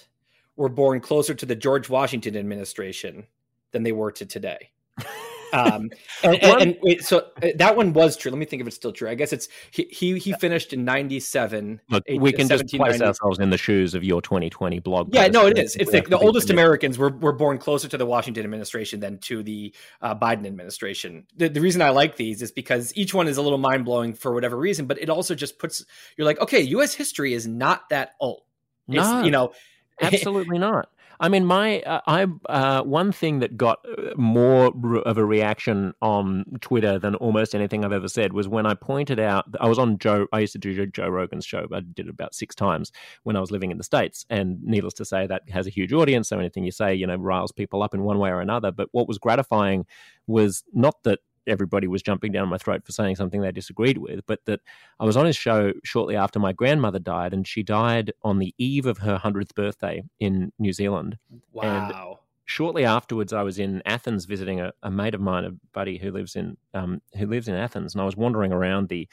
[0.56, 3.26] were born closer to the George Washington administration
[3.72, 4.70] than they were to today.
[5.52, 5.90] Um,
[6.22, 8.30] and, and, and wait, so uh, that one was true.
[8.30, 9.08] Let me think if it's still true.
[9.08, 11.80] I guess it's he he, he finished in '97.
[11.90, 15.14] Look, we can just place ourselves in the shoes of your 2020 blog.
[15.14, 15.76] Yeah, no, it is.
[15.76, 19.42] It's the, the oldest Americans were were born closer to the Washington administration than to
[19.42, 21.26] the uh, Biden administration.
[21.36, 24.14] The, the reason I like these is because each one is a little mind blowing
[24.14, 25.84] for whatever reason, but it also just puts
[26.16, 26.94] you're like, okay, U.S.
[26.94, 28.42] history is not that old.
[28.86, 29.52] No, you know,
[30.00, 30.88] absolutely not.
[31.20, 34.72] I mean, my uh, I uh, one thing that got uh, more
[35.04, 39.18] of a reaction on Twitter than almost anything I've ever said was when I pointed
[39.18, 40.26] out I was on Joe.
[40.32, 41.66] I used to do Joe Rogan's show.
[41.72, 42.92] I did it about six times
[43.24, 45.92] when I was living in the states, and needless to say, that has a huge
[45.92, 46.28] audience.
[46.28, 48.70] So anything you say, you know, riles people up in one way or another.
[48.70, 49.86] But what was gratifying
[50.28, 51.18] was not that
[51.48, 54.60] everybody was jumping down my throat for saying something they disagreed with, but that
[55.00, 58.54] I was on his show shortly after my grandmother died, and she died on the
[58.58, 61.18] eve of her 100th birthday in New Zealand.
[61.52, 61.64] Wow.
[61.64, 62.18] And
[62.48, 66.10] shortly afterwards, I was in Athens visiting a, a mate of mine, a buddy who
[66.10, 69.06] lives in um, who lives in Athens, and I was wandering around the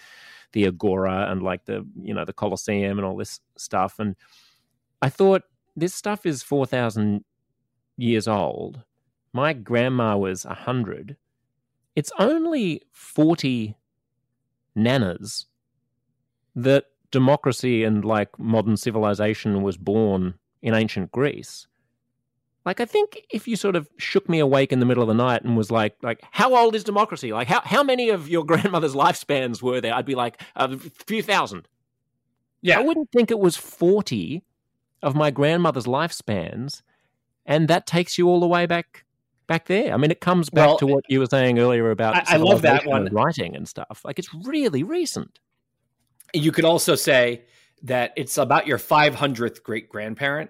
[0.53, 4.15] the agora and like the you know the Colosseum and all this stuff, and
[5.01, 5.43] I thought
[5.75, 7.23] this stuff is four thousand
[7.97, 8.81] years old.
[9.33, 11.17] My grandma was a hundred,
[11.95, 13.75] it's only 40
[14.75, 15.45] nanas
[16.55, 21.67] that democracy and like modern civilization was born in ancient Greece.
[22.65, 25.13] like I think if you sort of shook me awake in the middle of the
[25.13, 27.31] night and was like, like, how old is democracy?
[27.31, 29.93] Like, how how many of your grandmother's lifespans were there?
[29.93, 31.67] I'd be like uh, a few thousand.
[32.61, 32.79] Yeah.
[32.79, 34.43] I wouldn't think it was forty
[35.01, 36.81] of my grandmother's lifespans,
[37.45, 39.04] and that takes you all the way back
[39.47, 39.93] back there.
[39.93, 42.37] I mean, it comes back Well, to what you were saying earlier about I- I
[42.37, 43.07] love that one.
[43.07, 44.01] and writing and stuff.
[44.03, 45.39] Like, it's really recent.
[46.33, 47.43] You could also say
[47.83, 50.49] that it's about your 500th great grandparent.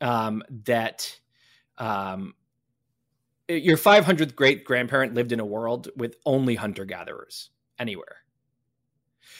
[0.00, 1.18] Um, that
[1.78, 2.34] um,
[3.48, 8.16] your 500th great grandparent lived in a world with only hunter gatherers anywhere.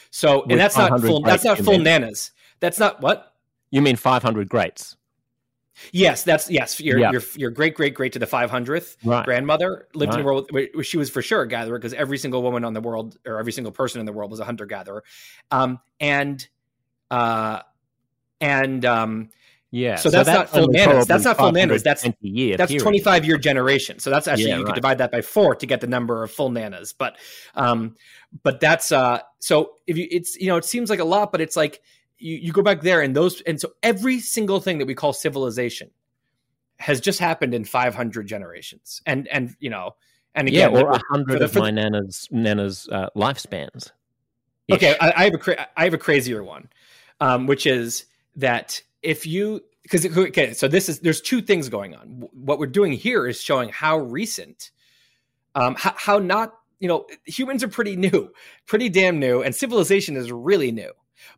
[0.09, 1.21] So, With and that's not full.
[1.21, 2.31] That's not full nanas.
[2.59, 3.33] That's not what.
[3.71, 4.95] You mean five hundred greats,
[5.91, 6.79] Yes, that's yes.
[6.79, 7.11] Your Yeah.
[7.11, 9.25] your your great great great to the 500th right?
[9.25, 10.21] grandmother lived in Right.
[10.21, 12.81] a world where she was for sure a gatherer because every single woman on the
[12.81, 15.03] world or every single person in the world was a hunter gatherer
[15.51, 16.47] um and
[17.11, 17.59] uh
[18.41, 19.29] and um
[19.71, 19.95] Yeah.
[19.95, 21.03] So that's not full only.
[21.05, 21.81] That's not full nanas.
[21.81, 24.75] That's- 520 year that's 25 year generation so that's actually Yeah, you could right.
[24.75, 27.17] divide that by four to get the number of full nanas but
[27.55, 27.95] um
[28.43, 31.41] but that's uh so if you it's you know it seems like a lot but
[31.41, 31.81] it's like
[32.23, 35.13] you, you go back there and those and so every single thing that we call
[35.13, 35.91] civilization
[36.77, 39.95] has just happened in 500 generations and and you know
[40.35, 43.91] and Yeah, or a hundred for the- of my nana's nana's uh, lifespans.
[44.71, 46.69] Okay, I, I have a cra- I have a crazier one,
[47.19, 48.05] um, which is
[48.37, 52.27] that if you because okay, so this is there's two things going on.
[52.31, 54.71] What we're doing here is showing how recent,
[55.53, 58.31] um, how, how not you know humans are pretty new,
[58.65, 60.91] pretty damn new, and civilization is really new.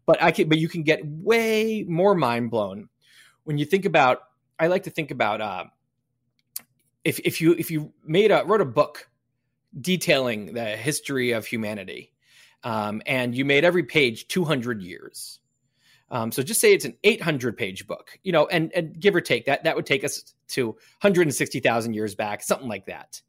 [0.05, 2.89] But I can but you can get way more mind blown
[3.43, 4.19] when you think about.
[4.57, 5.65] I like to think about uh,
[7.03, 9.09] if if you if you made a wrote a book
[9.79, 12.13] detailing the history of humanity
[12.63, 15.39] um, and you made every page 200 years.
[16.09, 19.21] Um, so just say it's an 800 page book, you know, and, and give or
[19.21, 23.21] take that, that would take us to 160,000 years back, something like that,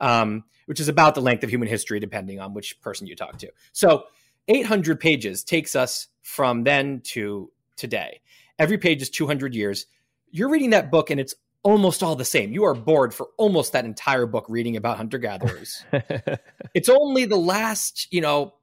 [0.00, 3.38] um, which is about the length of human history, depending on which person you talk
[3.38, 3.48] to.
[3.72, 4.04] So
[4.48, 8.20] 800 pages takes us from then to today.
[8.58, 9.86] Every page is 200 years.
[10.30, 12.52] You're reading that book and it's almost all the same.
[12.52, 15.84] You are bored for almost that entire book reading about hunter gatherers
[16.74, 18.54] it's only the last you know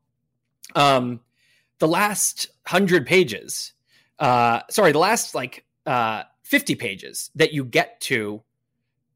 [0.75, 1.19] um
[1.79, 3.73] the last 100 pages
[4.19, 8.41] uh sorry the last like uh 50 pages that you get to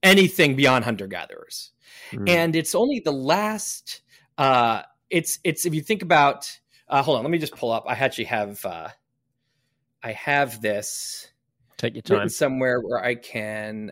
[0.04, 1.72] anything beyond hunter gatherers
[2.12, 2.30] Mm.
[2.30, 4.02] and it's only the last
[4.38, 6.50] uh it's it's if you think about
[6.90, 8.88] uh hold on let me just pull up i actually have uh
[10.04, 11.32] i have this
[11.78, 12.28] Take your time.
[12.30, 13.92] somewhere where I can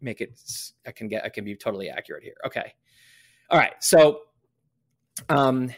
[0.00, 0.40] make it.
[0.86, 1.24] I can get.
[1.24, 2.36] I can be totally accurate here.
[2.46, 2.72] Okay.
[3.50, 3.72] All right.
[3.80, 4.20] So,
[5.28, 5.70] um,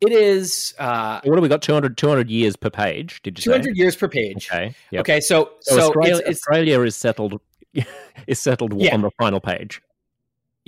[0.00, 1.62] it is uh, What do we got?
[1.62, 3.22] 200, 200 years per page.
[3.22, 4.48] Did you Two hundred years per page.
[4.50, 4.74] Okay.
[4.90, 5.00] Yep.
[5.02, 5.20] Okay.
[5.20, 7.40] So, So, so, Australia, Australia is settled.
[8.26, 8.94] is settled Yeah.
[8.94, 9.80] on the final page.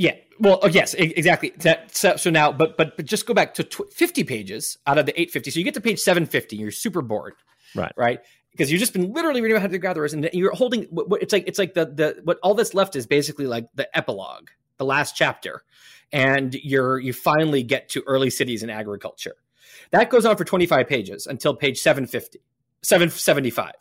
[0.02, 0.16] Yeah.
[0.40, 1.50] Well, oh, yes, exactly.
[1.58, 4.98] That, so, so now, but but but just go back to tw- fifty pages out
[4.98, 5.52] of the eight fifty.
[5.52, 6.56] So you get to page seven fifty.
[6.56, 7.34] You're super bored.
[7.76, 7.92] Right.
[7.96, 8.20] Right.
[8.50, 10.88] Because you've just been literally reading about hunter gatherers, and you're holding.
[11.20, 14.48] It's like it's like the the what all that's left is basically like the epilogue,
[14.78, 15.62] the last chapter,
[16.12, 19.36] and you're you finally get to early cities and agriculture.
[19.92, 22.40] That goes on for 25 pages until page 750,
[22.82, 23.72] 775.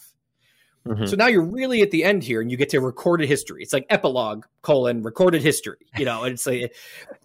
[0.87, 1.07] Mhm.
[1.07, 3.61] So now you're really at the end here, and you get to recorded history.
[3.61, 6.23] It's like epilogue colon recorded history, you know.
[6.23, 6.75] And it's like,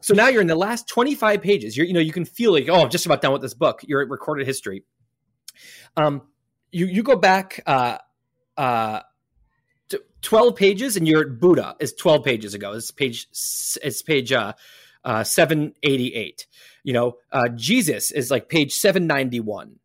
[0.03, 1.77] so now you're in the last 25 pages.
[1.77, 3.81] You're, you know, you can feel like, oh, I'm just about done with this book.
[3.87, 4.85] You're at recorded history.
[5.97, 6.23] Um,
[6.71, 7.99] you you go back uh,
[8.59, 9.01] uh,
[9.89, 12.73] to 12 pages, and you're at Buddha is 12 pages ago.
[12.73, 14.53] It's page it's page uh,
[15.03, 16.47] uh, 788.
[16.85, 19.79] You know, uh, Jesus is like page 791.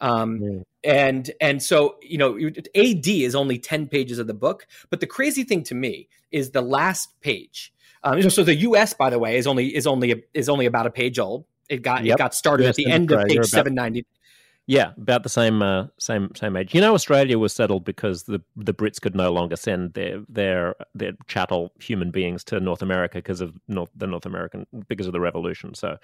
[0.00, 0.62] Um, Mm.
[0.84, 2.36] and and so you know
[2.74, 6.50] ad is only 10 pages of the book but the crazy thing to me is
[6.50, 7.72] the last page
[8.04, 10.90] um, so the us by the way is only is only is only about a
[10.90, 12.14] page old it got Yep.
[12.14, 14.04] it got started US at the end of page about- 790
[14.68, 16.74] Yeah, about the same uh, same same age.
[16.74, 20.74] You know, Australia was settled because the the Brits could no longer send their their
[20.92, 25.12] their chattel human beings to North America because of North the North American because of
[25.12, 25.72] the revolution.
[25.74, 25.98] So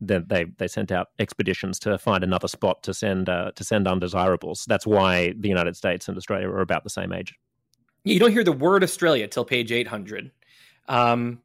[0.00, 3.86] then they they sent out expeditions to find another spot to send uh, to send
[3.88, 4.64] undesirables.
[4.68, 7.34] That's why the United States and Australia are about the same age.
[8.04, 10.30] you don't hear the word australia till page 800
[10.88, 11.40] um,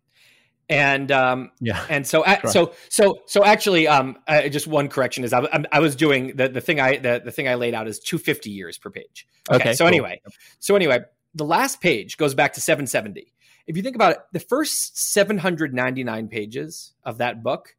[0.70, 2.48] and um, Yeah, and so Right.
[2.50, 6.36] so so so actually um uh, just one correction is I, I'm- I was doing
[6.36, 9.28] the, the thing I the, the thing I laid out is 250 years per page.
[9.50, 9.88] Okay, Okay, so cool.
[9.90, 10.22] anyway,
[10.60, 11.00] so anyway,
[11.36, 13.34] the last page goes back to 770.
[13.68, 17.76] If you think about it, the first 799 pages of that book,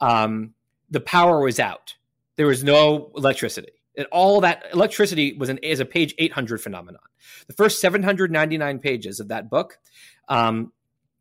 [0.00, 0.54] um,
[0.90, 1.94] the power was out.
[2.36, 3.72] There was no electricity.
[3.96, 7.02] And all that electricity was an is a page 800 phenomenon.
[7.48, 9.78] The first 799 pages of that book,
[10.28, 10.72] um,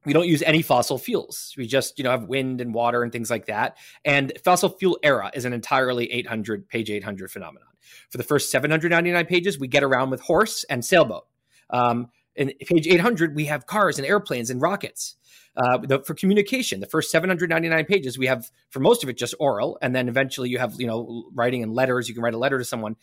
[0.06, 1.54] we don't use any fossil fuels.
[1.58, 3.78] We just, you know, have wind and water and things like that.
[4.06, 7.68] And fossil fuel era is an entirely 800 page 800 phenomenon.
[8.10, 11.26] For the first 799 pages, we get around with horse and sailboat.
[11.70, 15.16] Um, in page 800, we have cars and airplanes and rockets.
[15.58, 19.34] Uh, the, for communication, the first 799 pages, we have for most of it just
[19.40, 22.08] oral, and then eventually you have you know writing and letters.
[22.08, 22.96] You can write a letter to someone.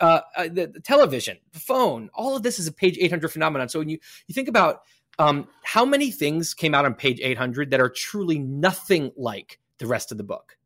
[0.00, 3.68] Uh, uh, the, the, television, the phone, all of this is a page 800 phenomenon.
[3.68, 4.80] So when you you think about
[5.18, 9.86] um, how many things came out on page 800 that are truly nothing like the
[9.86, 10.56] rest of the book,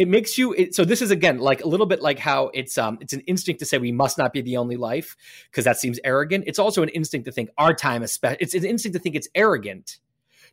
[0.00, 2.78] it makes you it, so this is again like a little bit like how it's
[2.78, 5.14] um it's an instinct to say we must not be the only life
[5.50, 6.44] because that seems arrogant.
[6.46, 9.14] It's also an instinct to think our time is special it's an instinct to think
[9.14, 9.98] it's arrogant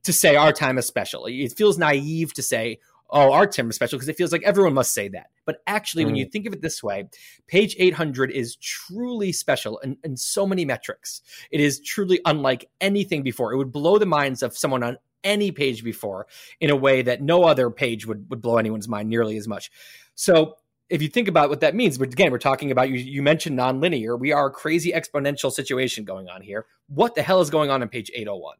[0.03, 1.27] to say our time is special.
[1.27, 2.79] It feels naive to say
[3.09, 5.27] oh our time is special because it feels like everyone must say that.
[5.45, 6.07] But actually mm.
[6.07, 7.07] when you think of it this way
[7.47, 11.21] page 800 is truly special in, in so many metrics.
[11.51, 13.53] It is truly unlike anything before.
[13.53, 16.27] It would blow the minds of someone on any page before
[16.59, 19.71] in a way that no other page would, would blow anyone's mind nearly as much.
[20.15, 20.55] So
[20.89, 23.57] if you think about what that means, but again, we're talking about you, you mentioned
[23.57, 24.17] nonlinear.
[24.19, 26.65] We are a crazy exponential situation going on here.
[26.87, 28.55] What the hell is going on on page 801?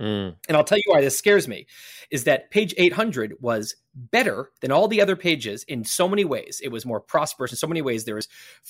[0.00, 0.34] Mm.
[0.48, 1.66] And I'll tell you why this scares me
[2.10, 6.60] is that page 800 was better than all the other pages in so many ways.
[6.64, 8.04] It was more prosperous in so many ways.
[8.04, 8.28] There was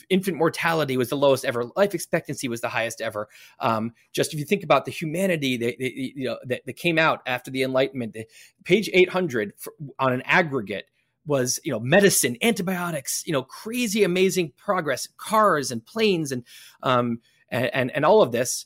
[0.08, 1.64] infant mortality was the lowest ever.
[1.76, 3.28] Life expectancy was the highest ever.
[3.60, 7.20] Um, just if you think about the humanity that, you know, that, that, came out
[7.26, 8.26] after the Enlightenment, the,
[8.64, 10.86] page 800 for, on an aggregate
[11.26, 16.44] was you know medicine antibiotics you know crazy amazing progress cars and planes and
[16.82, 17.20] um
[17.50, 18.64] and and, and all of this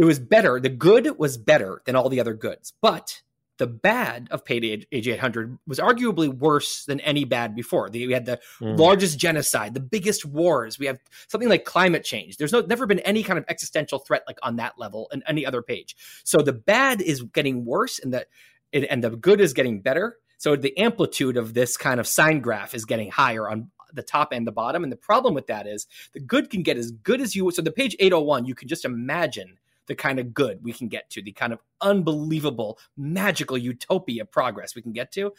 [0.00, 0.58] it was better.
[0.58, 3.20] The good was better than all the other goods, but
[3.58, 7.90] the bad of page 800 was arguably worse than any bad before.
[7.92, 8.78] We had the mm.
[8.78, 10.78] largest genocide, the biggest wars.
[10.78, 10.98] We have
[11.28, 12.38] something like climate change.
[12.38, 15.44] There's no, never been any kind of existential threat like on that level in any
[15.44, 15.94] other page.
[16.24, 18.26] So the bad is getting worse, and the
[18.72, 20.16] and the good is getting better.
[20.38, 24.32] So the amplitude of this kind of sine graph is getting higher on the top
[24.32, 24.82] and the bottom.
[24.82, 27.50] And the problem with that is the good can get as good as you.
[27.50, 29.58] So the page 801, you can just imagine
[29.90, 34.76] the kind of good we can get to, the kind of unbelievable, magical utopia progress
[34.76, 35.32] we can get to.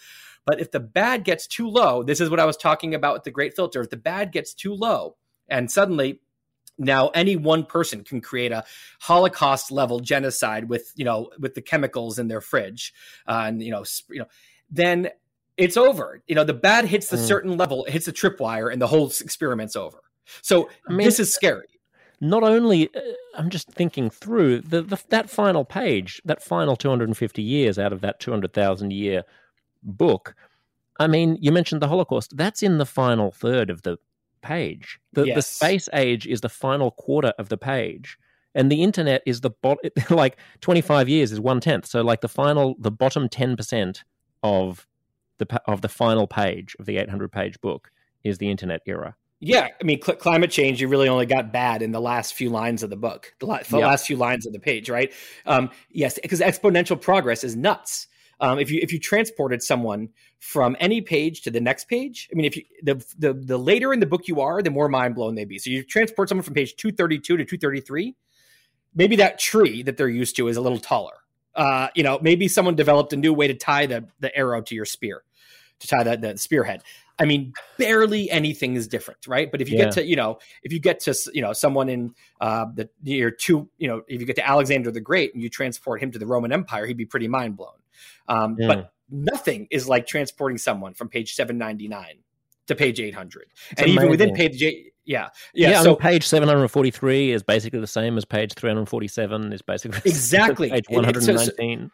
[0.45, 3.23] But if the bad gets too low, this is what I was talking about with
[3.23, 3.79] the great filter.
[3.79, 5.15] If the bad gets too low,
[5.47, 6.19] and suddenly
[6.77, 8.65] now any one person can create a
[8.99, 12.93] holocaust level genocide with you know with the chemicals in their fridge
[13.27, 14.25] uh, and you know you know
[14.69, 15.09] then
[15.57, 17.27] it's over you know the bad hits the mm.
[17.27, 20.01] certain level it hits the tripwire and the whole experiment's over
[20.41, 21.67] so I mean, this is scary
[22.21, 22.99] not only uh,
[23.35, 28.01] I'm just thinking through the, the, that final page, that final 250 years out of
[28.01, 29.23] that 200,000 year
[29.83, 30.35] book.
[30.99, 32.37] I mean, you mentioned the Holocaust.
[32.37, 33.97] That's in the final third of the
[34.41, 34.99] page.
[35.13, 35.35] The, yes.
[35.35, 38.17] the space age is the final quarter of the page,
[38.53, 39.79] and the internet is the bot.
[40.11, 41.87] Like 25 years is one tenth.
[41.87, 44.03] So like the final, the bottom 10 percent
[44.43, 44.87] of
[45.39, 47.89] the of the final page of the 800 page book
[48.23, 49.15] is the internet era.
[49.43, 50.79] Yeah, I mean, cl- climate change.
[50.79, 53.57] You really only got bad in the last few lines of the book, the, la-
[53.57, 53.87] the yep.
[53.87, 55.11] last few lines of the page, right?
[55.47, 58.07] Um, yes, because exponential progress is nuts.
[58.39, 60.09] Um, if you if you transported someone
[60.39, 63.93] from any page to the next page, I mean, if you the the, the later
[63.93, 65.57] in the book you are, the more mind blown they be.
[65.57, 68.15] So you transport someone from page two thirty two to two thirty three,
[68.93, 71.17] maybe that tree that they're used to is a little taller.
[71.55, 74.75] Uh, you know, maybe someone developed a new way to tie the the arrow to
[74.75, 75.23] your spear,
[75.79, 76.83] to tie the, the spearhead.
[77.21, 79.51] I mean, barely anything is different, right?
[79.51, 79.85] But if you yeah.
[79.85, 83.29] get to, you know, if you get to, you know, someone in uh, the year
[83.29, 86.17] two, you know, if you get to Alexander the Great and you transport him to
[86.17, 87.77] the Roman Empire, he'd be pretty mind blown.
[88.27, 88.67] Um, yeah.
[88.67, 92.23] But nothing is like transporting someone from page 799
[92.65, 93.43] to page 800.
[93.51, 93.93] It's and amazing.
[93.93, 95.29] even within page eight, yeah.
[95.53, 95.69] Yeah.
[95.69, 100.85] yeah so page 743 is basically the same as page 347 is basically exactly page
[100.89, 101.21] 119.
[101.21, 101.91] So, so,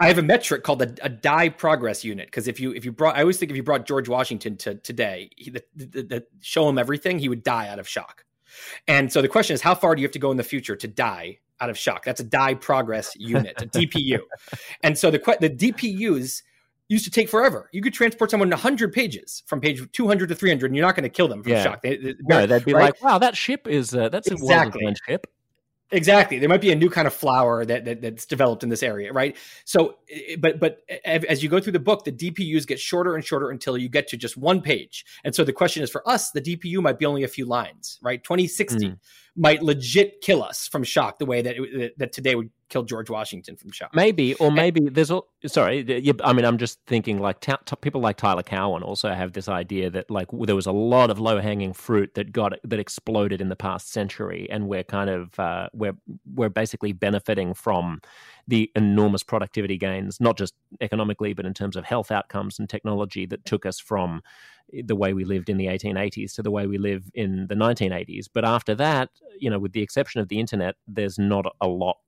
[0.00, 2.92] I have a metric called a, a die progress unit because if you if you
[2.92, 6.26] brought I always think if you brought George Washington to today, he, the, the, the,
[6.40, 8.24] show him everything, he would die out of shock.
[8.86, 10.76] And so the question is, how far do you have to go in the future
[10.76, 12.04] to die out of shock?
[12.04, 14.20] That's a die progress unit, a DPU.
[14.82, 16.42] and so the the DPUs
[16.88, 17.68] used to take forever.
[17.72, 21.02] You could transport someone 100 pages from page 200 to 300, and you're not going
[21.02, 21.62] to kill them from yeah.
[21.62, 21.82] shock.
[21.82, 22.94] They, they, no, they'd be right?
[22.94, 24.86] like, "Wow, that ship is uh, that's exactly.
[24.86, 25.26] a ship."
[25.90, 26.38] Exactly.
[26.38, 29.10] There might be a new kind of flower that, that, that's developed in this area,
[29.12, 29.36] right?
[29.64, 29.96] So,
[30.38, 33.78] but but as you go through the book, the DPUs get shorter and shorter until
[33.78, 35.06] you get to just one page.
[35.24, 37.98] And so the question is for us, the DPU might be only a few lines,
[38.02, 38.22] right?
[38.22, 38.98] 2060 mm.
[39.38, 43.08] Might legit kill us from shock the way that it, that today would kill George
[43.08, 43.94] Washington from shock.
[43.94, 45.28] Maybe, or maybe and, there's all.
[45.46, 45.80] sorry.
[46.22, 49.48] I mean, I'm just thinking like t- t- people like Tyler Cowen also have this
[49.48, 53.40] idea that like there was a lot of low hanging fruit that got that exploded
[53.40, 55.96] in the past century, and we're kind of uh, we're
[56.34, 58.00] we're basically benefiting from
[58.48, 63.26] the enormous productivity gains, not just economically, but in terms of health outcomes and technology
[63.26, 64.22] that took us from
[64.72, 68.26] the way we lived in the 1880s to the way we live in the 1980s.
[68.32, 71.98] But after that, you know, with the exception of the internet, there's not a lot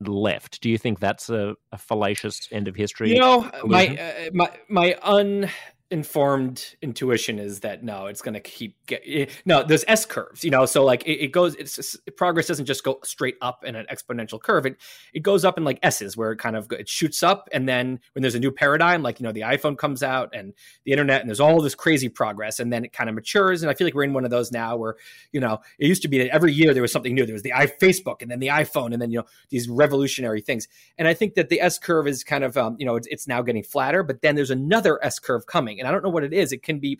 [0.00, 0.60] left.
[0.60, 3.12] Do you think that's a, a fallacious end of history?
[3.12, 5.50] You know, my uh, my my un
[5.90, 10.42] informed intuition is that no it's going to keep get, eh, no there's s curves
[10.42, 13.76] you know so like it, it goes it's progress doesn't just go straight up in
[13.76, 14.66] an exponential curve.
[14.66, 14.76] It
[15.14, 18.00] it goes up in like s's where it kind of it shoots up and then
[18.12, 20.52] when there's a new paradigm like you know the iphone comes out and
[20.84, 23.70] the internet and there's all this crazy progress and then it kind of matures and
[23.70, 24.96] i feel like we're in one of those now where
[25.32, 27.24] you know it used to be that every year there was something new.
[27.26, 30.40] There was the i facebook and then the iphone and then you know these revolutionary
[30.40, 30.68] things.
[30.98, 33.26] And i think that the s curve is kind of um, you know it's, it's
[33.26, 36.24] now getting flatter but then there's another s curve coming and I don't know what
[36.24, 36.52] it is.
[36.52, 36.98] It can be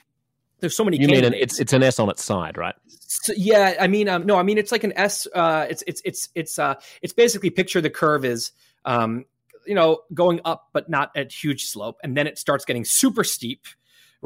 [0.60, 0.96] there's so many.
[0.96, 1.32] You candidates.
[1.32, 2.74] mean an, it's it's an S on its side, right?
[2.88, 5.26] So, yeah, I mean, um, no, I mean it's like an S.
[5.34, 8.52] Uh, it's it's it's it's uh, it's basically picture the curve is
[8.84, 9.24] um,
[9.66, 13.24] you know going up but not at huge slope, and then it starts getting super
[13.24, 13.66] steep,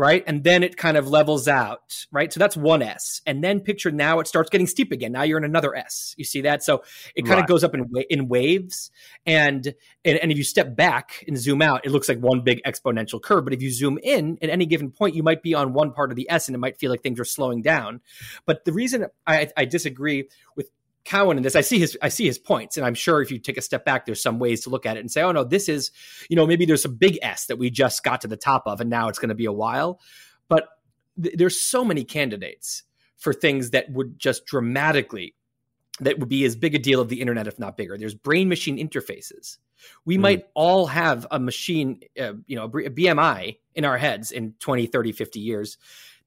[0.01, 0.25] right?
[0.27, 2.33] And then it kind of levels out, right?
[2.33, 3.21] So that's one S.
[3.27, 5.13] And then picture now it starts getting steep again.
[5.13, 6.15] Now you're in another S.
[6.17, 6.63] You see that?
[6.63, 6.83] So
[7.15, 7.41] it kind right.
[7.41, 8.91] of goes up in in waves.
[9.27, 12.63] And, and and if you step back and zoom out, it looks like one big
[12.65, 13.45] exponential curve.
[13.45, 16.11] But if you zoom in at any given point, you might be on one part
[16.11, 18.01] of the S and it might feel like things are slowing down.
[18.47, 20.71] But the reason I, I disagree with
[21.05, 21.57] Cowen in this.
[21.57, 23.85] I see his I see his points, and I'm sure if you take a step
[23.85, 25.91] back, there's some ways to look at it and say, oh no, this is,
[26.29, 28.81] you know, maybe there's a big S that we just got to the top of,
[28.81, 30.01] and now it's going to be a while.
[30.49, 30.69] But
[31.23, 32.83] th- there's so many candidates
[33.17, 35.35] for things that would just dramatically
[36.01, 37.97] that would be as big a deal of the internet, if not bigger.
[37.97, 39.59] There's brain machine interfaces.
[40.05, 40.21] We mm.
[40.21, 44.87] might all have a machine, uh, you know, a BMI in our heads in 20,
[44.87, 45.79] 30, 50 years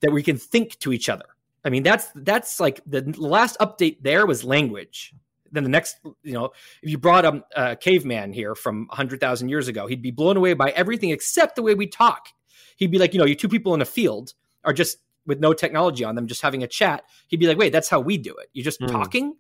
[0.01, 1.25] that we can think to each other
[1.65, 5.13] I mean, that's that's like the last update there was language.
[5.51, 6.45] Then the next, you know,
[6.81, 10.55] if you brought a, a caveman here from 100,000 years ago, he'd be blown away
[10.55, 12.29] by everything except the way we talk.
[12.77, 14.33] He'd be like, you know, you two people in a field
[14.63, 17.03] are just with no technology on them, just having a chat.
[17.27, 18.49] He'd be like, wait, that's how we do it.
[18.53, 18.89] You're just mm.
[18.89, 19.35] talking.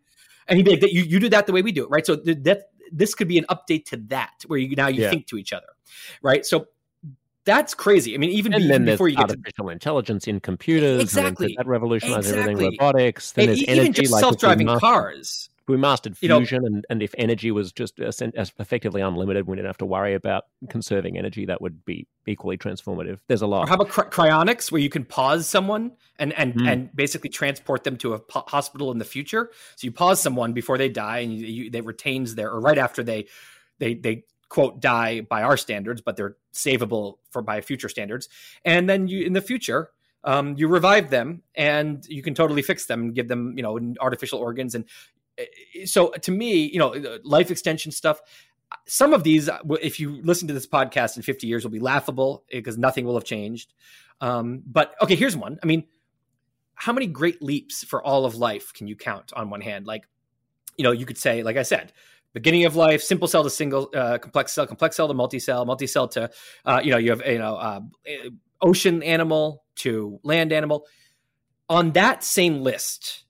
[0.47, 2.05] And he'd be like, you, you do that the way we do it, right?
[2.05, 5.09] So th- that this could be an update to that, where you now you yeah.
[5.09, 5.67] think to each other,
[6.21, 6.45] right?
[6.45, 6.67] So
[7.45, 8.15] that's crazy.
[8.15, 9.71] I mean, even, and be, then before you get artificial to...
[9.71, 12.53] intelligence in computers, exactly, that revolutionized exactly.
[12.53, 12.77] everything.
[12.79, 13.31] Robotics.
[13.33, 15.49] Then and there's even energy, just like self-driving cars.
[15.65, 18.21] We mastered fusion, you know, and, and if energy was just as
[18.59, 21.45] effectively unlimited, we didn't have to worry about conserving energy.
[21.45, 23.19] That would be equally transformative.
[23.29, 23.63] There's a lot.
[23.63, 26.69] Or how about cry- cryonics, where you can pause someone and and mm.
[26.69, 29.51] and basically transport them to a po- hospital in the future?
[29.77, 32.77] So you pause someone before they die, and you, you, they retains their or right
[32.77, 33.27] after they
[33.79, 38.29] they they quote die by our standards, but they're savable for by future standards.
[38.63, 39.89] And then you in the future,
[40.23, 43.79] um, you revive them and you can totally fix them and give them you know
[43.99, 44.75] artificial organs.
[44.75, 44.85] And
[45.39, 45.45] eh,
[45.85, 48.21] so to me, you know, life extension stuff.
[48.87, 49.49] Some of these,
[49.81, 53.13] if you listen to this podcast in 50 years, will be laughable because nothing will
[53.15, 53.73] have changed.
[54.21, 55.59] Um, but okay, here's one.
[55.63, 55.85] I mean,
[56.75, 59.87] how many great leaps for all of life can you count on one hand?
[59.87, 60.07] Like,
[60.77, 61.91] you know, you could say, like I said,
[62.33, 66.07] beginning of life, simple cell to single, uh, complex cell, complex cell to multi-cell, multi-cell
[66.09, 66.29] to,
[66.65, 67.81] uh, you know, you have, you know, uh,
[68.61, 70.85] ocean animal to land animal.
[71.69, 73.23] On that same list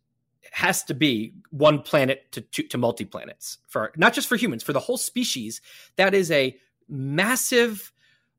[0.52, 4.74] has to be one planet to, to, to multi-planets for not just for humans, for
[4.74, 5.62] the whole species.
[5.96, 6.56] That is a
[6.88, 7.92] massive,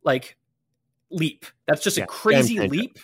[0.02, 0.36] like,
[1.10, 1.46] leap.
[1.66, 2.98] That's just yeah, a crazy leap.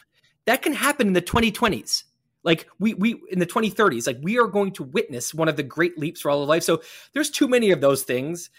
[0.46, 2.04] That can happen in the 2020s.
[2.42, 5.62] Like we we in the 2030s, like we are going to witness one of the
[5.62, 6.62] great leaps for all of life.
[6.62, 8.50] So there's too many of those things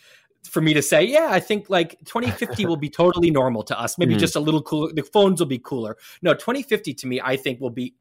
[0.43, 3.97] for me to say, yeah, I think like 2050 will be totally normal to us.
[3.97, 4.19] Maybe mm.
[4.19, 4.91] just a little cooler.
[4.93, 5.97] The phones will be cooler.
[6.21, 7.95] No, 2050 to me, I think will be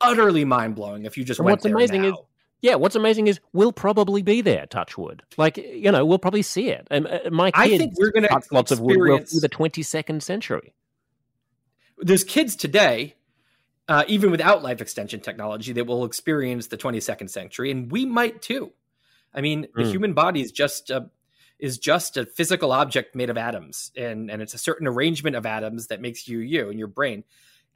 [0.00, 2.08] utterly mind blowing if you just and went what's amazing now.
[2.08, 2.16] is
[2.62, 4.66] yeah, what's amazing is we'll probably be there.
[4.66, 6.86] Touchwood, like you know, we'll probably see it.
[6.90, 10.22] And uh, my kids, I think we're going to lots of wood through the 22nd
[10.22, 10.72] century.
[11.98, 13.16] There's kids today
[13.92, 18.40] uh, even without life extension technology, that will experience the 22nd century, and we might
[18.40, 18.72] too.
[19.34, 19.90] I mean, the mm.
[19.90, 21.10] human body is just a,
[21.58, 25.44] is just a physical object made of atoms, and and it's a certain arrangement of
[25.44, 27.22] atoms that makes you you and your brain.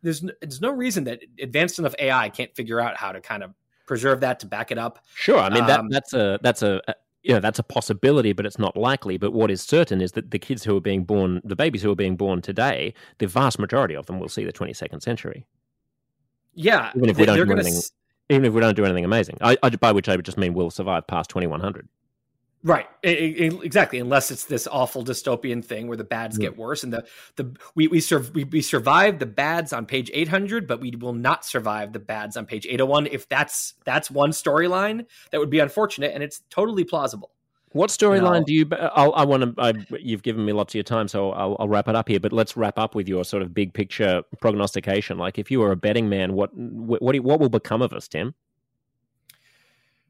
[0.00, 3.42] There's no, there's no reason that advanced enough AI can't figure out how to kind
[3.42, 3.52] of
[3.86, 5.04] preserve that to back it up.
[5.14, 6.94] Sure, I mean that um, that's a that's a, a
[7.24, 9.18] you know that's a possibility, but it's not likely.
[9.18, 11.92] But what is certain is that the kids who are being born, the babies who
[11.92, 15.44] are being born today, the vast majority of them will see the 22nd century.
[16.56, 17.80] Yeah, even if we don't do anything
[18.28, 19.38] even if we don't do anything amazing.
[19.40, 21.88] I, I, by which I would just mean we'll survive past 2100.
[22.64, 24.00] Right, it, it, exactly.
[24.00, 27.06] Unless it's this awful dystopian thing where the bads get worse, and the
[27.36, 30.90] the we we, sur- we we survive the bads on page eight hundred, but we
[30.90, 33.06] will not survive the bads on page eight hundred one.
[33.06, 37.30] If that's that's one storyline, that would be unfortunate, and it's totally plausible.
[37.72, 38.66] What storyline do you?
[38.94, 39.86] I'll, I want to.
[40.00, 42.20] You've given me lots of your time, so I'll, I'll, wrap it up here.
[42.20, 45.18] But let's wrap up with your sort of big picture prognostication.
[45.18, 48.08] Like, if you were a betting man, what what what, what will become of us,
[48.08, 48.34] Tim?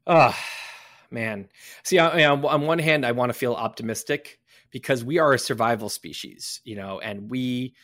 [0.05, 0.29] Ah.
[0.29, 0.33] Uh
[1.11, 1.47] man.
[1.83, 4.39] See, I, on, on one hand, I want to feel optimistic
[4.71, 7.75] because we are a survival species, you know, and we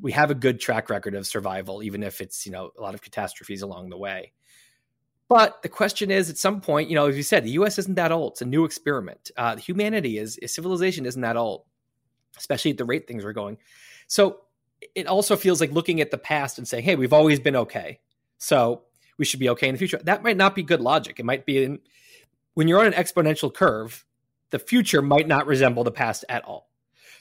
[0.00, 2.94] we have a good track record of survival, even if it's you know a lot
[2.94, 4.32] of catastrophes along the way.
[5.30, 7.78] But the question is, at some point, you know, as you said, the U.S.
[7.78, 9.30] isn't that old; it's a new experiment.
[9.36, 11.62] Uh, humanity is civilization isn't that old,
[12.36, 13.56] especially at the rate things are going.
[14.08, 14.40] So
[14.96, 18.00] it also feels like looking at the past and saying, "Hey, we've always been okay,
[18.38, 18.82] so
[19.18, 21.20] we should be okay in the future." That might not be good logic.
[21.20, 21.78] It might be in,
[22.54, 24.04] when you're on an exponential curve,
[24.50, 26.68] the future might not resemble the past at all.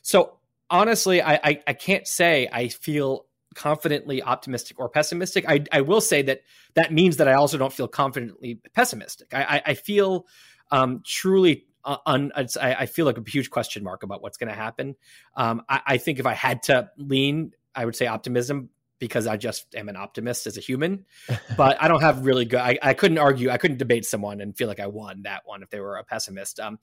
[0.01, 5.45] So honestly, I, I, I can't say I feel confidently optimistic or pessimistic.
[5.47, 6.41] I, I will say that
[6.75, 9.33] that means that I also don't feel confidently pessimistic.
[9.33, 10.27] I, I, I feel
[10.71, 14.49] um, truly uh, un, I, I, feel like a huge question mark about what's going
[14.49, 14.95] to happen.
[15.35, 18.69] Um, I, I, think if I had to lean, I would say optimism
[18.99, 21.05] because I just am an optimist as a human.
[21.57, 22.59] but I don't have really good.
[22.59, 23.49] I, I, couldn't argue.
[23.49, 26.03] I couldn't debate someone and feel like I won that one if they were a
[26.03, 26.59] pessimist.
[26.59, 26.79] Um,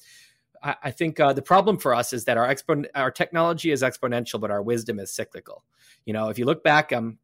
[0.62, 2.54] I, I, think uh, the problem for us is that our
[2.94, 5.64] our technology is exponential, but our wisdom is cyclical.
[6.04, 7.18] You know, if you look back, um,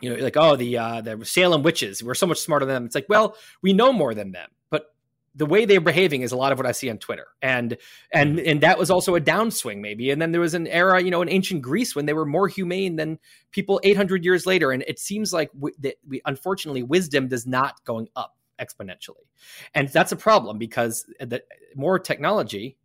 [0.00, 2.84] you know, like oh the uh, the Salem witches, we're so much smarter than them.
[2.86, 4.94] It's like, well, we know more than them, but
[5.34, 7.76] the way they're behaving is a lot of what I see on Twitter, and
[8.12, 8.48] and mm-hmm.
[8.48, 10.10] and that was also a downswing maybe.
[10.10, 12.48] And then there was an era, you know, in ancient Greece when they were more
[12.48, 13.18] humane than
[13.50, 14.72] people 800 years later.
[14.72, 19.26] And it seems like we, that we unfortunately wisdom does not going up exponentially,
[19.74, 21.42] and that's a problem because the
[21.74, 22.78] more technology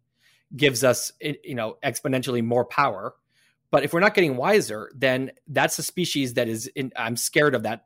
[0.56, 3.16] gives us you know exponentially more power.
[3.72, 6.68] But if we're not getting wiser, then that's a species that is.
[6.68, 7.86] In, I'm scared of that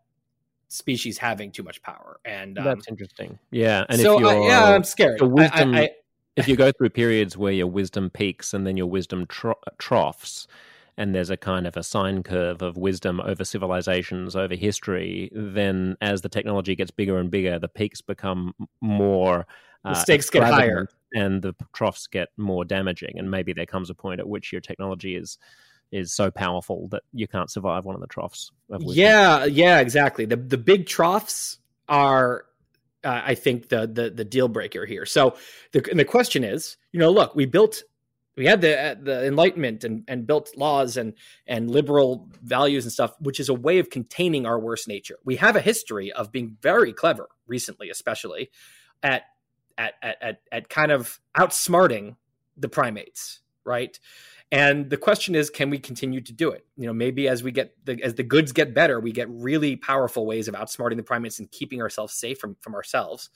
[0.67, 2.19] species having too much power.
[2.25, 3.39] And um, that's interesting.
[3.51, 3.85] Yeah.
[3.89, 5.21] And so, I, yeah, I'm scared.
[5.21, 5.89] Wisdom, I, I,
[6.35, 10.47] if you go through periods where your wisdom peaks and then your wisdom tro- troughs,
[10.97, 15.97] and there's a kind of a sine curve of wisdom over civilizations, over history, then
[16.01, 19.45] as the technology gets bigger and bigger, the peaks become more.
[19.83, 20.87] Uh, the stakes get higher.
[21.13, 23.17] And the troughs get more damaging.
[23.17, 25.37] And maybe there comes a point at which your technology is
[25.91, 28.51] is so powerful that you can't survive one of the troughs.
[28.69, 30.25] Of yeah, yeah, exactly.
[30.25, 32.45] The the big troughs are,
[33.03, 35.05] uh, I think, the the the deal breaker here.
[35.05, 35.35] So
[35.73, 37.83] the the question is, you know, look, we built.
[38.35, 41.13] We had the uh, the Enlightenment and, and built laws and
[41.47, 45.17] and liberal values and stuff, which is a way of containing our worst nature.
[45.23, 48.51] We have a history of being very clever recently, especially
[49.01, 49.23] at
[49.77, 52.17] at at at, at kind of outsmarting
[52.57, 53.99] the primates, right?
[54.51, 56.65] And the question is, can we continue to do it?
[56.77, 59.75] You know, maybe as we get the, as the goods get better, we get really
[59.75, 63.31] powerful ways of outsmarting the primates and keeping ourselves safe from from ourselves.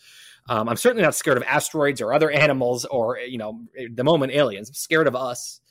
[0.47, 3.59] Um, I'm certainly not scared of asteroids or other animals or you know,
[3.91, 4.69] the moment aliens.
[4.69, 5.61] I'm scared of us,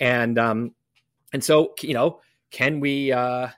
[0.00, 0.74] and um,
[1.32, 2.20] and so you know,
[2.50, 3.12] can we?
[3.12, 3.48] Uh,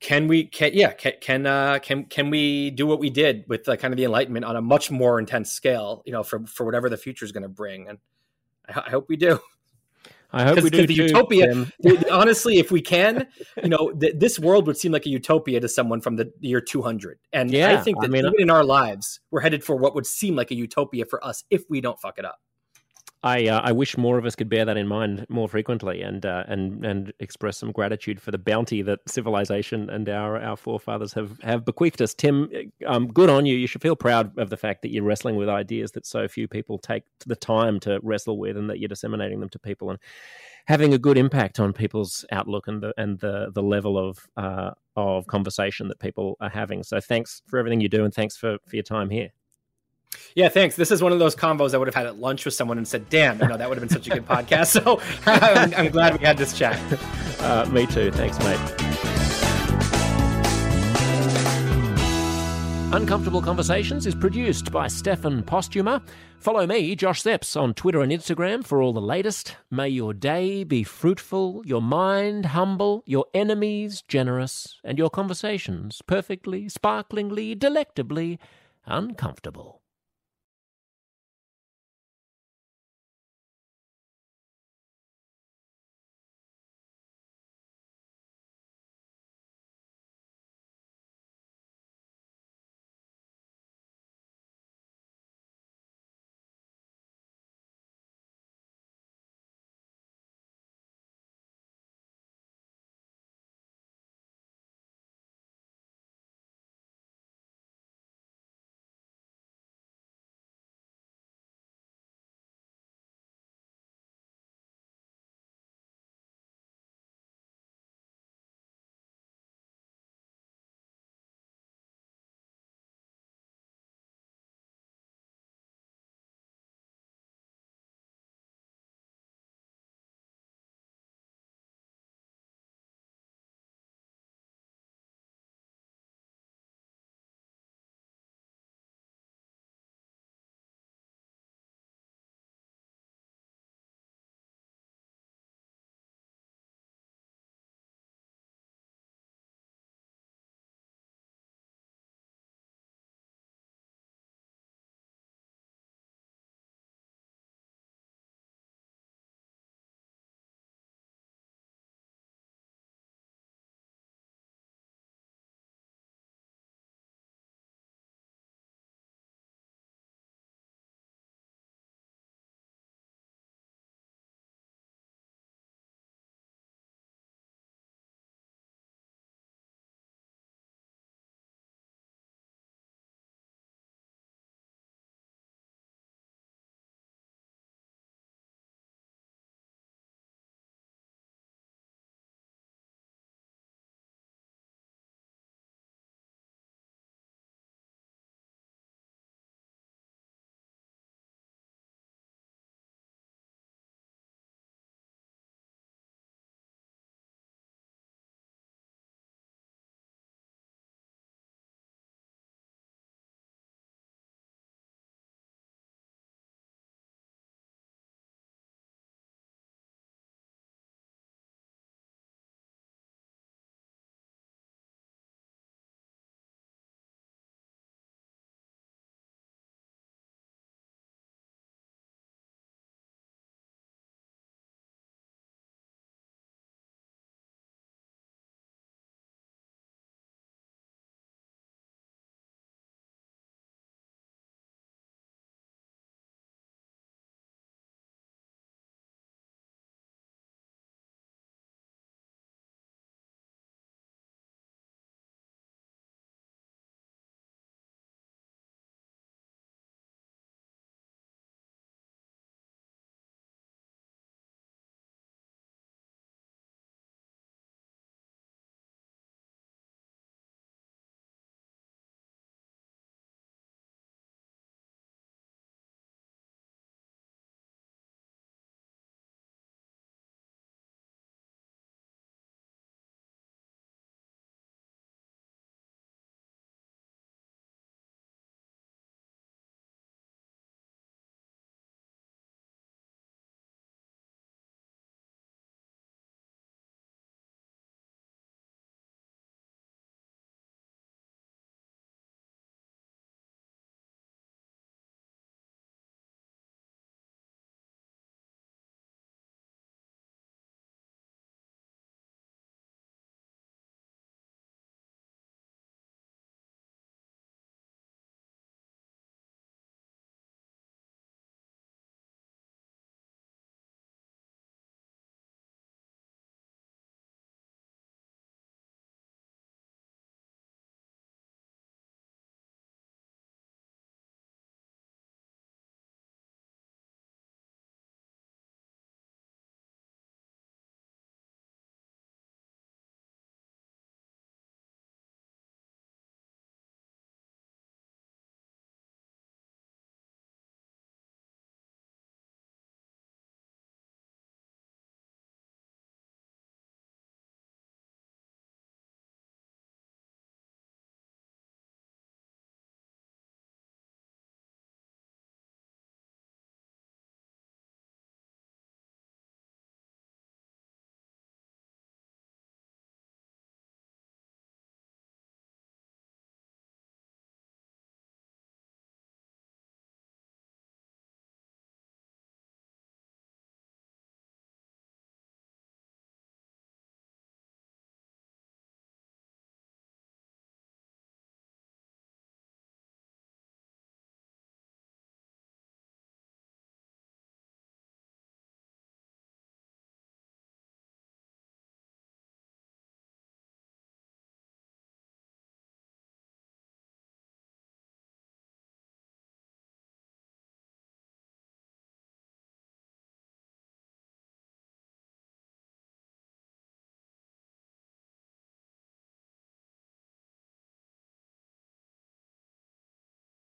[0.00, 3.68] can we can yeah can can uh, can can we do what we did with
[3.68, 6.64] uh, kind of the enlightenment on a much more intense scale you know for for
[6.64, 7.98] whatever the future is going to bring and
[8.74, 9.40] I, hope we do
[10.32, 11.66] I hope we do the too, utopia.
[12.10, 13.26] honestly, if we can,
[13.62, 16.60] you know, th- this world would seem like a utopia to someone from the year
[16.60, 17.18] 200.
[17.32, 19.94] And yeah, I think that I mean, even in our lives, we're headed for what
[19.94, 22.38] would seem like a utopia for us if we don't fuck it up.
[23.22, 26.24] I uh, I wish more of us could bear that in mind more frequently and
[26.24, 31.12] uh, and and express some gratitude for the bounty that civilization and our our forefathers
[31.12, 32.14] have have bequeathed us.
[32.14, 32.50] Tim,
[32.86, 33.56] um, good on you.
[33.56, 36.48] You should feel proud of the fact that you're wrestling with ideas that so few
[36.48, 39.98] people take the time to wrestle with, and that you're disseminating them to people and
[40.66, 44.70] having a good impact on people's outlook and the and the the level of uh,
[44.96, 46.82] of conversation that people are having.
[46.82, 49.30] So thanks for everything you do, and thanks for for your time here.
[50.34, 50.76] Yeah, thanks.
[50.76, 52.86] This is one of those combos I would have had at lunch with someone and
[52.86, 55.90] said, "Damn, you know that would have been such a good podcast." So I'm, I'm,
[55.90, 56.78] glad we had this chat.
[57.40, 58.10] Uh, me too.
[58.10, 58.58] Thanks, mate.
[62.92, 66.02] Uncomfortable Conversations is produced by Stefan Postuma.
[66.38, 69.56] Follow me, Josh Szeps, on Twitter and Instagram for all the latest.
[69.70, 76.68] May your day be fruitful, your mind humble, your enemies generous, and your conversations perfectly,
[76.68, 78.38] sparklingly, delectably
[78.84, 79.79] uncomfortable.